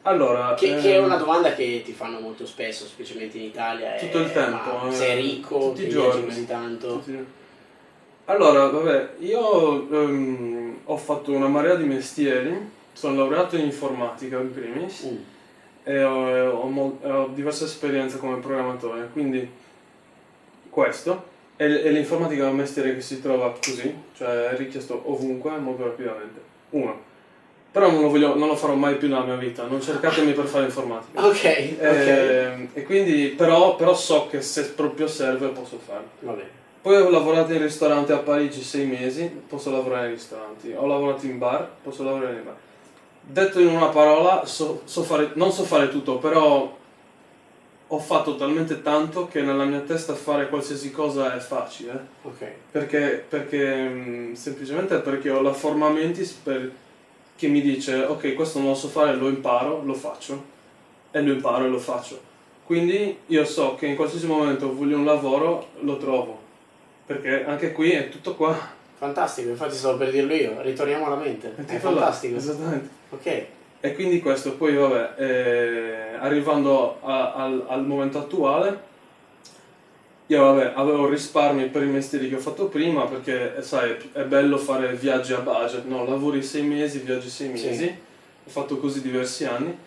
Allora, 0.06 0.54
Che, 0.54 0.76
che 0.76 0.94
è 0.96 0.98
ehm, 0.98 1.06
una 1.06 1.16
domanda 1.16 1.54
che 1.54 1.82
ti 1.84 1.94
fanno 1.94 2.20
molto 2.20 2.46
spesso, 2.46 2.86
specialmente 2.86 3.38
in 3.38 3.46
Italia. 3.46 3.96
Tutto 3.96 4.20
è, 4.20 4.22
il 4.22 4.32
tempo, 4.34 4.88
eh, 4.88 4.92
sei 4.92 5.22
ricco, 5.22 5.58
tutti 5.70 5.84
i 5.86 5.90
giorni. 5.90 6.26
così 6.26 6.46
tanto. 6.46 7.02
Sì. 7.04 7.18
Allora, 8.26 8.68
vabbè, 8.68 9.14
io 9.20 9.90
ehm, 9.90 10.78
ho 10.86 10.98
fatto 10.98 11.32
una 11.32 11.48
marea 11.48 11.76
di 11.76 11.86
mestieri, 11.86 12.70
sono 12.92 13.16
laureato 13.16 13.56
in 13.56 13.64
informatica 13.66 14.40
in 14.40 14.54
primis 14.54 15.04
Mm. 15.06 15.18
E 15.84 16.04
ho, 16.04 16.50
ho 16.52 16.98
e 17.02 17.12
ho 17.12 17.28
diverse 17.34 17.66
esperienze 17.66 18.18
come 18.18 18.38
programmatore, 18.38 19.10
quindi 19.12 19.50
questo. 20.70 21.32
E, 21.56 21.66
e 21.66 21.92
l'informatica 21.92 22.46
è 22.46 22.50
un 22.50 22.56
mestiere 22.56 22.96
che 22.96 23.02
si 23.02 23.22
trova 23.22 23.54
così, 23.64 23.94
cioè 24.16 24.50
è 24.50 24.58
richiesto 24.58 25.02
ovunque, 25.06 25.56
molto 25.58 25.84
rapidamente. 25.84 26.42
Uno. 26.72 27.12
Però 27.72 27.90
non 27.90 28.02
lo, 28.02 28.10
voglio- 28.10 28.36
non 28.36 28.48
lo 28.48 28.56
farò 28.56 28.76
mai 28.76 28.98
più 28.98 29.08
nella 29.08 29.24
mia 29.24 29.36
vita, 29.36 29.66
non 29.66 29.82
cercatemi 29.82 30.34
per 30.34 30.46
fare 30.46 30.66
informatica. 30.66 31.26
Ok, 31.26 31.74
ok. 31.78 31.80
Ehm, 31.80 32.68
e 32.74 32.84
quindi, 32.84 33.30
però, 33.30 33.76
però 33.76 33.96
so 33.96 34.28
che 34.28 34.42
se 34.42 34.72
proprio 34.74 35.08
serve 35.08 35.48
posso 35.48 35.80
farlo. 35.84 36.10
Va 36.20 36.34
bene. 36.34 36.62
Poi 36.82 36.98
ho 36.98 37.10
lavorato 37.10 37.54
in 37.54 37.62
ristorante 37.62 38.14
a 38.14 38.18
Parigi 38.18 38.62
sei 38.62 38.86
mesi, 38.86 39.24
posso 39.48 39.72
lavorare 39.72 40.08
in 40.08 40.14
ristoranti. 40.14 40.74
Ho 40.76 40.86
lavorato 40.86 41.26
in 41.26 41.38
bar, 41.38 41.68
posso 41.82 42.04
lavorare 42.04 42.36
in 42.36 42.44
bar. 42.44 42.56
Detto 43.26 43.60
in 43.60 43.68
una 43.68 43.88
parola, 43.88 44.46
so, 44.46 44.82
so 44.84 45.04
fare, 45.04 45.32
non 45.36 45.52
so 45.52 45.64
fare 45.64 45.90
tutto, 45.90 46.18
però 46.18 46.78
ho 47.88 48.00
fatto 48.00 48.36
talmente 48.36 48.82
tanto 48.82 49.28
che 49.28 49.42
nella 49.42 49.66
mia 49.66 49.82
testa 49.82 50.14
fare 50.16 50.50
qualsiasi 50.50 50.92
cosa 50.92 51.36
è 51.36 51.40
facile. 51.40 52.06
Ok. 52.24 52.46
Perché, 52.72 53.24
perché 53.28 53.84
mh, 53.84 54.34
semplicemente 54.34 54.98
perché 55.00 55.30
ho 55.30 55.42
la 55.42 55.54
forma 55.54 55.90
mentis 55.90 56.32
per, 56.32 56.72
che 57.36 57.48
mi 57.48 57.62
dice 57.62 58.04
ok 58.04 58.34
questo 58.34 58.60
non 58.60 58.70
lo 58.70 58.76
so 58.76 58.88
fare, 58.88 59.16
lo 59.16 59.30
imparo, 59.30 59.84
lo 59.84 59.94
faccio. 59.94 60.52
E 61.12 61.22
lo 61.22 61.32
imparo 61.32 61.66
e 61.66 61.70
lo 61.70 61.80
faccio. 61.80 62.20
Quindi 62.66 63.20
io 63.28 63.46
so 63.46 63.76
che 63.76 63.86
in 63.86 63.96
qualsiasi 63.96 64.26
momento 64.26 64.74
voglio 64.74 64.98
un 64.98 65.06
lavoro, 65.06 65.70
lo 65.82 65.98
trovo. 65.98 66.42
Perché 67.06 67.46
anche 67.46 67.72
qui 67.72 67.92
è 67.92 68.10
tutto 68.10 68.36
qua. 68.36 68.82
Fantastico, 69.04 69.50
infatti 69.50 69.76
stavo 69.76 69.98
per 69.98 70.12
dirlo 70.12 70.34
io, 70.34 70.62
ritorniamo 70.62 71.08
alla 71.08 71.18
mente. 71.18 71.54
È, 71.58 71.74
là. 71.74 71.80
fantastico. 71.80 72.38
Esattamente. 72.38 72.90
Ok. 73.10 73.46
E 73.82 73.96
quindi 73.96 74.22
questo, 74.22 74.54
poi 74.54 74.76
vabbè, 74.76 75.16
eh, 75.22 76.16
arrivando 76.22 77.00
a- 77.02 77.34
al, 77.34 77.66
al 77.68 77.86
momento 77.86 78.20
attuale, 78.20 78.80
io 80.28 80.42
vabbè, 80.42 80.72
avevo 80.76 81.10
risparmi 81.10 81.66
per 81.66 81.84
i 81.84 81.88
mestieri 81.88 82.30
che 82.30 82.36
ho 82.36 82.40
fatto 82.40 82.68
prima, 82.68 83.06
perché 83.06 83.62
sai, 83.62 83.94
è 84.14 84.22
bello 84.22 84.58
fare 84.58 84.94
viaggi 84.94 85.34
a 85.34 85.40
budget, 85.40 85.84
no? 85.84 86.06
Lavori 86.08 86.42
sei 86.42 86.62
mesi, 86.62 87.00
viaggi 87.00 87.28
sei 87.28 87.58
Sì. 87.58 87.68
mesi, 87.68 87.98
ho 88.46 88.50
fatto 88.50 88.78
così 88.78 89.02
diversi 89.02 89.44
anni. 89.44 89.78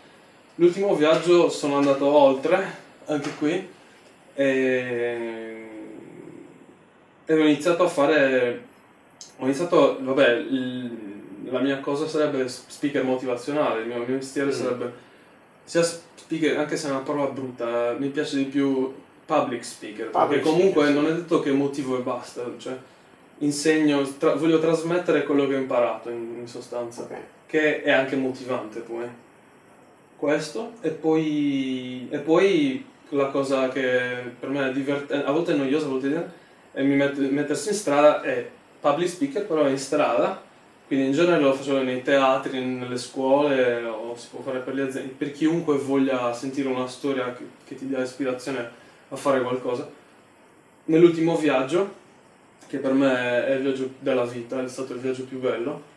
L'ultimo 0.57 0.95
viaggio 0.95 1.49
sono 1.49 1.77
andato 1.79 2.05
oltre, 2.07 2.71
anche 3.07 3.31
qui, 3.39 3.67
e, 4.35 5.69
e 7.25 7.33
ho 7.35 7.39
iniziato 7.39 7.83
a 7.85 7.89
fare, 7.89 8.75
ho 9.39 9.45
iniziato, 9.45 9.99
vabbè, 10.01 10.31
il- 10.37 11.15
la 11.51 11.61
mia 11.61 11.79
cosa 11.81 12.07
sarebbe 12.09 12.49
speaker 12.49 13.05
motivazionale, 13.05 13.83
il 13.83 13.87
mio, 13.87 13.97
il 13.99 14.05
mio 14.07 14.17
mestiere 14.17 14.49
Mm. 14.49 14.53
sarebbe 14.53 14.93
sia 15.65 15.83
speaker, 15.83 16.59
anche 16.59 16.77
se 16.77 16.89
è 16.89 16.91
una 16.91 17.01
parola 17.01 17.27
brutta, 17.27 17.95
mi 17.99 18.09
piace 18.09 18.37
di 18.37 18.45
più 18.45 18.93
public 19.25 19.65
speaker, 19.65 20.11
Public 20.11 20.29
perché 20.29 20.43
comunque 20.43 20.83
speaker, 20.85 21.03
non 21.03 21.11
è 21.13 21.15
detto 21.15 21.41
che 21.41 21.51
motivo 21.53 21.99
e 21.99 22.03
basta, 22.03 22.45
cioè 22.59 22.77
insegno, 23.39 24.03
tra- 24.19 24.35
voglio 24.35 24.59
trasmettere 24.59 25.25
quello 25.25 25.47
che 25.47 25.55
ho 25.55 25.59
imparato 25.59 26.09
in, 26.11 26.37
in 26.41 26.47
sostanza, 26.49 27.03
Ok. 27.03 27.15
che 27.47 27.83
è 27.83 27.91
anche 27.91 28.17
motivante 28.17 28.81
poi. 28.81 29.05
Questo 30.17 30.73
e 30.81 30.91
poi, 30.91 32.09
e 32.11 32.19
poi 32.19 32.85
la 33.11 33.27
cosa 33.27 33.69
che 33.69 34.23
per 34.41 34.49
me 34.49 34.69
è 34.69 34.73
divertente, 34.73 35.27
a 35.27 35.31
volte 35.31 35.53
è 35.53 35.57
noiosa, 35.57 35.87
a 35.87 35.89
volte 35.91 36.15
è, 36.15 36.79
è 36.79 36.83
mi 36.83 36.95
met- 36.95 37.19
mettersi 37.19 37.69
in 37.69 37.75
strada 37.75 38.23
è 38.23 38.49
public 38.87 39.09
speaker 39.09 39.45
però 39.45 39.69
in 39.69 39.79
strada, 39.79 40.41
quindi 40.87 41.07
in 41.07 41.13
genere 41.13 41.41
lo 41.41 41.53
facevo 41.53 41.83
nei 41.83 42.03
teatri, 42.03 42.65
nelle 42.65 42.97
scuole 42.97 43.83
o 43.83 44.15
si 44.17 44.29
può 44.31 44.41
fare 44.41 44.61
per 44.61 44.75
le 44.75 44.83
aziende, 44.83 45.13
per 45.19 45.33
chiunque 45.33 45.77
voglia 45.77 46.33
sentire 46.33 46.69
una 46.69 46.87
storia 46.87 47.33
che, 47.33 47.45
che 47.65 47.75
ti 47.75 47.89
dia 47.89 48.01
ispirazione 48.01 48.71
a 49.09 49.17
fare 49.17 49.43
qualcosa. 49.43 49.91
Nell'ultimo 50.85 51.37
viaggio, 51.37 52.05
che 52.69 52.79
per 52.79 52.93
me 52.93 53.47
è 53.47 53.55
il 53.55 53.63
viaggio 53.63 53.91
della 53.99 54.25
vita, 54.25 54.63
è 54.63 54.69
stato 54.69 54.93
il 54.93 55.01
viaggio 55.01 55.25
più 55.25 55.41
bello, 55.41 55.95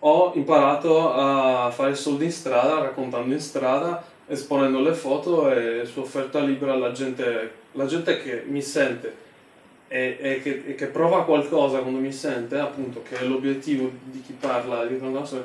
ho 0.00 0.32
imparato 0.34 1.12
a 1.12 1.70
fare 1.70 1.94
soldi 1.94 2.24
in 2.24 2.32
strada, 2.32 2.80
raccontando 2.80 3.32
in 3.32 3.40
strada, 3.40 4.02
esponendo 4.26 4.80
le 4.80 4.94
foto 4.94 5.48
e 5.52 5.84
su 5.84 6.00
offerta 6.00 6.40
libera 6.40 6.72
alla 6.72 6.90
gente, 6.90 7.52
la 7.72 7.86
gente 7.86 8.20
che 8.20 8.42
mi 8.46 8.62
sente 8.62 9.28
e, 9.92 10.18
e 10.20 10.40
che, 10.40 10.62
e 10.68 10.74
che 10.76 10.86
prova 10.86 11.24
qualcosa 11.24 11.80
quando 11.80 11.98
mi 11.98 12.12
sente, 12.12 12.56
appunto, 12.60 13.02
che 13.02 13.18
è 13.18 13.24
l'obiettivo 13.24 13.90
di 14.04 14.22
chi 14.22 14.32
parla, 14.38 14.86
di 14.86 14.94
parla, 14.94 15.44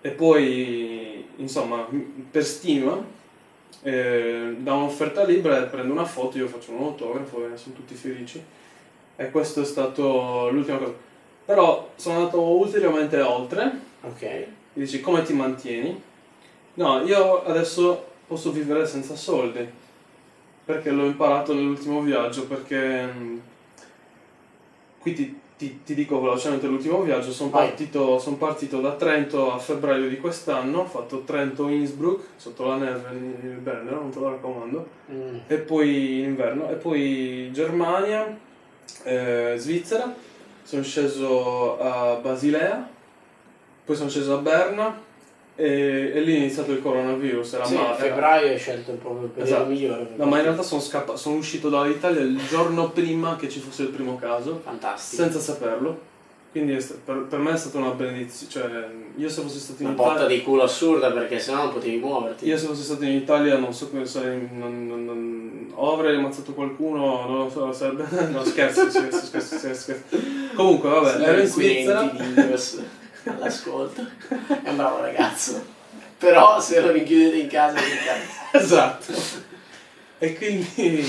e 0.00 0.08
poi, 0.08 1.26
insomma, 1.36 1.86
per 2.30 2.44
stima, 2.44 2.98
eh, 3.82 4.54
da 4.56 4.72
un'offerta 4.72 5.22
libera 5.24 5.60
prendo 5.64 5.92
una 5.92 6.06
foto, 6.06 6.38
io 6.38 6.48
faccio 6.48 6.72
un 6.72 6.82
autografo 6.84 7.52
e 7.52 7.58
sono 7.58 7.74
tutti 7.74 7.94
felici. 7.94 8.42
E 9.16 9.30
questo 9.30 9.60
è 9.60 9.64
stato 9.66 10.48
l'ultima 10.50 10.78
cosa. 10.78 10.94
Però 11.44 11.90
sono 11.96 12.18
andato 12.20 12.40
ulteriormente 12.40 13.20
oltre, 13.20 13.70
Ok. 14.00 14.22
mi 14.72 14.84
dici 14.84 15.00
come 15.00 15.22
ti 15.22 15.34
mantieni? 15.34 16.00
No, 16.74 17.02
io 17.02 17.44
adesso 17.44 18.06
posso 18.26 18.50
vivere 18.50 18.86
senza 18.86 19.14
soldi, 19.14 19.66
perché 20.64 20.90
l'ho 20.90 21.04
imparato 21.04 21.52
nell'ultimo 21.52 22.00
viaggio, 22.00 22.46
perché 22.46 23.06
mm, 23.06 23.38
qui 25.08 25.14
ti, 25.14 25.38
ti- 25.56 25.80
ti 25.84 25.94
dico 25.94 26.20
velocemente 26.20 26.66
l'ultimo 26.66 27.02
viaggio, 27.02 27.32
sono 27.32 27.50
partito, 27.50 28.18
son 28.18 28.38
partito 28.38 28.80
da 28.80 28.92
Trento 28.94 29.52
a 29.52 29.58
febbraio 29.58 30.08
di 30.08 30.18
quest'anno, 30.18 30.80
ho 30.80 30.84
fatto 30.86 31.22
Trento-Innsbruck, 31.24 32.24
sotto 32.36 32.66
la 32.66 32.76
neve 32.76 33.08
in 33.12 33.58
Brennero, 33.62 34.00
non 34.00 34.10
te 34.10 34.18
lo 34.18 34.30
raccomando, 34.30 34.86
Mm. 35.10 35.36
e 35.46 35.56
poi 35.56 36.18
in 36.18 36.24
inverno, 36.26 36.68
e 36.70 36.74
poi 36.74 37.48
Germania, 37.52 38.38
eh, 39.04 39.54
Svizzera, 39.56 40.14
sono 40.62 40.82
sceso 40.82 41.78
a 41.80 42.16
Basilea, 42.16 42.88
poi 43.84 43.96
sono 43.96 44.10
sceso 44.10 44.34
a 44.34 44.38
Berna 44.38 45.06
e, 45.60 46.12
e 46.14 46.20
lì 46.20 46.34
è 46.34 46.38
iniziato 46.38 46.70
il 46.70 46.80
coronavirus. 46.80 47.52
Era 47.54 47.64
Sì, 47.64 47.74
a 47.76 47.94
febbraio 47.94 48.48
hai 48.52 48.58
scelto 48.58 48.92
proprio 48.92 49.24
il 49.24 49.30
periodo 49.30 49.54
Esatto. 49.56 49.70
migliore. 49.70 50.08
No, 50.14 50.24
ma 50.26 50.36
in 50.36 50.44
realtà 50.44 50.62
sono, 50.62 50.80
scappa- 50.80 51.16
sono 51.16 51.34
uscito 51.36 51.68
dall'Italia 51.68 52.20
il 52.20 52.40
giorno 52.48 52.90
prima 52.90 53.34
che 53.36 53.48
ci 53.48 53.58
fosse 53.58 53.82
il 53.82 53.88
primo 53.88 54.16
caso, 54.16 54.60
Fantastico. 54.62 55.22
senza 55.22 55.40
saperlo. 55.40 56.06
Quindi 56.52 56.72
è 56.74 56.80
sta- 56.80 56.94
per, 57.04 57.26
per 57.28 57.38
me 57.40 57.52
è 57.52 57.56
stata 57.56 57.76
una 57.78 57.90
benedizione. 57.90 58.50
Cioè, 58.72 58.86
io 59.16 59.28
se 59.28 59.42
fossi 59.42 59.58
stato 59.58 59.82
in 59.82 59.88
Una 59.88 59.96
botta 59.96 60.12
Italia. 60.20 60.36
di 60.36 60.42
culo 60.44 60.62
assurda 60.62 61.10
perché 61.10 61.38
sennò 61.40 61.64
non 61.64 61.72
potevi 61.72 61.96
muoverti. 61.96 62.46
Io 62.46 62.56
se 62.56 62.66
fossi 62.66 62.82
stato 62.84 63.04
in 63.04 63.10
Italia 63.16 63.58
non 63.58 63.74
so 63.74 63.88
come 63.90 64.06
sarei. 64.06 64.48
Non, 64.52 64.86
non, 64.86 65.04
non- 65.04 65.72
o 65.74 65.92
avrei 65.94 66.16
ammazzato 66.16 66.54
qualcuno, 66.54 67.26
non 67.26 67.38
lo 67.38 67.50
so, 67.50 67.72
sarebbe. 67.72 68.04
No, 68.32 68.42
scherzo, 68.44 68.88
scherzo, 68.88 69.24
scherzo, 69.26 69.56
scherzo, 69.58 69.80
scherzo. 69.92 70.16
Comunque, 70.54 70.88
vabbè, 70.88 71.16
Sì, 71.18 71.22
ero 71.24 71.40
in 71.40 71.46
Svizzera. 71.46 72.12
all'ascolto. 73.24 74.06
È 74.28 74.68
un 74.68 74.76
bravo 74.76 75.00
ragazzo. 75.00 75.76
Però 76.18 76.60
se 76.60 76.80
lo 76.80 76.90
rinchiudete 76.90 77.36
in 77.36 77.48
casa 77.48 77.76
che 77.78 77.96
cazzo. 78.04 78.64
Esatto. 78.64 79.12
E 80.18 80.34
quindi, 80.34 81.06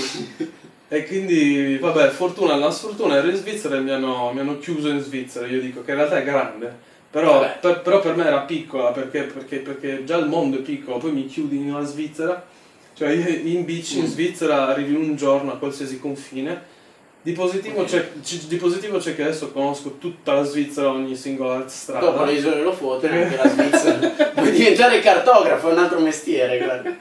e 0.88 1.06
quindi, 1.06 1.78
vabbè, 1.78 2.10
fortuna, 2.10 2.54
la 2.54 2.70
sfortuna 2.70 3.16
ero 3.16 3.28
in 3.28 3.36
Svizzera 3.36 3.76
e 3.76 3.80
mi 3.80 3.90
hanno, 3.90 4.30
mi 4.32 4.40
hanno 4.40 4.58
chiuso 4.58 4.88
in 4.88 5.00
Svizzera. 5.00 5.46
Io 5.46 5.60
dico 5.60 5.82
che 5.82 5.90
in 5.90 5.96
realtà 5.96 6.18
è 6.18 6.24
grande. 6.24 6.88
Però 7.10 7.44
per, 7.60 7.80
però 7.80 7.98
per 8.00 8.14
me 8.14 8.24
era 8.24 8.42
piccola 8.42 8.92
perché, 8.92 9.22
perché, 9.22 9.56
perché 9.56 10.04
già 10.04 10.16
il 10.16 10.28
mondo 10.28 10.58
è 10.58 10.60
piccolo, 10.60 10.98
poi 10.98 11.10
mi 11.10 11.26
chiudi 11.26 11.56
in 11.56 11.74
una 11.74 11.84
Svizzera. 11.84 12.46
Cioè 12.94 13.10
io 13.10 13.28
in 13.28 13.64
bici 13.64 13.98
in 13.98 14.04
Mm. 14.04 14.08
Svizzera 14.08 14.68
arrivi 14.68 14.94
un 14.94 15.16
giorno 15.16 15.52
a 15.52 15.58
qualsiasi 15.58 15.98
confine. 15.98 16.78
Di 17.22 17.32
positivo, 17.32 17.84
c'è, 17.84 18.12
di 18.48 18.56
positivo 18.56 18.96
c'è 18.96 19.14
che 19.14 19.24
adesso 19.24 19.52
conosco 19.52 19.98
tutta 19.98 20.32
la 20.32 20.42
Svizzera, 20.42 20.90
ogni 20.90 21.14
singola 21.14 21.68
strada. 21.68 22.06
Dopo 22.06 22.24
le 22.24 22.32
isole 22.32 22.62
lo 22.62 22.72
fotono 22.72 23.12
anche 23.12 23.36
la 23.36 23.48
Svizzera. 23.48 24.08
Puoi 24.32 24.50
diventare 24.52 25.00
cartografo, 25.00 25.68
è 25.68 25.72
un 25.72 25.78
altro 25.78 26.00
mestiere, 26.00 26.58
guarda. 26.58 26.96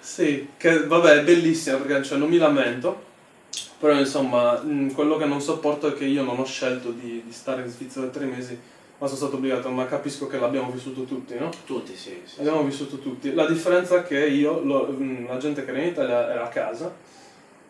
Sì, 0.00 0.48
che 0.56 0.86
vabbè 0.86 1.18
è 1.18 1.22
bellissima 1.22 1.76
perché 1.76 2.02
cioè, 2.02 2.16
non 2.16 2.30
mi 2.30 2.38
lamento, 2.38 3.02
però 3.78 3.92
insomma 3.98 4.58
mh, 4.58 4.92
quello 4.94 5.18
che 5.18 5.26
non 5.26 5.42
sopporto 5.42 5.88
è 5.88 5.94
che 5.94 6.06
io 6.06 6.22
non 6.22 6.38
ho 6.38 6.46
scelto 6.46 6.90
di, 6.90 7.22
di 7.26 7.32
stare 7.32 7.60
in 7.60 7.68
Svizzera 7.68 8.06
tre 8.06 8.24
mesi, 8.24 8.58
ma 8.98 9.06
sono 9.06 9.18
stato 9.18 9.36
obbligato, 9.36 9.68
ma 9.68 9.84
capisco 9.84 10.26
che 10.26 10.38
l'abbiamo 10.38 10.70
vissuto 10.70 11.04
tutti, 11.04 11.34
no? 11.38 11.50
Tutti, 11.66 11.94
sì. 11.94 12.22
sì. 12.24 12.36
L'abbiamo 12.38 12.62
vissuto 12.62 12.98
tutti. 12.98 13.34
La 13.34 13.44
differenza 13.46 13.98
è 13.98 14.02
che 14.02 14.26
io, 14.26 14.60
lo- 14.64 14.86
mh, 14.86 15.26
la 15.28 15.36
gente 15.36 15.62
che 15.62 15.70
era 15.72 15.80
in 15.80 15.88
Italia 15.88 16.30
era 16.32 16.44
a 16.44 16.48
casa, 16.48 16.90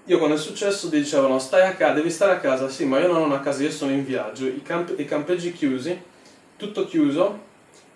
io 0.07 0.19
quando 0.19 0.37
è 0.37 0.39
successo 0.39 0.89
dicevano 0.89 1.39
stai 1.39 1.67
a 1.67 1.75
casa, 1.75 1.95
devi 1.95 2.11
stare 2.11 2.33
a 2.33 2.39
casa, 2.39 2.69
sì, 2.69 2.85
ma 2.85 2.99
io 3.01 3.09
non 3.09 3.23
ho 3.23 3.25
una 3.25 3.41
casa, 3.41 3.63
io 3.63 3.71
sono 3.71 3.91
in 3.93 4.05
viaggio, 4.05 4.47
i, 4.47 4.63
camp- 4.63 4.99
i 4.99 5.05
campeggi 5.05 5.53
chiusi, 5.53 6.01
tutto 6.57 6.87
chiuso, 6.87 7.39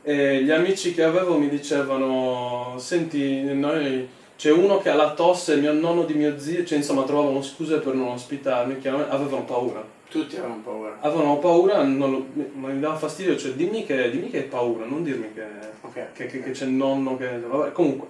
e 0.03 0.43
gli 0.43 0.51
amici 0.51 0.93
che 0.95 1.03
avevo 1.05 1.39
mi 1.39 1.49
dicevano, 1.49 2.75
senti, 2.79 3.43
noi 3.55 4.09
c'è 4.37 4.51
uno 4.51 4.79
che 4.79 4.89
ha 4.89 4.95
la 4.95 5.13
tosse, 5.15 5.57
mio 5.57 5.73
nonno 5.73 6.05
di 6.05 6.15
mio 6.15 6.39
zio, 6.39 6.65
cioè 6.65 6.79
insomma 6.79 7.03
trovavano 7.03 7.43
scuse 7.43 7.79
per 7.79 7.95
non 7.95 8.09
ospitarmi, 8.09 8.79
chiaramente 8.79 9.15
avevano 9.15 9.45
paura. 9.45 9.85
Tutti 10.09 10.35
avevano 10.37 10.63
paura. 10.65 10.97
Avevano 11.01 11.39
paura, 11.39 11.83
non 11.85 12.51
ma 12.55 12.69
mi 12.69 12.81
dava 12.81 12.97
fastidio, 12.97 13.37
cioè 13.37 13.53
dimmi 13.53 13.85
che, 13.87 14.11
dimmi 14.11 14.31
che 14.31 14.39
hai 14.39 14.45
paura, 14.45 14.85
non 14.85 15.05
dirmi 15.05 15.33
che, 15.33 15.45
Ok. 15.83 16.13
che, 16.13 16.27
che- 16.27 16.43
che 16.43 16.51
c'è 16.51 16.65
il 16.65 16.73
nonno 16.73 17.17
che... 17.17 17.39
Vabbè, 17.39 17.71
comunque, 17.73 18.09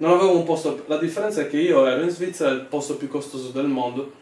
non 0.00 0.12
avevo 0.12 0.36
un 0.36 0.44
posto... 0.44 0.84
La 0.86 0.98
differenza 0.98 1.42
è 1.42 1.48
che 1.48 1.58
io 1.58 1.86
ero 1.86 2.02
in 2.02 2.10
Svizzera, 2.10 2.50
il 2.50 2.62
posto 2.62 2.96
più 2.96 3.08
costoso 3.08 3.50
del 3.50 3.66
mondo, 3.66 4.12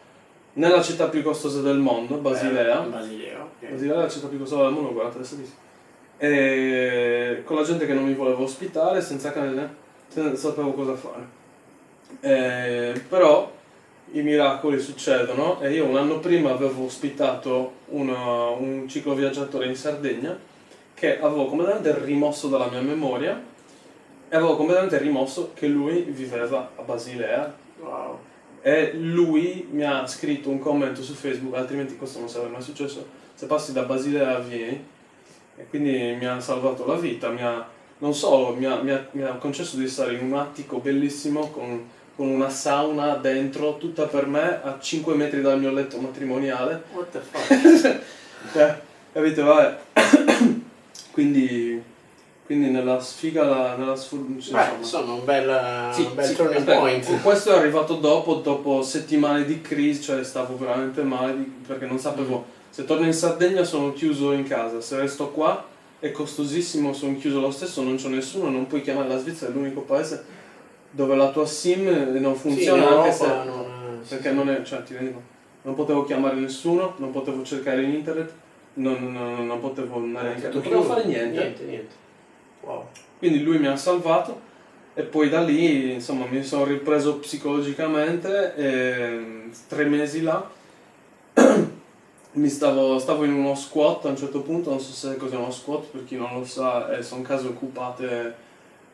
nella 0.53 0.81
città 0.81 1.07
più 1.07 1.21
costosa 1.21 1.61
del 1.61 1.77
mondo, 1.77 2.15
Basilea. 2.15 2.83
Eh, 2.83 2.87
Basilea, 2.87 3.41
ok. 3.41 3.69
Basilea 3.71 3.95
è 3.95 4.01
la 4.01 4.09
città 4.09 4.27
più 4.27 4.39
costosa 4.39 4.63
del 4.63 4.73
mondo, 4.73 4.91
guardate 4.91 5.17
adesso 5.17 5.35
di 5.35 5.49
E 6.17 7.43
con 7.45 7.55
la 7.55 7.63
gente 7.63 7.85
che 7.85 7.93
non 7.93 8.03
mi 8.03 8.13
voleva 8.13 8.41
ospitare, 8.41 9.01
senza 9.01 9.31
cane, 9.31 9.75
senza 10.09 10.35
sapevo 10.35 10.73
cosa 10.73 10.95
fare. 10.95 11.37
Eh, 12.19 13.01
però 13.07 13.49
i 14.11 14.21
miracoli 14.21 14.79
succedono 14.79 15.61
e 15.61 15.71
io 15.71 15.85
un 15.85 15.95
anno 15.95 16.19
prima 16.19 16.51
avevo 16.51 16.85
ospitato 16.85 17.73
una- 17.89 18.49
un 18.49 18.85
cicloviaggiatore 18.87 19.67
in 19.67 19.75
Sardegna 19.75 20.37
che 20.93 21.21
avevo 21.21 21.45
completamente 21.45 21.97
rimosso 22.03 22.47
dalla 22.47 22.67
mia 22.67 22.81
memoria 22.81 23.41
e 24.29 24.35
avevo 24.35 24.55
completamente 24.55 24.97
rimosso 24.99 25.51
che 25.53 25.67
lui 25.67 26.01
viveva 26.03 26.71
a 26.75 26.81
Basilea 26.83 27.55
Wow. 27.81 28.19
e 28.61 28.91
lui 28.93 29.67
mi 29.71 29.83
ha 29.83 30.05
scritto 30.05 30.49
un 30.49 30.59
commento 30.59 31.01
su 31.01 31.13
Facebook, 31.13 31.55
altrimenti 31.55 31.95
questo 31.95 32.19
non 32.19 32.27
sarebbe 32.29 32.51
mai 32.51 32.61
successo, 32.61 33.05
se 33.33 33.45
passi 33.45 33.71
da 33.73 33.83
Basilea 33.83 34.37
vieni 34.39 34.85
e 35.55 35.65
quindi 35.69 36.15
mi 36.19 36.25
ha 36.25 36.39
salvato 36.41 36.85
la 36.85 36.95
vita, 36.95 37.29
mi 37.29 37.41
ha, 37.41 37.65
non 37.99 38.13
solo, 38.13 38.53
mi 38.55 38.65
ha, 38.65 38.81
mi 38.81 38.91
ha- 38.91 39.07
mi 39.11 39.23
ha 39.23 39.31
concesso 39.35 39.77
di 39.77 39.87
stare 39.87 40.13
in 40.15 40.25
un 40.25 40.37
attico 40.37 40.79
bellissimo 40.79 41.47
con, 41.49 41.87
con 42.15 42.27
una 42.27 42.49
sauna 42.49 43.15
dentro, 43.15 43.77
tutta 43.77 44.05
per 44.07 44.25
me, 44.27 44.59
a 44.61 44.77
5 44.79 45.15
metri 45.15 45.41
dal 45.41 45.57
mio 45.59 45.71
letto 45.71 45.97
matrimoniale, 45.99 46.83
What 46.93 47.11
the 47.11 47.19
fuck? 47.19 48.01
eh, 48.57 48.75
capito? 49.13 49.43
Vabbè. 49.45 49.77
quindi, 51.11 51.81
quindi 52.49 52.71
nella 52.71 52.99
sfiga, 52.99 53.43
la- 53.43 53.75
nella 53.75 53.95
sfortuna... 53.95 54.39
Beh, 54.39 54.77
insomma, 54.79 55.13
un 55.13 55.23
bel, 55.23 55.93
Sì, 55.93 56.01
un 56.01 56.15
bel 56.15 56.25
sì, 56.25 56.33
turning 56.35 56.57
aspetta, 56.57 56.79
point. 56.79 57.21
Questo 57.21 57.51
è 57.53 57.57
arrivato 57.59 57.93
dopo, 57.97 58.33
dopo 58.37 58.81
settimane 58.81 59.45
di 59.45 59.61
crisi, 59.61 60.01
cioè 60.01 60.23
stavo 60.23 60.57
veramente 60.57 61.03
male 61.03 61.37
di- 61.37 61.43
perché 61.67 61.85
non 61.85 61.99
sapevo. 61.99 62.37
Mm. 62.39 62.51
Se 62.71 62.85
torno 62.85 63.05
in 63.05 63.13
Sardegna 63.13 63.63
sono 63.63 63.93
chiuso 63.93 64.31
in 64.31 64.45
casa, 64.47 64.81
se 64.81 64.97
resto 64.97 65.29
qua 65.29 65.63
è 65.99 66.09
costosissimo, 66.09 66.91
sono 66.91 67.17
chiuso 67.17 67.39
lo 67.39 67.51
stesso, 67.51 67.83
non 67.83 67.97
c'è 67.97 68.07
nessuno, 68.07 68.49
non 68.49 68.65
puoi 68.65 68.81
chiamare 68.81 69.09
la 69.09 69.19
Svizzera, 69.19 69.51
è 69.51 69.53
l'unico 69.53 69.81
paese 69.81 70.25
dove 70.89 71.15
la 71.15 71.29
tua 71.29 71.45
SIM 71.45 71.83
non 72.19 72.33
Sì, 72.33 72.39
funziona 72.39 72.81
in 72.81 72.93
anche 72.93 73.11
se. 73.11 73.27
Non- 73.27 73.99
sì, 74.01 74.15
perché 74.15 74.29
sì. 74.29 74.35
non 74.35 74.49
è. 74.49 74.63
cioè 74.63 74.81
ti 74.81 74.95
rendi 74.95 75.11
conto? 75.11 75.27
Non 75.61 75.75
potevo 75.75 76.03
chiamare 76.03 76.33
nessuno, 76.37 76.95
non 76.97 77.11
potevo 77.11 77.43
cercare 77.43 77.83
in 77.83 77.91
internet, 77.91 78.31
non, 78.73 79.11
non- 79.13 79.45
non 79.45 79.59
potevo 79.59 79.97
andare 79.97 80.29
in 80.29 80.33
casa, 80.41 80.49
non 80.53 80.61
potevo 80.63 80.81
fare 80.81 81.05
niente. 81.05 81.37
Niente, 81.37 81.63
niente. 81.65 82.07
Wow. 82.61 82.87
Quindi 83.17 83.41
lui 83.43 83.57
mi 83.59 83.67
ha 83.67 83.75
salvato 83.75 84.47
e 84.93 85.03
poi 85.03 85.29
da 85.29 85.41
lì 85.41 85.93
insomma 85.93 86.25
mi 86.25 86.43
sono 86.43 86.65
ripreso 86.65 87.17
psicologicamente 87.19 88.55
e 88.55 89.49
tre 89.67 89.85
mesi 89.85 90.21
là 90.21 90.49
mi 92.31 92.49
stavo, 92.49 92.99
stavo 92.99 93.23
in 93.23 93.33
uno 93.33 93.55
squat 93.55 94.05
a 94.05 94.09
un 94.09 94.17
certo 94.17 94.41
punto, 94.41 94.69
non 94.69 94.79
so 94.79 94.91
se 94.91 95.17
cos'è 95.17 95.35
uno 95.35 95.51
squat 95.51 95.85
per 95.87 96.05
chi 96.05 96.15
non 96.15 96.29
lo 96.33 96.45
sa, 96.45 96.91
eh, 96.95 97.01
sono 97.03 97.21
case 97.21 97.47
occupate 97.47 98.47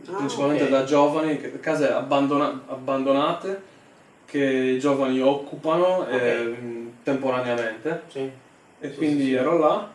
Ah, 0.07 0.17
principalmente 0.17 0.63
ok. 0.65 0.69
da 0.69 0.83
giovani, 0.83 1.59
case 1.59 1.91
abbandona- 1.91 2.61
abbandonate 2.67 3.61
che 4.25 4.43
i 4.43 4.79
giovani 4.79 5.19
occupano 5.21 6.07
eh, 6.07 6.43
mh, 6.43 6.91
temporaneamente 7.03 8.03
Sì. 8.07 8.19
e 8.79 8.89
Sì, 8.89 8.95
quindi 8.95 9.25
sì. 9.25 9.33
ero 9.33 9.57
là, 9.57 9.89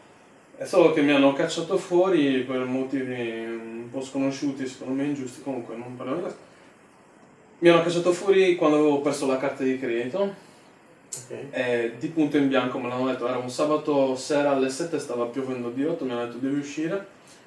è 0.61 0.67
solo 0.67 0.93
che 0.93 1.01
mi 1.01 1.11
hanno 1.11 1.33
cacciato 1.33 1.79
fuori 1.79 2.41
per 2.41 2.67
motivi 2.67 3.47
un 3.47 3.89
po' 3.91 4.03
sconosciuti, 4.03 4.67
secondo 4.67 4.93
me 4.93 5.09
ingiusti, 5.09 5.41
comunque 5.41 5.75
non 5.75 5.97
parliamo 5.97 6.21
di 6.21 6.27
questo. 6.27 6.43
Mi 7.61 7.71
hanno 7.71 7.83
cacciato 7.83 8.13
fuori 8.13 8.57
quando 8.57 8.77
avevo 8.77 9.01
perso 9.01 9.27
la 9.27 9.39
carta 9.39 9.63
di 9.63 9.79
credito 9.79 10.19
Ok. 10.19 11.47
e 11.51 11.95
di 11.99 12.09
punto 12.09 12.37
in 12.37 12.49
bianco 12.49 12.79
me 12.79 12.89
l'hanno 12.89 13.07
detto, 13.07 13.27
era 13.27 13.39
un 13.39 13.49
sabato 13.49 14.15
sera 14.17 14.51
alle 14.51 14.69
7, 14.69 14.99
stava 14.99 15.25
piovendo 15.25 15.71
di 15.71 15.83
8, 15.83 16.05
mi 16.05 16.11
hanno 16.11 16.27
detto 16.27 16.37
devi 16.37 16.59
uscire, 16.59 17.07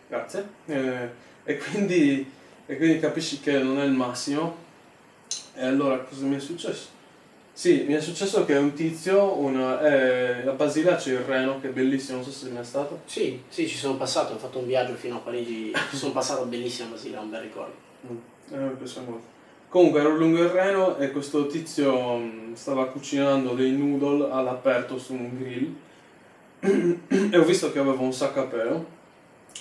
grazie, 0.10 0.48
Eh, 0.66 1.10
e, 1.44 1.58
quindi, 1.58 2.28
e 2.66 2.78
quindi 2.78 2.98
capisci 2.98 3.40
che 3.42 3.60
non 3.60 3.80
è 3.80 3.84
il 3.84 3.92
massimo. 3.92 4.56
E 5.54 5.64
allora 5.64 6.00
cosa 6.00 6.26
mi 6.26 6.36
è 6.36 6.40
successo? 6.40 6.88
Sì, 7.56 7.86
mi 7.88 7.94
è 7.94 8.02
successo 8.02 8.46
che 8.46 8.56
un 8.56 8.74
tizio, 8.74 9.38
una, 9.38 9.80
eh, 9.80 10.48
a 10.48 10.54
Basilea 10.54 10.96
c'è 10.96 11.12
il 11.12 11.20
Reno 11.20 11.62
che 11.62 11.70
è 11.70 11.72
bellissimo, 11.72 12.18
non 12.18 12.26
so 12.26 12.32
se 12.32 12.46
sei 12.46 12.52
mai 12.52 12.66
stato. 12.66 13.02
Sì, 13.06 13.44
sì, 13.48 13.68
ci 13.68 13.78
sono 13.78 13.96
passato, 13.96 14.34
ho 14.34 14.38
fatto 14.38 14.58
un 14.58 14.66
viaggio 14.66 14.96
fino 14.96 15.18
a 15.18 15.20
Parigi, 15.20 15.72
ci 15.92 15.96
sono 15.96 16.14
passato 16.14 16.46
bellissima 16.46 16.90
Basilea, 16.90 17.20
un 17.20 17.30
bel 17.30 17.42
ricordo. 17.42 17.74
Eh, 18.52 18.58
mi 18.58 18.74
piace 18.76 19.02
molto. 19.02 19.26
Comunque 19.70 20.00
ero 20.00 20.16
lungo 20.16 20.42
il 20.42 20.50
Reno 20.50 20.98
e 20.98 21.12
questo 21.12 21.46
tizio 21.46 22.16
mh, 22.18 22.56
stava 22.56 22.88
cucinando 22.88 23.54
dei 23.54 23.72
noodle 23.72 24.32
all'aperto 24.32 24.98
su 24.98 25.14
un 25.14 25.38
grill 25.38 25.76
e 27.30 27.38
ho 27.38 27.44
visto 27.44 27.72
che 27.72 27.78
aveva 27.78 28.02
un 28.02 28.14
sacco 28.14 28.40
a 28.42 28.46
pelo 28.46 28.86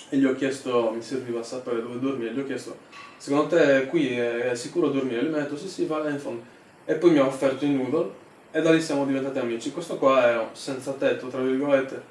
e 0.09 0.17
gli 0.17 0.25
ho 0.25 0.33
chiesto, 0.33 0.91
mi 0.95 1.01
serviva 1.03 1.41
a 1.41 1.43
sapere 1.43 1.81
dove 1.81 1.99
dormire, 1.99 2.33
gli 2.33 2.39
ho 2.39 2.45
chiesto, 2.45 2.75
secondo 3.17 3.55
te 3.55 3.85
qui 3.85 4.15
è 4.17 4.51
sicuro 4.55 4.89
dormire? 4.89 5.21
Lui 5.21 5.31
mi 5.31 5.37
ha 5.37 5.41
detto 5.41 5.57
sì 5.57 5.67
sì, 5.67 5.85
vai 5.85 6.03
là 6.03 6.09
in 6.09 6.19
fondo. 6.19 6.41
E 6.85 6.95
poi 6.95 7.11
mi 7.11 7.17
ha 7.19 7.25
offerto 7.25 7.65
i 7.65 7.69
noodle 7.73 8.11
e 8.51 8.61
da 8.61 8.71
lì 8.71 8.81
siamo 8.81 9.05
diventati 9.05 9.39
amici. 9.39 9.71
Questo 9.71 9.97
qua 9.97 10.29
è 10.29 10.45
senza 10.51 10.91
tetto, 10.91 11.27
tra 11.27 11.41
virgolette, 11.41 12.01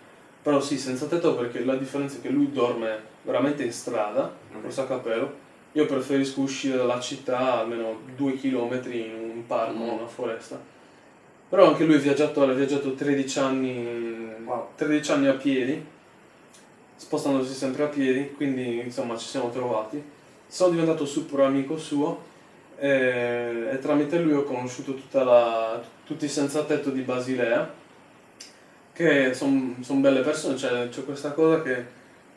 però 0.43 0.61
sì, 0.61 0.79
senza 0.79 1.07
tetto 1.07 1.35
perché 1.37 1.65
la 1.65 1.77
differenza 1.77 2.19
è 2.19 2.21
che 2.21 2.31
lui 2.31 2.51
dorme 2.53 3.11
veramente 3.23 3.63
in 3.65 3.73
strada, 3.73 4.33
con 4.51 4.63
un 4.65 4.71
sacco 4.71 4.95
a 4.95 4.99
pelo, 4.99 5.33
io 5.73 5.87
preferisco 5.87 6.41
uscire 6.41 6.77
dalla 6.77 7.01
città 7.01 7.61
almeno 7.61 8.01
due 8.17 8.35
chilometri 8.37 9.07
in 9.07 9.15
un 9.15 9.47
parco, 9.47 9.79
Mm. 9.79 9.89
una 9.89 10.07
foresta. 10.07 10.61
Però 11.49 11.67
anche 11.67 11.85
lui 11.85 11.97
è 11.97 11.99
viaggiatore, 11.99 12.53
ha 12.53 12.55
viaggiato 12.55 12.95
13 12.95 13.39
anni 13.39 14.21
Wow. 14.45 14.69
13 14.75 15.13
anni 15.13 15.29
a 15.29 15.35
piedi, 15.35 15.85
spostandosi 16.97 17.53
sempre 17.55 17.85
a 17.85 17.87
piedi, 17.89 18.33
quindi 18.33 18.81
insomma 18.81 19.17
ci 19.17 19.27
siamo 19.27 19.51
trovati. 19.51 20.03
Sono 20.47 20.71
diventato 20.71 21.07
super 21.07 21.41
amico 21.41 21.79
suo 21.79 22.31
e, 22.85 23.69
e 23.73 23.79
tramite 23.79 24.19
lui 24.19 24.33
ho 24.33 24.43
conosciuto 24.43 24.95
tutta 24.95 25.23
la- 25.23 25.81
tutti 26.05 26.25
i 26.25 26.29
senza 26.29 26.65
tetto 26.65 26.91
di 26.91 27.03
Basilea, 27.03 27.73
che 28.93 29.33
sono 29.35 29.77
belle 30.01 30.21
persone, 30.21 30.57
cioè 30.57 30.89
c'è 30.89 31.05
questa 31.05 31.31
cosa 31.31 31.63
che 31.63 31.85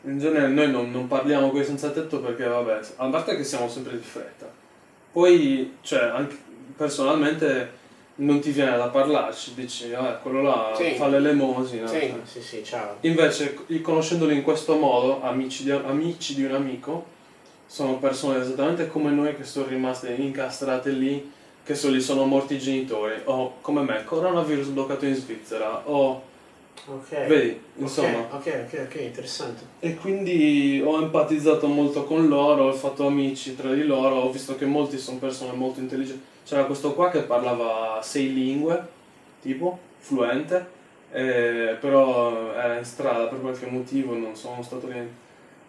in 0.04 0.20
genere 0.20 0.48
noi 0.48 0.70
non, 0.70 0.92
non 0.92 1.08
parliamo 1.08 1.50
con 1.50 1.62
i 1.62 1.66
senza 1.66 1.90
tetto 1.90 2.20
perché 2.20 2.46
vabbè, 2.46 2.80
a 2.98 3.08
parte 3.08 3.36
che 3.36 3.44
siamo 3.44 3.68
sempre 3.68 3.98
di 3.98 4.04
fretta, 4.04 4.48
poi 5.12 5.78
cioè 5.82 6.04
anche 6.04 6.38
personalmente 6.78 7.84
non 8.18 8.40
ti 8.40 8.52
viene 8.52 8.78
da 8.78 8.88
parlarci, 8.90 9.56
dici 9.56 9.90
vabbè 9.90 10.20
quello 10.22 10.42
là 10.44 10.72
Sì. 10.76 10.92
fa 10.96 11.08
l'elemosina. 11.08 11.88
Sì, 11.88 12.14
sì, 12.24 12.42
sì, 12.42 12.64
ciao. 12.64 12.98
Invece, 13.02 13.58
conoscendoli 13.82 14.36
in 14.36 14.44
questo 14.44 14.76
modo, 14.78 15.22
amici 15.24 15.64
di, 15.64 15.72
amici 15.72 16.36
di 16.36 16.46
un 16.46 16.54
amico, 16.54 17.14
sono 17.76 17.98
persone 17.98 18.40
esattamente 18.40 18.88
come 18.88 19.12
noi 19.12 19.36
che 19.36 19.44
sono 19.44 19.68
rimaste 19.68 20.14
incastrate 20.14 20.92
lì, 20.92 21.30
che 21.62 21.76
so, 21.76 21.90
gli 21.90 22.00
sono 22.00 22.24
morti 22.24 22.56
i 22.56 22.60
genitori, 22.60 23.20
o 23.26 23.56
come 23.60 23.82
me, 23.82 24.06
coronavirus 24.06 24.68
bloccato 24.68 25.06
in 25.06 25.14
Svizzera, 25.14 25.82
o 25.84 26.24
Ok. 26.88 27.26
vedi, 27.28 27.60
insomma. 27.76 28.20
Ok, 28.32 28.46
ok, 28.46 28.70
ok, 28.70 28.82
ok, 28.86 28.96
interessante. 29.02 29.64
E 29.82 29.96
quindi 29.96 30.82
ho 30.86 31.02
empatizzato 31.02 31.68
molto 31.68 32.06
con 32.06 32.30
loro, 32.30 32.70
ho 32.70 32.72
fatto 32.72 33.08
amici 33.08 33.58
tra 33.58 33.74
di 33.74 33.84
loro, 33.84 34.22
ho 34.22 34.32
visto 34.32 34.56
che 34.56 34.66
molti 34.66 34.98
sono 34.98 35.18
persone 35.18 35.52
molto 35.52 35.82
intelligenti. 35.82 36.24
C'era 36.46 36.64
questo 36.64 36.94
qua 36.94 37.10
che 37.10 37.24
parlava 37.24 38.00
sei 38.02 38.34
lingue, 38.34 38.88
tipo, 39.42 39.78
fluente, 39.98 40.66
eh, 41.12 41.76
però 41.78 42.54
era 42.54 42.78
in 42.78 42.86
strada 42.86 43.26
per 43.26 43.42
qualche 43.42 43.66
motivo, 43.66 44.16
non 44.16 44.34
sono 44.34 44.64
stato 44.64 44.88
lì 44.88 45.24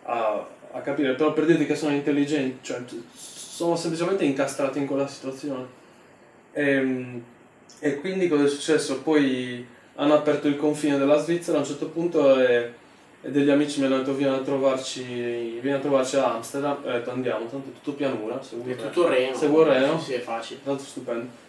a, 0.05 0.47
a 0.77 0.81
capire. 0.81 1.15
Però 1.15 1.33
per 1.33 1.47
dirti 1.47 1.67
che 1.67 1.75
sono 1.75 1.95
intelligenti, 1.95 2.59
cioè 2.63 2.83
sono 3.13 3.77
semplicemente 3.77 4.25
incastrati 4.25 4.79
in 4.79 4.87
quella 4.87 5.07
situazione. 5.07 5.67
E, 6.53 7.21
e 7.79 8.01
quindi 8.01 8.29
cosa 8.29 8.45
è 8.45 8.49
successo? 8.49 9.03
Poi 9.03 9.67
hanno 9.97 10.15
aperto 10.15 10.49
il 10.49 10.57
confine 10.57 10.99
della 10.99 11.19
Svizzera 11.19 11.59
a 11.59 11.61
un 11.61 11.67
certo 11.67 11.89
punto 11.89 12.39
e, 12.39 12.73
e 13.23 13.31
degli 13.31 13.51
amici 13.51 13.81
mi 13.81 13.87
hanno 13.87 13.99
detto 13.99 14.15
vieni 14.15 14.35
a 14.35 14.41
trovarci, 14.41 15.03
vieni 15.03 15.73
a 15.73 15.81
trovarci 15.81 16.17
a 16.17 16.35
Amsterdam 16.35 16.79
ho 16.85 16.91
detto 16.91 17.11
andiamo, 17.11 17.47
tanto 17.47 17.71
è 17.71 17.73
tutto 17.73 17.93
pianura, 17.95 18.43
seguo 18.43 18.67
È 18.67 18.71
il 18.71 18.77
tutto 18.77 19.09
reno. 19.09 19.37
Seguo 19.37 19.63
il 19.63 19.69
reno. 19.69 19.99
Sì, 19.99 20.05
sì, 20.05 20.13
è 20.15 20.21
facile. 20.21 20.61
Tanto 20.63 20.83
stupendo. 20.83 21.45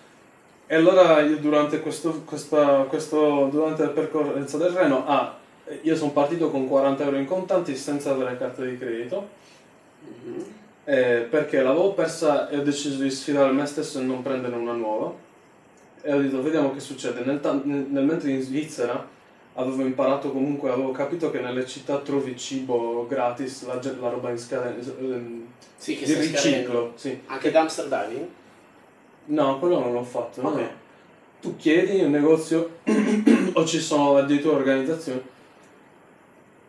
E 0.69 0.75
allora 0.75 1.21
io 1.21 1.37
durante 1.37 1.79
questo, 1.79 2.23
questa, 2.25 2.85
questo 2.89 3.47
durante 3.49 3.83
la 3.83 3.89
percorrenza 3.89 4.57
del 4.57 4.71
Reno, 4.71 5.07
ah, 5.07 5.37
io 5.81 5.95
sono 5.95 6.11
partito 6.11 6.49
con 6.49 6.67
40 6.67 7.03
euro 7.03 7.17
in 7.17 7.25
contanti 7.25 7.75
senza 7.75 8.11
avere 8.11 8.37
carta 8.37 8.63
di 8.63 8.77
credito, 8.77 9.27
Mhm. 10.01 10.43
eh, 10.85 11.27
perché 11.29 11.61
l'avevo 11.61 11.93
persa 11.93 12.49
e 12.49 12.57
ho 12.57 12.61
deciso 12.63 13.01
di 13.01 13.09
sfidare 13.09 13.51
me 13.51 13.65
stesso 13.65 13.99
e 13.99 14.03
non 14.03 14.21
prendere 14.21 14.55
una 14.55 14.73
nuova. 14.73 15.13
E 16.01 16.13
ho 16.13 16.21
detto, 16.21 16.41
vediamo 16.41 16.71
che 16.73 16.79
succede. 16.79 17.23
Nel, 17.25 17.39
ta- 17.41 17.59
nel- 17.61 18.03
mentre 18.05 18.29
in 18.31 18.41
Svizzera 18.41 19.05
avevo 19.55 19.81
imparato 19.81 20.31
comunque, 20.31 20.69
avevo 20.69 20.91
capito 20.91 21.31
che 21.31 21.39
nelle 21.39 21.65
città 21.65 21.97
trovi 21.97 22.37
cibo 22.37 23.05
gratis, 23.07 23.65
la, 23.65 23.73
la 23.99 24.09
roba 24.09 24.29
in 24.29 24.37
scadenza, 24.37 24.91
ehm, 24.99 25.45
Sì, 25.75 25.97
che 25.97 26.05
di 26.05 26.13
riciclo, 26.13 26.93
sì. 26.95 27.19
Anche 27.25 27.51
dumpster 27.51 27.87
diving? 27.87 28.25
No, 29.25 29.59
quello 29.59 29.79
non 29.79 29.91
l'ho 29.91 30.03
fatto. 30.03 30.41
no, 30.41 30.49
Ok. 30.49 30.55
no. 30.59 30.69
Tu 31.41 31.55
chiedi 31.57 31.99
in 31.99 32.05
un 32.05 32.11
negozio 32.11 32.77
o 33.53 33.65
ci 33.65 33.79
sono 33.79 34.15
addirittura 34.17 34.55
organizzazioni. 34.57 35.21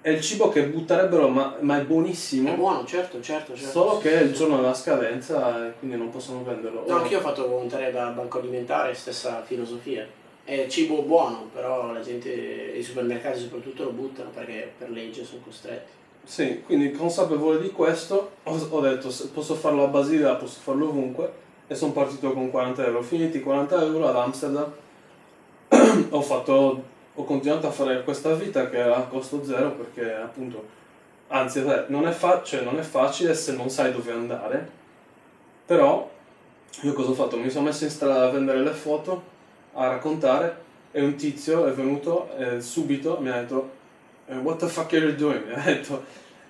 È 0.09 0.13
il 0.13 0.23
cibo 0.23 0.49
che 0.49 0.65
butterebbero, 0.65 1.29
ma, 1.29 1.59
ma 1.61 1.79
è 1.79 1.85
buonissimo. 1.85 2.51
È 2.51 2.55
buono, 2.55 2.87
certo, 2.87 3.21
certo, 3.21 3.55
certo. 3.55 3.71
Solo 3.71 3.97
Sì, 3.97 4.09
che 4.09 4.17
sì, 4.17 4.25
il 4.25 4.33
giorno 4.33 4.57
della 4.57 4.73
scadenza 4.73 5.67
e 5.67 5.73
quindi 5.79 5.99
non 5.99 6.09
possono 6.09 6.43
venderlo. 6.43 6.83
No, 6.89 6.97
anch'io 6.97 7.19
ho 7.19 7.21
fatto 7.21 7.47
volontariato 7.47 7.99
al 7.99 8.15
banco 8.15 8.39
alimentare, 8.39 8.95
stessa 8.95 9.43
filosofia. 9.45 10.07
È 10.45 10.67
cibo 10.67 11.03
buono, 11.03 11.51
però 11.53 11.93
la 11.93 12.01
gente, 12.01 12.31
i 12.31 12.83
supermercati 12.83 13.39
soprattutto 13.39 13.85
lo 13.85 13.91
buttano 13.91 14.31
perché 14.31 14.73
per 14.79 14.89
legge 14.89 15.27
sono 15.27 15.43
costretti. 15.45 15.91
Sì, 16.25 16.63
quindi 16.65 16.91
consapevole 16.93 17.61
di 17.61 17.71
questo 17.71 18.31
ho, 18.45 18.67
ho 18.71 18.81
detto 18.81 19.11
se 19.11 19.29
posso 19.29 19.57
farlo 19.57 19.85
a 19.85 19.89
Basilea, 19.89 20.37
posso 20.37 20.61
farlo 20.63 20.89
ovunque 20.89 21.31
e 21.67 21.75
sono 21.75 21.93
partito 21.93 22.33
con 22.33 22.51
40 22.51 22.87
euro. 22.87 23.03
Finiti 23.03 23.37
i 23.37 23.43
40 23.43 23.83
euro 23.85 24.09
ad 24.09 24.17
Amsterdam 24.17 24.73
ho 26.09 26.21
fatto 26.23 26.97
ho 27.21 27.25
continuato 27.25 27.66
a 27.66 27.71
fare 27.73 28.05
questa 28.05 28.33
vita 28.35 28.69
che 28.71 28.77
era 28.79 28.97
a 28.97 29.03
costo 29.03 29.45
zero 29.45 29.73
perché 29.73 30.14
appunto 30.14 30.64
anzi 31.29 31.61
beh, 31.61 31.87
non 31.89 32.07
è, 32.07 32.12
fa- 32.12 32.43
cioè, 32.45 32.61
non 32.62 32.79
è 32.79 32.83
facile 32.83 33.35
se 33.35 33.53
non 33.53 33.69
sai 33.71 33.91
dove 33.91 34.12
andare 34.12 34.69
però 35.66 36.09
io 36.83 36.93
cosa 36.93 37.11
ho 37.11 37.14
fatto? 37.14 37.37
Mi 37.37 37.51
sono 37.51 37.64
messo 37.66 37.85
in 37.85 37.91
strada 37.91 38.27
a 38.27 38.31
vendere 38.31 38.61
le 38.61 38.71
foto 38.71 39.23
a 39.75 39.89
raccontare 39.89 40.57
e 40.93 41.03
un 41.03 41.16
tizio 41.16 41.66
è 41.66 41.73
venuto 41.73 42.31
e 42.39 42.61
subito 42.61 43.19
mi 43.21 43.31
ha 43.31 43.41
detto 43.41 43.71
eh, 44.29 44.37
what 44.37 44.59
the 44.59 44.66
fuck 44.69 44.93
are 44.93 45.05
you 45.05 45.14
doing? 45.16 45.45
mi 45.47 45.55
ha 45.55 45.62
detto 45.64 46.05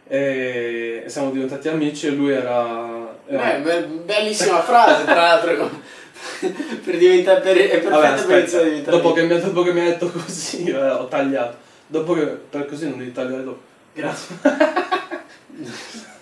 e 0.06 1.02
e 1.04 1.08
siamo 1.10 1.30
diventati 1.30 1.68
amici 1.68 2.06
e 2.06 2.10
lui 2.10 2.32
era, 2.32 3.08
era- 3.26 3.58
Beh, 3.58 3.60
be- 3.60 3.86
bellissima 4.04 4.60
frase, 4.60 5.04
tra 5.04 5.14
l'altro. 5.14 5.70
per 6.84 6.96
diventare 6.96 7.40
per, 7.40 7.56
è 7.56 7.80
perfetta 7.80 7.90
Vabbè, 7.90 8.24
per 8.24 8.38
iniziare 8.38 8.64
a 8.64 8.68
diventare 8.68 8.96
dopo 8.96 9.12
che, 9.12 9.22
mi 9.22 9.32
ha, 9.32 9.38
dopo 9.38 9.62
che 9.62 9.72
mi 9.72 9.80
ha 9.80 9.84
detto 9.84 10.10
così, 10.10 10.70
ho 10.72 11.08
tagliato. 11.08 11.56
Dopo 11.86 12.12
che, 12.14 12.26
per 12.26 12.66
così 12.66 12.88
non 12.88 12.98
devi 12.98 13.12
tagliare 13.12 13.44
dopo. 13.44 13.60
Grazie. 13.92 14.36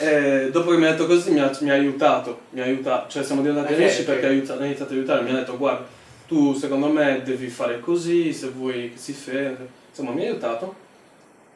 Eh, 0.00 0.50
dopo 0.52 0.70
che 0.70 0.76
mi 0.76 0.86
ha 0.86 0.92
detto 0.92 1.06
così 1.06 1.32
mi 1.32 1.40
ha, 1.40 1.50
mi 1.60 1.70
ha 1.70 1.72
aiutato, 1.72 2.42
mi 2.50 2.60
ha 2.60 2.64
aiutato, 2.64 3.10
cioè 3.10 3.24
siamo 3.24 3.40
diventati 3.40 3.72
Ok, 3.72 3.80
amici 3.80 4.00
ok. 4.02 4.06
perché 4.06 4.26
ha 4.26 4.28
aiutato, 4.28 4.62
iniziato 4.62 4.92
a 4.92 4.94
aiutare, 4.94 5.22
mi 5.22 5.30
ha 5.30 5.34
detto 5.34 5.56
guarda, 5.56 5.86
tu 6.28 6.54
secondo 6.54 6.86
me 6.86 7.22
devi 7.24 7.48
fare 7.48 7.80
così, 7.80 8.32
se 8.32 8.50
vuoi 8.50 8.92
che 8.92 8.96
si 8.96 9.12
fa, 9.12 9.56
insomma 9.88 10.12
mi 10.12 10.24
ha 10.24 10.30
aiutato. 10.30 10.72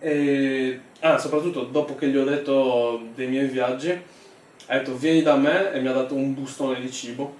E, 0.00 0.80
ah, 1.00 1.18
soprattutto 1.18 1.62
dopo 1.62 1.94
che 1.94 2.08
gli 2.08 2.16
ho 2.16 2.24
detto 2.24 3.00
dei 3.14 3.28
miei 3.28 3.46
viaggi, 3.46 3.90
ha 4.66 4.78
detto 4.78 4.96
vieni 4.96 5.22
da 5.22 5.36
me 5.36 5.72
e 5.72 5.80
mi 5.80 5.86
ha 5.86 5.92
dato 5.92 6.14
un 6.14 6.34
bustone 6.34 6.80
di 6.80 6.90
cibo, 6.90 7.36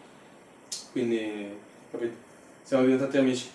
quindi 0.93 1.49
capito, 1.91 2.15
siamo 2.63 2.85
diventati 2.85 3.17
amici. 3.19 3.51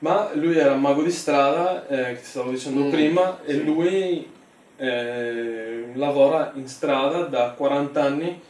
Ma 0.00 0.30
lui 0.34 0.56
era 0.56 0.72
un 0.72 0.80
mago 0.80 1.02
di 1.02 1.10
strada, 1.10 1.86
eh, 1.86 2.14
che 2.14 2.20
ti 2.20 2.26
stavo 2.26 2.50
dicendo 2.50 2.84
Mm, 2.84 2.90
prima, 2.90 3.42
e 3.44 3.52
sì. 3.52 3.64
lui 3.64 4.30
eh, 4.76 5.90
lavora 5.94 6.52
in 6.54 6.66
strada 6.66 7.22
da 7.24 7.50
40 7.50 8.02
anni 8.02 8.40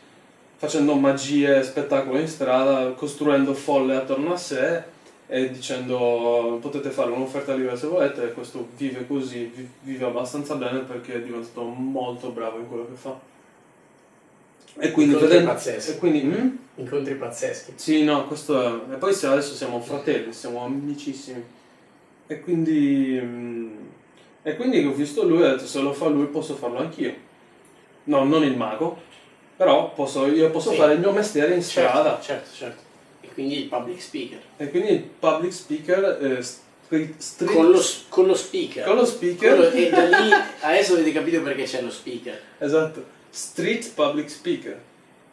facendo 0.56 0.94
magie 0.94 1.58
e 1.58 1.62
spettacolo 1.62 2.18
in 2.18 2.28
strada, 2.28 2.90
costruendo 2.92 3.52
folle 3.54 3.96
attorno 3.96 4.32
a 4.32 4.36
sé 4.36 4.82
e 5.26 5.50
dicendo 5.50 6.58
potete 6.60 6.90
fare 6.90 7.10
un'offerta 7.10 7.54
libera 7.54 7.76
se 7.76 7.86
volete 7.86 8.24
e 8.24 8.32
questo 8.32 8.68
vive 8.76 9.06
così, 9.06 9.44
vi- 9.54 9.68
vive 9.82 10.04
abbastanza 10.04 10.54
bene 10.56 10.80
perché 10.80 11.14
è 11.14 11.20
diventato 11.22 11.62
molto 11.64 12.28
bravo 12.30 12.58
in 12.58 12.68
quello 12.68 12.86
che 12.86 12.94
fa. 12.96 13.18
E 14.82 14.90
quindi, 14.92 15.12
Incontri 15.12 15.28
vedendo- 15.36 15.52
pazzeschi. 15.52 15.90
e 15.90 15.98
quindi 15.98 16.22
mm? 16.22 16.48
Incontri 16.76 17.14
pazzeschi. 17.14 17.72
sì, 17.76 18.02
no, 18.04 18.26
questo 18.26 18.88
è... 18.88 18.94
E 18.94 18.96
poi 18.96 19.10
adesso 19.12 19.54
siamo 19.54 19.80
fratelli, 19.80 20.32
siamo 20.32 20.64
amicissimi. 20.64 21.42
E 22.26 22.40
quindi... 22.40 23.18
mm, 23.22 23.76
E 24.42 24.56
quindi 24.56 24.84
ho 24.84 24.92
visto 24.92 25.22
lui 25.26 25.42
e 25.42 25.46
ho 25.46 25.50
detto 25.50 25.66
se 25.66 25.80
lo 25.80 25.92
fa 25.92 26.06
lui 26.08 26.26
posso 26.26 26.54
farlo 26.54 26.78
anch'io. 26.78 27.14
No, 28.04 28.24
non 28.24 28.42
il 28.44 28.56
mago, 28.56 28.98
però 29.56 29.92
posso, 29.92 30.26
io 30.26 30.50
posso 30.50 30.70
Sì. 30.70 30.76
fare 30.76 30.94
il 30.94 31.00
mio 31.00 31.12
mestiere 31.12 31.54
in 31.54 31.62
strada. 31.62 32.18
Certo, 32.22 32.24
certo, 32.24 32.48
certo. 32.56 32.82
E 33.20 33.28
quindi 33.34 33.58
il 33.58 33.68
public 33.68 34.00
speaker. 34.00 34.40
E 34.56 34.70
quindi 34.70 34.92
il 34.92 35.00
public 35.02 35.52
speaker, 35.52 36.18
eh, 36.22 36.42
street, 36.42 37.44
Con 37.44 37.70
lo, 37.70 37.80
con 38.08 38.26
lo 38.26 38.34
speaker. 38.34 38.84
con 38.86 38.96
lo 38.96 39.04
speaker, 39.04 39.54
Quello- 39.56 39.70
e 39.70 39.90
da 39.90 40.04
lì 40.08 40.30
adesso 40.62 40.94
avete 40.94 41.12
capito 41.12 41.42
perché 41.42 41.64
c'è 41.64 41.82
lo 41.82 41.90
speaker. 41.90 42.40
esatto, 42.58 43.04
street 43.30 43.92
public 43.94 44.28
speaker. 44.30 44.78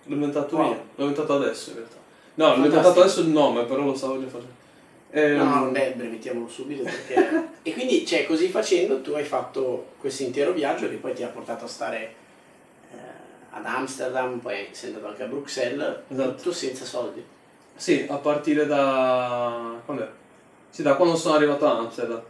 L'ho 0.04 0.14
inventato 0.14 0.56
Wow. 0.56 0.68
io, 0.72 0.84
l'ho 0.96 1.04
inventato 1.06 1.34
adesso 1.36 1.70
in 1.72 1.76
realtà. 1.78 1.96
No, 2.36 2.50
l'ho 2.56 2.66
inventato 2.66 3.00
adesso 3.02 3.22
il 3.22 3.28
nome, 3.28 3.64
però 3.66 3.84
lo 3.84 3.96
stavo 3.96 4.20
già 4.20 4.28
facendo. 4.28 4.56
Ehm, 5.12 5.38
No, 5.38 5.70
beh, 5.72 5.94
brevettiamolo 5.96 6.48
subito 6.48 6.84
perché... 6.84 7.48
e 7.64 7.74
quindi, 7.74 8.06
cioè, 8.06 8.26
così 8.26 8.50
facendo 8.50 9.02
tu 9.02 9.12
hai 9.14 9.24
fatto 9.24 9.94
questo 10.00 10.24
intero 10.24 10.52
viaggio 10.52 10.90
che 10.90 10.96
poi 10.98 11.14
ti 11.14 11.24
ha 11.24 11.28
portato 11.28 11.66
a 11.66 11.68
stare 11.68 12.14
eh, 12.92 12.96
ad 13.52 13.66
Amsterdam, 13.66 14.38
poi 14.40 14.68
sei 14.72 14.90
andato 14.90 15.08
anche 15.08 15.24
a 15.24 15.28
Bruxelles, 15.28 16.00
Esatto. 16.10 16.36
tutto 16.36 16.52
senza 16.54 16.86
soldi. 16.86 17.24
Sì, 17.76 18.06
a 18.10 18.18
partire 18.18 18.66
da... 18.66 19.80
quando? 19.86 20.08
Sì, 20.70 20.82
da 20.84 20.96
quando 20.96 21.16
sono 21.16 21.36
arrivato 21.36 21.66
a 21.66 21.78
Amsterdam. 21.80 22.22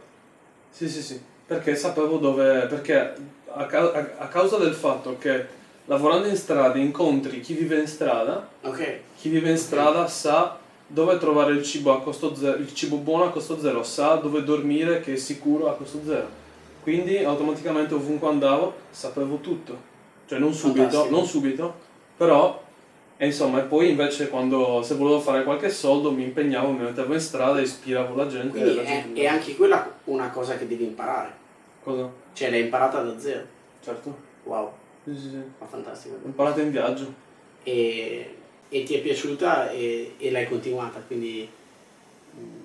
Sì, 0.70 0.88
sì, 0.88 1.02
sì. 1.02 1.20
Perché 1.46 1.76
sapevo 1.76 2.16
dove... 2.18 2.66
Perché 2.66 3.14
a, 3.50 3.66
ca- 3.66 4.14
a 4.18 4.28
causa 4.28 4.56
del 4.58 4.74
fatto 4.74 5.16
che 5.18 5.56
lavorando 5.88 6.28
in 6.28 6.36
strada 6.36 6.78
incontri 6.78 7.40
chi 7.40 7.54
vive 7.54 7.80
in 7.80 7.86
strada, 7.86 8.48
Ok, 8.62 9.00
chi 9.18 9.28
vive 9.28 9.50
in 9.50 9.58
strada 9.58 10.06
sa 10.06 10.58
dove 10.86 11.18
trovare 11.18 11.52
il 11.52 11.62
cibo, 11.62 11.92
a 11.92 12.00
costo 12.00 12.34
zero, 12.34 12.56
il 12.56 12.72
cibo 12.72 12.96
buono 12.96 13.24
a 13.24 13.30
costo 13.30 13.58
zero, 13.58 13.82
sa 13.82 14.14
dove 14.14 14.42
dormire 14.44 15.00
che 15.00 15.14
è 15.14 15.16
sicuro 15.16 15.68
a 15.68 15.74
costo 15.74 16.00
zero. 16.04 16.36
Quindi 16.82 17.22
automaticamente 17.22 17.94
ovunque 17.94 18.28
andavo 18.28 18.74
sapevo 18.90 19.36
tutto. 19.38 19.86
Cioè 20.26 20.38
non 20.38 20.52
subito, 20.54 20.82
Fantastico. 20.82 21.14
non 21.14 21.26
subito, 21.26 21.74
però 22.16 22.62
e 23.20 23.26
insomma, 23.26 23.58
e 23.58 23.62
poi 23.62 23.90
invece 23.90 24.28
quando 24.28 24.80
se 24.82 24.94
volevo 24.94 25.18
fare 25.20 25.42
qualche 25.42 25.70
soldo 25.70 26.12
mi 26.12 26.22
impegnavo, 26.22 26.70
mi 26.70 26.84
mettevo 26.84 27.14
in 27.14 27.20
strada, 27.20 27.60
ispiravo 27.60 28.14
la 28.14 28.28
gente. 28.28 28.50
Quindi 28.50 28.70
e 28.70 28.74
la 28.74 28.82
è, 28.82 29.12
è 29.12 29.26
anche 29.26 29.56
quella 29.56 29.90
una 30.04 30.30
cosa 30.30 30.56
che 30.56 30.68
devi 30.68 30.84
imparare. 30.84 31.32
Cosa? 31.82 32.08
Cioè 32.32 32.50
l'hai 32.50 32.60
imparata 32.60 33.02
da 33.02 33.18
zero. 33.18 33.44
Certo. 33.82 34.16
Wow, 34.44 34.70
Sì, 35.08 35.16
sì, 35.16 35.28
sì. 35.30 35.42
ma 35.58 35.66
fantastico. 35.66 36.16
Ho 36.22 36.26
imparato 36.26 36.60
in 36.60 36.70
viaggio. 36.70 37.12
E, 37.62 38.36
e 38.68 38.82
ti 38.82 38.94
è 38.94 39.00
piaciuta 39.00 39.70
e, 39.70 40.14
e 40.18 40.30
l'hai 40.30 40.46
continuata, 40.48 41.00
quindi 41.06 41.48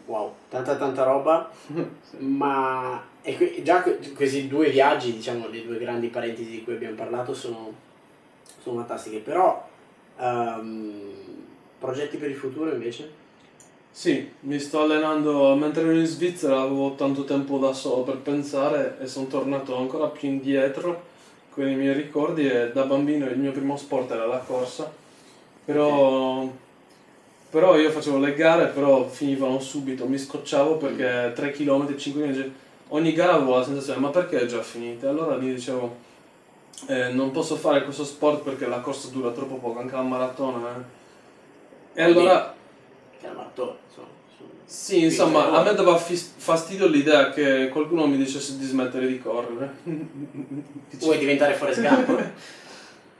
wow, 0.06 0.34
tanta 0.50 0.76
tanta 0.76 1.04
roba. 1.04 1.50
Ma 2.20 3.02
que- 3.22 3.62
già 3.64 3.82
que- 3.82 4.00
questi 4.14 4.48
due 4.48 4.70
viaggi, 4.70 5.14
diciamo, 5.14 5.48
le 5.48 5.66
due 5.66 5.78
grandi 5.78 6.08
parentesi 6.08 6.50
di 6.50 6.64
cui 6.64 6.74
abbiamo 6.74 6.96
parlato 6.96 7.34
sono, 7.34 7.74
sono 8.62 8.78
fantastiche. 8.80 9.20
Però 9.20 9.68
ehm, 10.20 11.12
progetti 11.80 12.18
per 12.18 12.30
il 12.30 12.36
futuro 12.36 12.72
invece? 12.72 13.22
Sì, 13.92 14.28
mi 14.42 14.60
sto 14.60 14.82
allenando, 14.82 15.56
mentre 15.56 15.84
ero 15.84 15.92
in 15.92 16.06
Svizzera 16.06 16.62
avevo 16.62 16.96
tanto 16.96 17.26
tempo 17.26 17.60
da 17.60 17.74
solo 17.74 18.02
per 18.04 18.18
pensare 18.18 18.98
e 19.00 19.08
sono 19.08 19.28
tornato 19.28 19.78
ancora 19.78 20.08
più 20.08 20.30
indietro 20.30 21.12
con 21.54 21.68
i 21.68 21.76
miei 21.76 21.94
ricordi 21.94 22.48
e 22.48 22.72
da 22.72 22.84
bambino 22.84 23.26
il 23.28 23.38
mio 23.38 23.52
primo 23.52 23.78
sport 23.78 24.12
era 24.12 24.26
la 24.26 24.40
corsa, 24.40 24.92
però, 25.66 26.48
però 27.50 27.78
io 27.78 27.92
facevo 27.92 28.18
le 28.20 28.34
gare 28.34 28.68
però 28.68 29.08
finivano 29.08 29.60
subito, 29.60 30.08
mi 30.08 30.18
scocciavo 30.18 30.78
perché 30.78 31.32
3 31.36 31.52
km, 31.52 31.96
5 31.96 32.22
km, 32.22 32.52
ogni 32.90 33.14
gara 33.14 33.34
avevo 33.34 33.58
la 33.58 33.64
sensazione 33.64 34.00
ma 34.00 34.10
perché 34.10 34.42
è 34.42 34.46
già 34.46 34.62
finita? 34.62 35.10
Allora 35.10 35.36
mi 35.38 35.54
dicevo 35.54 36.12
eh, 36.88 37.10
non 37.10 37.32
posso 37.32 37.56
fare 37.56 37.84
questo 37.84 38.04
sport 38.04 38.44
perché 38.44 38.68
la 38.68 38.82
corsa 38.82 39.10
dura 39.10 39.32
troppo 39.32 39.56
poco, 39.56 39.80
anche 39.80 39.96
la 39.96 40.02
maratona. 40.02 40.76
eh. 40.76 42.02
E 42.02 42.04
allora... 42.04 42.54
Che 43.20 43.26
era 43.26 43.36
maratona, 43.36 43.76
insomma. 43.88 44.08
Sì, 44.66 45.04
insomma, 45.04 45.52
a 45.52 45.62
me 45.64 45.74
dava 45.74 45.98
fis- 45.98 46.34
fastidio 46.38 46.88
l'idea 46.88 47.30
che 47.32 47.70
qualcuno 47.70 48.08
mi 48.08 48.18
dicesse 48.18 48.58
di 48.58 48.66
smettere 48.66 49.08
di 49.08 49.20
correre. 49.20 49.76
Vuoi 51.00 51.18
diventare 51.18 51.54
Forrest 51.54 51.82
Gump? 51.82 52.32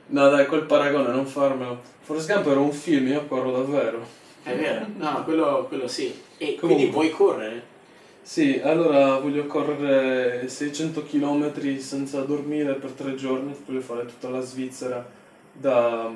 No, 0.06 0.28
dai, 0.28 0.46
quel 0.46 0.64
paragone, 0.64 1.08
non 1.08 1.24
farmelo. 1.24 1.80
Forrest 2.02 2.30
Gump 2.30 2.46
era 2.46 2.60
un 2.60 2.72
film, 2.72 3.08
io 3.08 3.24
corro 3.26 3.50
davvero. 3.52 4.06
È 4.42 4.54
vero? 4.54 4.84
No, 4.98 5.24
quello, 5.24 5.64
quello 5.66 5.88
sì. 5.88 6.08
E 6.36 6.56
Comunque. 6.56 6.68
quindi 6.68 6.86
vuoi 6.92 7.10
correre? 7.10 7.62
Sì, 8.20 8.60
allora 8.62 9.18
voglio 9.18 9.46
correre 9.46 10.46
600 10.46 11.04
km 11.04 11.78
senza 11.78 12.20
dormire 12.20 12.74
per 12.74 12.90
tre 12.90 13.14
giorni. 13.14 13.54
Voglio 13.64 13.80
fare 13.80 14.04
tutta 14.04 14.28
la 14.28 14.40
Svizzera 14.40 15.04
da, 15.52 16.14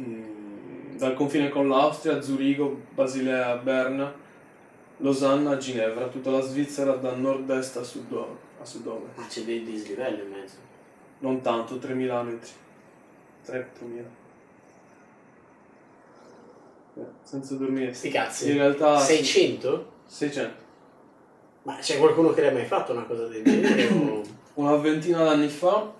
mm, 0.00 0.96
dal 0.96 1.12
confine 1.14 1.50
con 1.50 1.68
l'Austria, 1.68 2.22
Zurigo, 2.22 2.80
Basilea, 2.94 3.54
Berna, 3.56 4.12
Losanna, 4.98 5.56
Ginevra. 5.56 6.06
Tutta 6.08 6.30
la 6.30 6.40
Svizzera 6.40 6.92
da 6.96 7.14
nord-est 7.14 7.76
a 7.76 7.82
sud- 7.82 8.26
a 8.60 8.64
sud-ovest. 8.64 9.16
Ma 9.18 9.26
c'è 9.26 9.42
dei 9.42 9.62
dislivelli 9.64 10.22
in 10.22 10.30
mezzo. 10.30 10.56
Non 11.20 11.40
tanto, 11.40 11.78
3000 11.78 12.22
metri. 12.22 12.50
3-4000. 13.46 14.04
Eh, 16.96 17.02
Senza 17.22 17.54
dormire. 17.56 17.92
Sti 17.92 18.08
cazzi. 18.10 18.50
In 18.50 18.56
realtà 18.58 18.98
600? 18.98 19.92
600. 20.06 20.62
Ma 21.62 21.76
c'è 21.78 21.98
qualcuno 21.98 22.32
che 22.32 22.42
l'ha 22.42 22.52
mai 22.52 22.66
fatto 22.66 22.92
una 22.92 23.04
cosa 23.04 23.26
del 23.26 23.42
genere? 23.42 23.86
o- 23.88 24.22
Una 24.54 24.76
ventina 24.76 25.24
d'anni 25.24 25.48
fa 25.48 25.90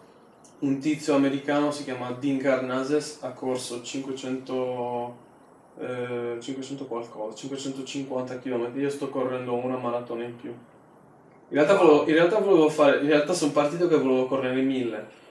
un 0.60 0.78
tizio 0.78 1.14
americano 1.16 1.72
si 1.72 1.82
chiama 1.82 2.12
Dean 2.12 2.38
Carnazes 2.38 3.18
ha 3.22 3.30
corso 3.32 3.82
500, 3.82 5.16
eh, 5.80 6.36
500 6.40 6.84
qualcosa, 6.86 7.34
550 7.36 8.38
km. 8.38 8.70
Io 8.76 8.90
sto 8.90 9.08
correndo 9.08 9.54
una 9.54 9.76
maratona 9.76 10.24
in 10.24 10.36
più. 10.36 10.50
In 10.50 11.56
realtà, 11.60 11.74
volevo, 11.76 12.06
in 12.08 12.14
realtà 12.14 12.38
volevo 12.38 12.68
fare, 12.68 13.00
in 13.00 13.08
realtà 13.08 13.32
sono 13.32 13.52
partito 13.52 13.86
che 13.88 13.96
volevo 13.96 14.26
correre 14.26 14.60
1000. 14.62 15.22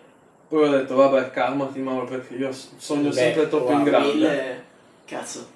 Poi 0.47 0.67
ho 0.67 0.71
detto, 0.71 0.95
vabbè, 0.95 1.31
calmati 1.31 1.79
Mauro, 1.79 2.05
perché 2.05 2.35
io 2.35 2.51
sogno 2.51 3.09
Beh, 3.09 3.13
sempre 3.15 3.47
troppo 3.49 3.69
wow, 3.71 3.77
in 3.77 3.83
grande. 3.83 4.11
mille- 4.13 4.63
Cazzo. 5.05 5.47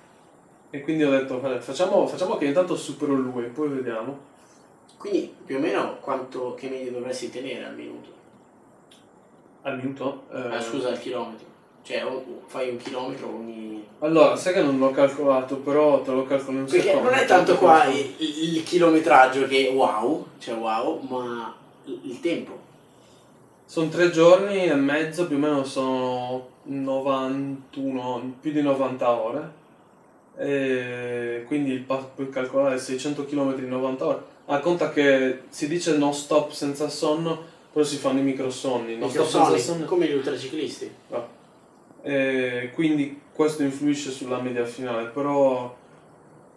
E 0.69 0.81
quindi 0.81 1.03
ho 1.03 1.09
detto, 1.11 1.39
vabbè, 1.39 1.59
facciamo, 1.59 2.07
facciamo 2.07 2.37
che 2.37 2.45
intanto 2.45 2.75
supero 2.75 3.13
lui, 3.13 3.45
poi 3.45 3.69
vediamo. 3.69 4.17
Quindi 4.97 5.33
più 5.45 5.57
o 5.57 5.59
meno 5.59 5.97
quanto 5.99 6.55
che 6.55 6.67
media 6.69 6.91
dovresti 6.91 7.29
tenere 7.29 7.65
al 7.65 7.75
minuto? 7.75 8.09
Al 9.61 9.77
minuto? 9.77 10.23
eh, 10.33 10.37
Ah, 10.55 10.59
scusa, 10.61 10.89
al 10.89 10.99
chilometro. 10.99 11.46
Cioè, 11.87 12.05
fai 12.47 12.71
un 12.71 12.75
chilometro 12.75 13.29
ogni... 13.33 13.81
Allora, 13.99 14.35
sai 14.35 14.51
che 14.51 14.61
non 14.61 14.77
l'ho 14.77 14.91
calcolato, 14.91 15.55
però 15.59 16.01
te 16.01 16.11
lo 16.11 16.25
calcolo 16.25 16.57
in 16.57 16.63
un 16.63 16.69
Perché 16.69 16.87
secondo. 16.89 17.09
non 17.09 17.17
è 17.17 17.25
tanto 17.25 17.55
qua 17.55 17.85
il, 17.85 18.13
il 18.17 18.61
chilometraggio 18.63 19.47
che 19.47 19.71
wow, 19.73 20.25
cioè 20.37 20.55
wow, 20.55 20.99
ma 21.07 21.55
il 21.85 22.19
tempo. 22.19 22.59
Sono 23.63 23.87
tre 23.87 24.11
giorni 24.11 24.65
e 24.65 24.75
mezzo, 24.75 25.27
più 25.27 25.37
o 25.37 25.39
meno 25.39 25.63
sono 25.63 26.49
91, 26.63 28.35
più 28.41 28.51
di 28.51 28.61
90 28.61 29.09
ore. 29.09 29.51
E 30.35 31.45
quindi 31.47 31.77
puoi 31.77 32.29
calcolare 32.29 32.77
600 32.77 33.25
km 33.25 33.55
in 33.59 33.69
90 33.69 34.05
ore. 34.05 34.21
Ah, 34.47 34.59
conta 34.59 34.91
che 34.91 35.43
si 35.47 35.69
dice 35.69 35.95
non 35.95 36.13
stop 36.13 36.51
senza 36.51 36.89
sonno, 36.89 37.41
però 37.71 37.85
si 37.85 37.95
fanno 37.95 38.19
i 38.19 38.23
microsonni. 38.23 38.97
Non 38.97 39.09
stop 39.09 39.25
senza 39.25 39.57
sonno. 39.57 39.85
come 39.85 40.07
gli 40.07 40.15
ultraciclisti. 40.15 40.91
No. 41.07 41.35
E 42.01 42.71
quindi 42.73 43.21
questo 43.33 43.63
influisce 43.63 44.11
sulla 44.11 44.39
media 44.39 44.65
finale, 44.65 45.07
però 45.09 45.75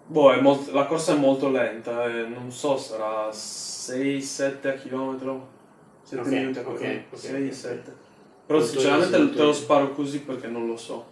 boh, 0.06 0.32
è 0.32 0.40
molt- 0.40 0.70
la 0.70 0.86
corsa 0.86 1.14
è 1.14 1.18
molto 1.18 1.50
lenta, 1.50 2.04
e 2.06 2.26
non 2.26 2.50
so, 2.50 2.76
sarà 2.76 3.30
6-7 3.32 4.80
km, 4.82 5.40
7 6.02 6.20
Ok, 6.20 6.26
minuti 6.28 6.58
a 6.58 6.62
ok, 6.62 6.66
correre, 6.66 7.06
ok, 7.10 7.18
6-7. 7.18 7.78
ok. 7.90 7.92
Però 8.46 8.58
Molto 8.58 8.72
sinceramente 8.74 9.10
te 9.12 9.18
lo 9.18 9.24
molto 9.24 9.52
sparo 9.52 9.90
così 9.92 10.20
perché 10.22 10.48
non 10.48 10.66
lo 10.66 10.76
so. 10.76 11.04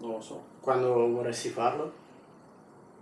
Non 0.00 0.10
lo 0.12 0.20
so. 0.20 0.42
Quando 0.60 0.92
vorresti 1.10 1.48
farlo? 1.50 1.92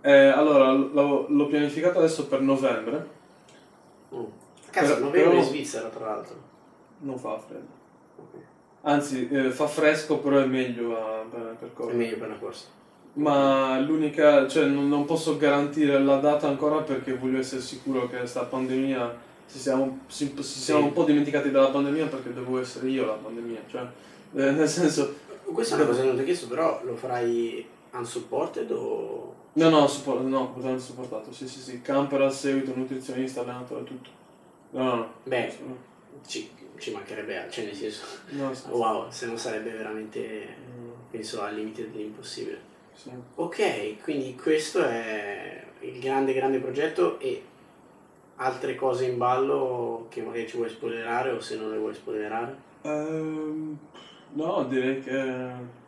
Eh, 0.01 0.27
allora, 0.27 0.71
l'ho, 0.71 1.25
l'ho 1.27 1.47
pianificato 1.47 1.97
adesso 1.99 2.27
per 2.27 2.41
novembre, 2.41 3.19
Mm. 4.13 4.23
Cazzo, 4.69 4.95
novembre 4.99 5.21
però- 5.23 5.33
in 5.35 5.43
Svizzera, 5.43 5.87
tra 5.87 6.05
l'altro. 6.05 6.35
non 6.99 7.17
fa 7.17 7.37
freddo. 7.39 7.71
Ok. 8.17 8.41
Anzi, 8.83 9.27
eh, 9.29 9.51
fa 9.51 9.67
fresco, 9.67 10.17
però 10.19 10.39
è 10.39 10.45
meglio 10.45 10.97
a- 10.97 11.25
per, 11.29 11.55
per 11.59 11.69
È 11.69 11.73
correre. 11.73 11.97
meglio 11.97 12.17
per 12.17 12.27
una 12.27 12.37
corsa. 12.37 12.65
Ma 13.13 13.77
l'unica, 13.79 14.47
cioè 14.47 14.65
non, 14.65 14.87
non 14.87 15.05
posso 15.05 15.35
garantire 15.37 15.99
la 15.99 16.17
data 16.17 16.47
ancora 16.47 16.81
perché 16.81 17.13
voglio 17.17 17.39
essere 17.39 17.61
sicuro 17.61 18.07
che 18.07 18.25
sta 18.25 18.43
pandemia, 18.45 19.17
ci 19.49 19.59
siamo, 19.59 19.99
si, 20.07 20.33
si 20.39 20.59
siamo 20.59 20.85
un 20.85 20.93
po' 20.93 21.03
dimenticati 21.03 21.51
della 21.51 21.69
pandemia 21.69 22.07
perché 22.07 22.33
devo 22.33 22.59
essere 22.59 22.87
io 22.89 23.05
la 23.05 23.13
pandemia, 23.13 23.63
cioè 23.67 23.81
eh, 24.33 24.51
nel 24.51 24.67
senso, 24.69 25.13
Questa 25.43 25.75
è 25.75 25.77
una 25.79 25.87
cosa 25.87 26.01
che 26.01 26.07
non 26.07 26.15
ti 26.15 26.21
ho 26.21 26.25
chiesto, 26.25 26.47
però 26.47 26.81
lo 26.85 26.95
farai 26.95 27.67
unsupported 27.91 28.71
o... 28.71 29.35
no 29.53 29.69
no, 29.69 29.87
support, 29.87 30.21
no, 30.23 30.53
supportato, 30.79 31.33
sì 31.33 31.47
sì 31.47 31.59
sì, 31.59 31.81
camper 31.81 32.21
al 32.21 32.31
seguito, 32.33 32.73
nutrizionista, 32.75 33.41
allenatore, 33.41 33.83
tutto. 33.83 34.09
No, 34.71 34.83
no, 34.83 34.95
no. 34.95 35.13
Beh, 35.23 35.53
ci, 36.27 36.49
ci 36.77 36.91
mancherebbe, 36.91 37.47
cioè 37.49 37.65
nel 37.65 37.75
senso... 37.75 38.03
No, 38.29 38.53
sì, 38.53 38.63
Wow, 38.71 39.09
se 39.09 39.25
no 39.27 39.37
sarebbe 39.37 39.71
veramente, 39.71 40.19
Mm, 40.77 40.89
penso, 41.11 41.41
al 41.41 41.53
limite 41.55 41.89
dell'impossibile. 41.91 42.59
sì. 42.93 43.09
Ok, 43.35 44.01
quindi 44.03 44.35
questo 44.35 44.83
è 44.83 45.63
il 45.81 45.99
grande 45.99 46.33
grande 46.33 46.59
progetto 46.59 47.19
e 47.19 47.41
altre 48.37 48.75
cose 48.75 49.05
in 49.05 49.17
ballo 49.17 50.07
che 50.09 50.21
magari 50.21 50.47
ci 50.47 50.57
vuoi 50.57 50.69
spoilerare 50.69 51.31
o 51.31 51.39
se 51.39 51.55
non 51.57 51.71
le 51.71 51.77
vuoi 51.77 51.93
spoilerare? 51.93 52.55
Ehm, 52.83 53.77
no, 54.33 54.65
direi 54.65 54.99
che... 55.01 55.79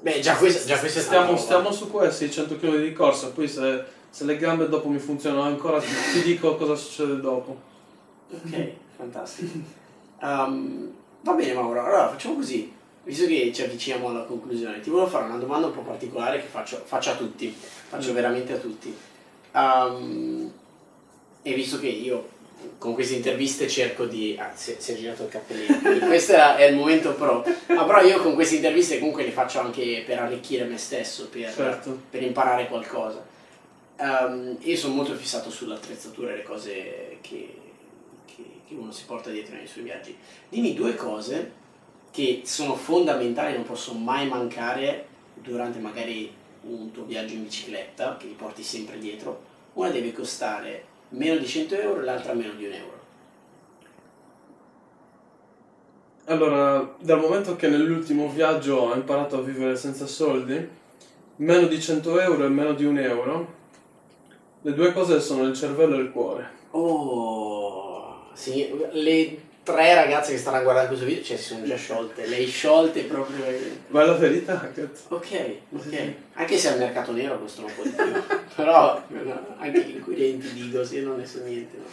Beh, 0.00 0.20
già 0.20 0.36
questa, 0.36 0.66
già 0.66 0.78
questa 0.78 1.00
è 1.00 1.02
stiamo, 1.02 1.36
stiamo 1.36 1.70
su 1.72 1.90
qua 1.90 2.10
600 2.10 2.56
km 2.56 2.76
di 2.80 2.92
corsa, 2.92 3.30
poi 3.32 3.46
se, 3.46 3.84
se 4.08 4.24
le 4.24 4.36
gambe 4.38 4.68
dopo 4.68 4.88
mi 4.88 4.98
funzionano 4.98 5.42
ancora 5.42 5.78
ti, 5.78 5.88
ti 6.14 6.22
dico 6.22 6.56
cosa 6.56 6.74
succede 6.74 7.20
dopo. 7.20 7.60
Ok, 8.30 8.72
fantastico. 9.00 9.58
Um, 10.20 10.92
va 11.22 11.32
bene 11.32 11.54
Mauro, 11.54 11.80
allora 11.82 12.08
facciamo 12.10 12.34
così, 12.34 12.70
visto 13.04 13.26
che 13.26 13.50
ci 13.54 13.62
avviciniamo 13.62 14.08
alla 14.08 14.24
conclusione, 14.24 14.80
ti 14.80 14.90
volevo 14.90 15.08
fare 15.08 15.24
una 15.24 15.38
domanda 15.38 15.68
un 15.68 15.72
po' 15.72 15.80
particolare 15.80 16.40
che 16.40 16.46
faccio, 16.46 16.82
faccio 16.84 17.10
a 17.10 17.16
tutti, 17.16 17.54
faccio 17.88 18.10
Mm. 18.10 18.14
veramente 18.14 18.52
a 18.52 18.58
tutti. 18.58 18.94
Um, 19.52 20.52
e 21.42 21.54
visto 21.54 21.78
che 21.80 21.86
io 21.88 22.38
con 22.76 22.92
queste 22.92 23.14
interviste 23.14 23.66
cerco 23.66 24.04
di... 24.04 24.36
Ah, 24.38 24.50
si, 24.54 24.76
si 24.78 24.92
è 24.92 24.96
girato 24.96 25.22
il 25.22 25.30
cappellino. 25.30 25.78
Questo 26.06 26.32
è, 26.34 26.64
il 26.64 26.76
momento 26.76 27.14
pro. 27.14 27.42
Ma 27.68 27.84
però 27.84 28.02
io 28.02 28.20
con 28.20 28.34
queste 28.34 28.56
interviste 28.56 28.98
comunque 28.98 29.24
le 29.24 29.30
faccio 29.30 29.60
anche 29.60 30.02
per 30.06 30.18
arricchire 30.18 30.64
me 30.64 30.76
stesso, 30.76 31.28
per, 31.28 31.50
Certo. 31.54 31.98
per 32.10 32.22
imparare 32.22 32.68
qualcosa. 32.68 33.24
Ehm, 33.96 34.58
io 34.60 34.76
sono 34.76 34.94
molto 34.94 35.14
fissato 35.14 35.50
sull'attrezzatura 35.50 36.32
e 36.32 36.36
le 36.36 36.42
cose 36.42 37.16
che, 37.22 37.59
che, 38.70 38.76
uno 38.76 38.92
si 38.92 39.04
porta 39.04 39.30
dietro 39.30 39.56
nei 39.56 39.66
suoi 39.66 39.84
viaggi. 39.84 40.16
Dimmi 40.48 40.74
due 40.74 40.94
cose 40.94 41.58
che 42.12 42.42
sono 42.44 42.76
fondamentali, 42.76 43.54
non 43.54 43.64
possono 43.64 43.98
mai 43.98 44.28
mancare 44.28 45.06
durante 45.34 45.78
magari 45.80 46.32
un 46.62 46.92
tuo 46.92 47.04
viaggio 47.04 47.34
in 47.34 47.44
bicicletta, 47.44 48.16
che 48.16 48.26
li 48.26 48.34
porti 48.34 48.62
sempre 48.62 48.98
dietro. 48.98 49.48
Una 49.74 49.90
deve 49.90 50.12
costare 50.12 50.84
meno 51.10 51.38
di 51.38 51.46
100 51.46 51.74
euro 51.74 52.00
e 52.00 52.04
l'altra 52.04 52.32
meno 52.32 52.54
di 52.54 52.66
un 52.66 52.72
euro. 52.72 52.98
Allora, 56.26 56.94
dal 57.00 57.18
momento 57.18 57.56
che 57.56 57.68
nell'ultimo 57.68 58.28
viaggio 58.28 58.76
ho 58.76 58.94
imparato 58.94 59.38
a 59.38 59.42
vivere 59.42 59.74
senza 59.74 60.06
soldi, 60.06 60.68
meno 61.36 61.66
di 61.66 61.80
100 61.80 62.20
euro 62.20 62.44
e 62.44 62.48
meno 62.48 62.72
di 62.74 62.84
un 62.84 62.98
euro, 62.98 63.58
le 64.62 64.74
due 64.74 64.92
cose 64.92 65.20
sono 65.20 65.44
il 65.44 65.54
cervello 65.54 65.96
e 65.96 66.00
il 66.00 66.10
cuore. 66.12 66.58
Oh, 66.72 67.69
sì, 68.34 68.70
le 68.92 69.48
tre 69.62 69.94
ragazze 69.94 70.32
che 70.32 70.38
stanno 70.38 70.62
guardando 70.62 70.88
questo 70.88 71.06
video, 71.06 71.22
cioè 71.22 71.36
si 71.36 71.44
sono 71.44 71.64
già 71.64 71.76
sciolte, 71.76 72.26
le 72.26 72.36
hai 72.36 72.46
sciolte 72.46 73.02
proprio. 73.02 73.44
Ma 73.88 74.02
è 74.02 74.06
la 74.06 74.14
verità, 74.14 74.58
cazzo. 74.74 75.14
Ok, 75.14 75.56
ok. 75.72 76.12
Anche 76.34 76.56
se 76.58 76.68
al 76.68 76.78
mercato 76.78 77.12
nero 77.12 77.38
costano 77.38 77.68
un 77.68 77.74
po' 77.74 77.82
di 77.82 77.90
più, 77.90 78.22
però 78.56 79.02
anche 79.58 79.84
gli 79.84 79.96
inquirenti 79.96 80.52
dico, 80.52 80.84
sì, 80.84 81.00
non 81.02 81.18
ne 81.18 81.26
so 81.26 81.42
niente. 81.44 81.76
no. 81.76 81.84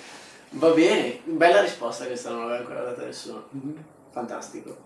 Va 0.50 0.70
bene, 0.70 1.20
bella 1.26 1.62
risposta 1.62 2.06
questa, 2.06 2.30
non 2.30 2.42
l'aveva 2.42 2.60
ancora 2.60 2.84
data 2.84 3.04
nessuno. 3.04 3.48
Fantastico. 4.12 4.86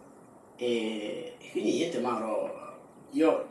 E, 0.57 1.35
e 1.39 1.49
quindi 1.51 1.73
niente, 1.73 1.99
Mauro, 1.99 2.77
io, 3.11 3.47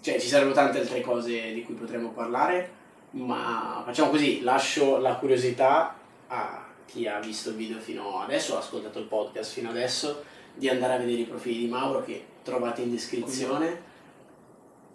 cioè 0.00 0.18
ci 0.18 0.26
sarebbero 0.26 0.54
tante 0.54 0.80
altre 0.80 1.00
cose 1.00 1.52
di 1.52 1.62
cui 1.62 1.74
potremmo 1.74 2.10
parlare, 2.10 2.70
ma 3.12 3.82
facciamo 3.84 4.10
così, 4.10 4.42
lascio 4.42 4.98
la 4.98 5.14
curiosità 5.14 5.96
a 6.26 6.61
chi 6.86 7.06
ha 7.06 7.18
visto 7.20 7.50
il 7.50 7.56
video 7.56 7.78
fino 7.78 8.20
adesso, 8.20 8.56
ha 8.56 8.58
ascoltato 8.58 8.98
il 8.98 9.06
podcast 9.06 9.52
fino 9.52 9.70
adesso, 9.70 10.22
di 10.54 10.68
andare 10.68 10.94
a 10.94 10.98
vedere 10.98 11.20
i 11.20 11.26
profili 11.26 11.58
di 11.58 11.68
Mauro 11.68 12.02
che 12.02 12.24
trovate 12.42 12.82
in 12.82 12.90
descrizione. 12.90 13.90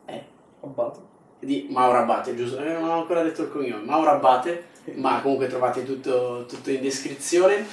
Eh, 0.06 0.24
Abbato. 0.62 1.08
di 1.40 1.68
Mauro 1.70 2.00
Abate, 2.00 2.36
giusto? 2.36 2.60
Eh, 2.60 2.72
non 2.72 2.90
ho 2.90 3.02
ancora 3.02 3.24
detto 3.24 3.44
il 3.44 3.50
cognome, 3.50 3.84
Mauro 3.84 4.12
Abate, 4.12 4.66
ma 4.96 5.22
comunque 5.22 5.48
trovate 5.48 5.84
tutto, 5.84 6.46
tutto 6.48 6.70
in 6.70 6.82
descrizione. 6.82 7.66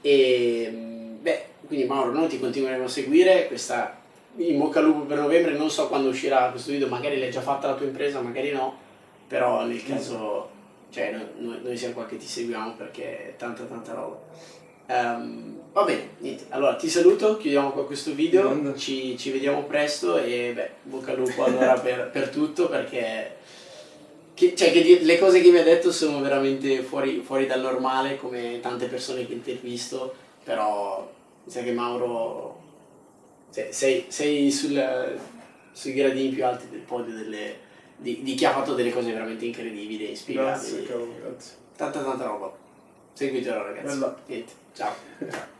E 0.00 1.16
beh, 1.20 1.44
quindi 1.66 1.86
Mauro, 1.86 2.12
noi 2.12 2.28
ti 2.28 2.38
continueremo 2.38 2.84
a 2.84 2.88
seguire. 2.88 3.46
Questa 3.46 3.96
in 4.36 4.58
bocca 4.58 4.78
al 4.78 4.86
lupo 4.86 5.00
per 5.00 5.18
novembre, 5.18 5.56
non 5.56 5.70
so 5.70 5.88
quando 5.88 6.08
uscirà 6.08 6.50
questo 6.50 6.70
video, 6.70 6.88
magari 6.88 7.18
l'hai 7.18 7.30
già 7.30 7.40
fatta 7.40 7.68
la 7.68 7.74
tua 7.74 7.86
impresa, 7.86 8.20
magari 8.20 8.52
no, 8.52 8.76
però 9.26 9.64
nel 9.64 9.84
caso, 9.84 10.50
cioè, 10.90 11.12
noi, 11.38 11.60
noi- 11.62 11.76
siamo 11.76 11.94
qua 11.94 12.06
che 12.06 12.16
ti 12.16 12.26
seguiamo 12.26 12.74
perché 12.76 13.28
è 13.30 13.36
tanta 13.36 13.64
tanta 13.64 13.92
roba. 13.94 14.18
Ehm, 14.86 15.60
va 15.72 15.82
bene, 15.84 16.10
niente. 16.18 16.44
Allora 16.48 16.76
ti 16.76 16.88
saluto, 16.88 17.36
chiudiamo 17.36 17.70
qua 17.72 17.84
questo 17.86 18.12
video, 18.14 18.74
ci, 18.76 19.16
ci 19.18 19.30
vediamo 19.30 19.64
presto 19.64 20.16
e 20.18 20.52
beh, 20.54 20.70
bocca 20.84 21.12
al 21.12 21.18
lupo 21.18 21.44
allora 21.44 21.74
per, 21.80 22.10
per 22.10 22.28
tutto 22.30 22.68
perché 22.68 23.36
che, 24.34 24.54
cioè, 24.54 24.70
che 24.70 25.00
le 25.02 25.18
cose 25.18 25.40
che 25.40 25.50
mi 25.50 25.58
ha 25.58 25.64
detto 25.64 25.90
sono 25.92 26.20
veramente 26.20 26.82
fuori, 26.82 27.20
fuori 27.24 27.46
dal 27.46 27.60
normale 27.60 28.16
come 28.16 28.60
tante 28.60 28.86
persone 28.86 29.26
che 29.26 29.32
intervisto, 29.32 30.14
però 30.44 31.10
mi 31.44 31.50
sa 31.50 31.62
che 31.62 31.72
Mauro 31.72 32.60
cioè, 33.52 33.68
sei, 33.72 34.04
sei 34.08 34.50
sul- 34.50 35.18
sui 35.72 35.92
gradini 35.92 36.28
più 36.30 36.44
alti 36.44 36.68
del 36.70 36.80
podio 36.80 37.14
delle- 37.14 37.66
di, 37.98 38.22
di 38.22 38.34
chi 38.34 38.44
ha 38.44 38.52
fatto 38.52 38.74
delle 38.74 38.92
cose 38.92 39.12
veramente 39.12 39.44
incredibili 39.44 40.08
e 40.10 40.14
Grazie, 40.14 40.78
inspiegabili. 40.78 40.86
cavolo, 40.86 41.14
grazie. 41.20 41.56
Tanta 41.76 42.02
tanta 42.02 42.24
roba. 42.24 42.52
Seguitelo 43.12 43.62
ragazzi. 43.62 43.98
Bella. 43.98 44.16
Niente, 44.26 44.52
ciao. 44.72 44.94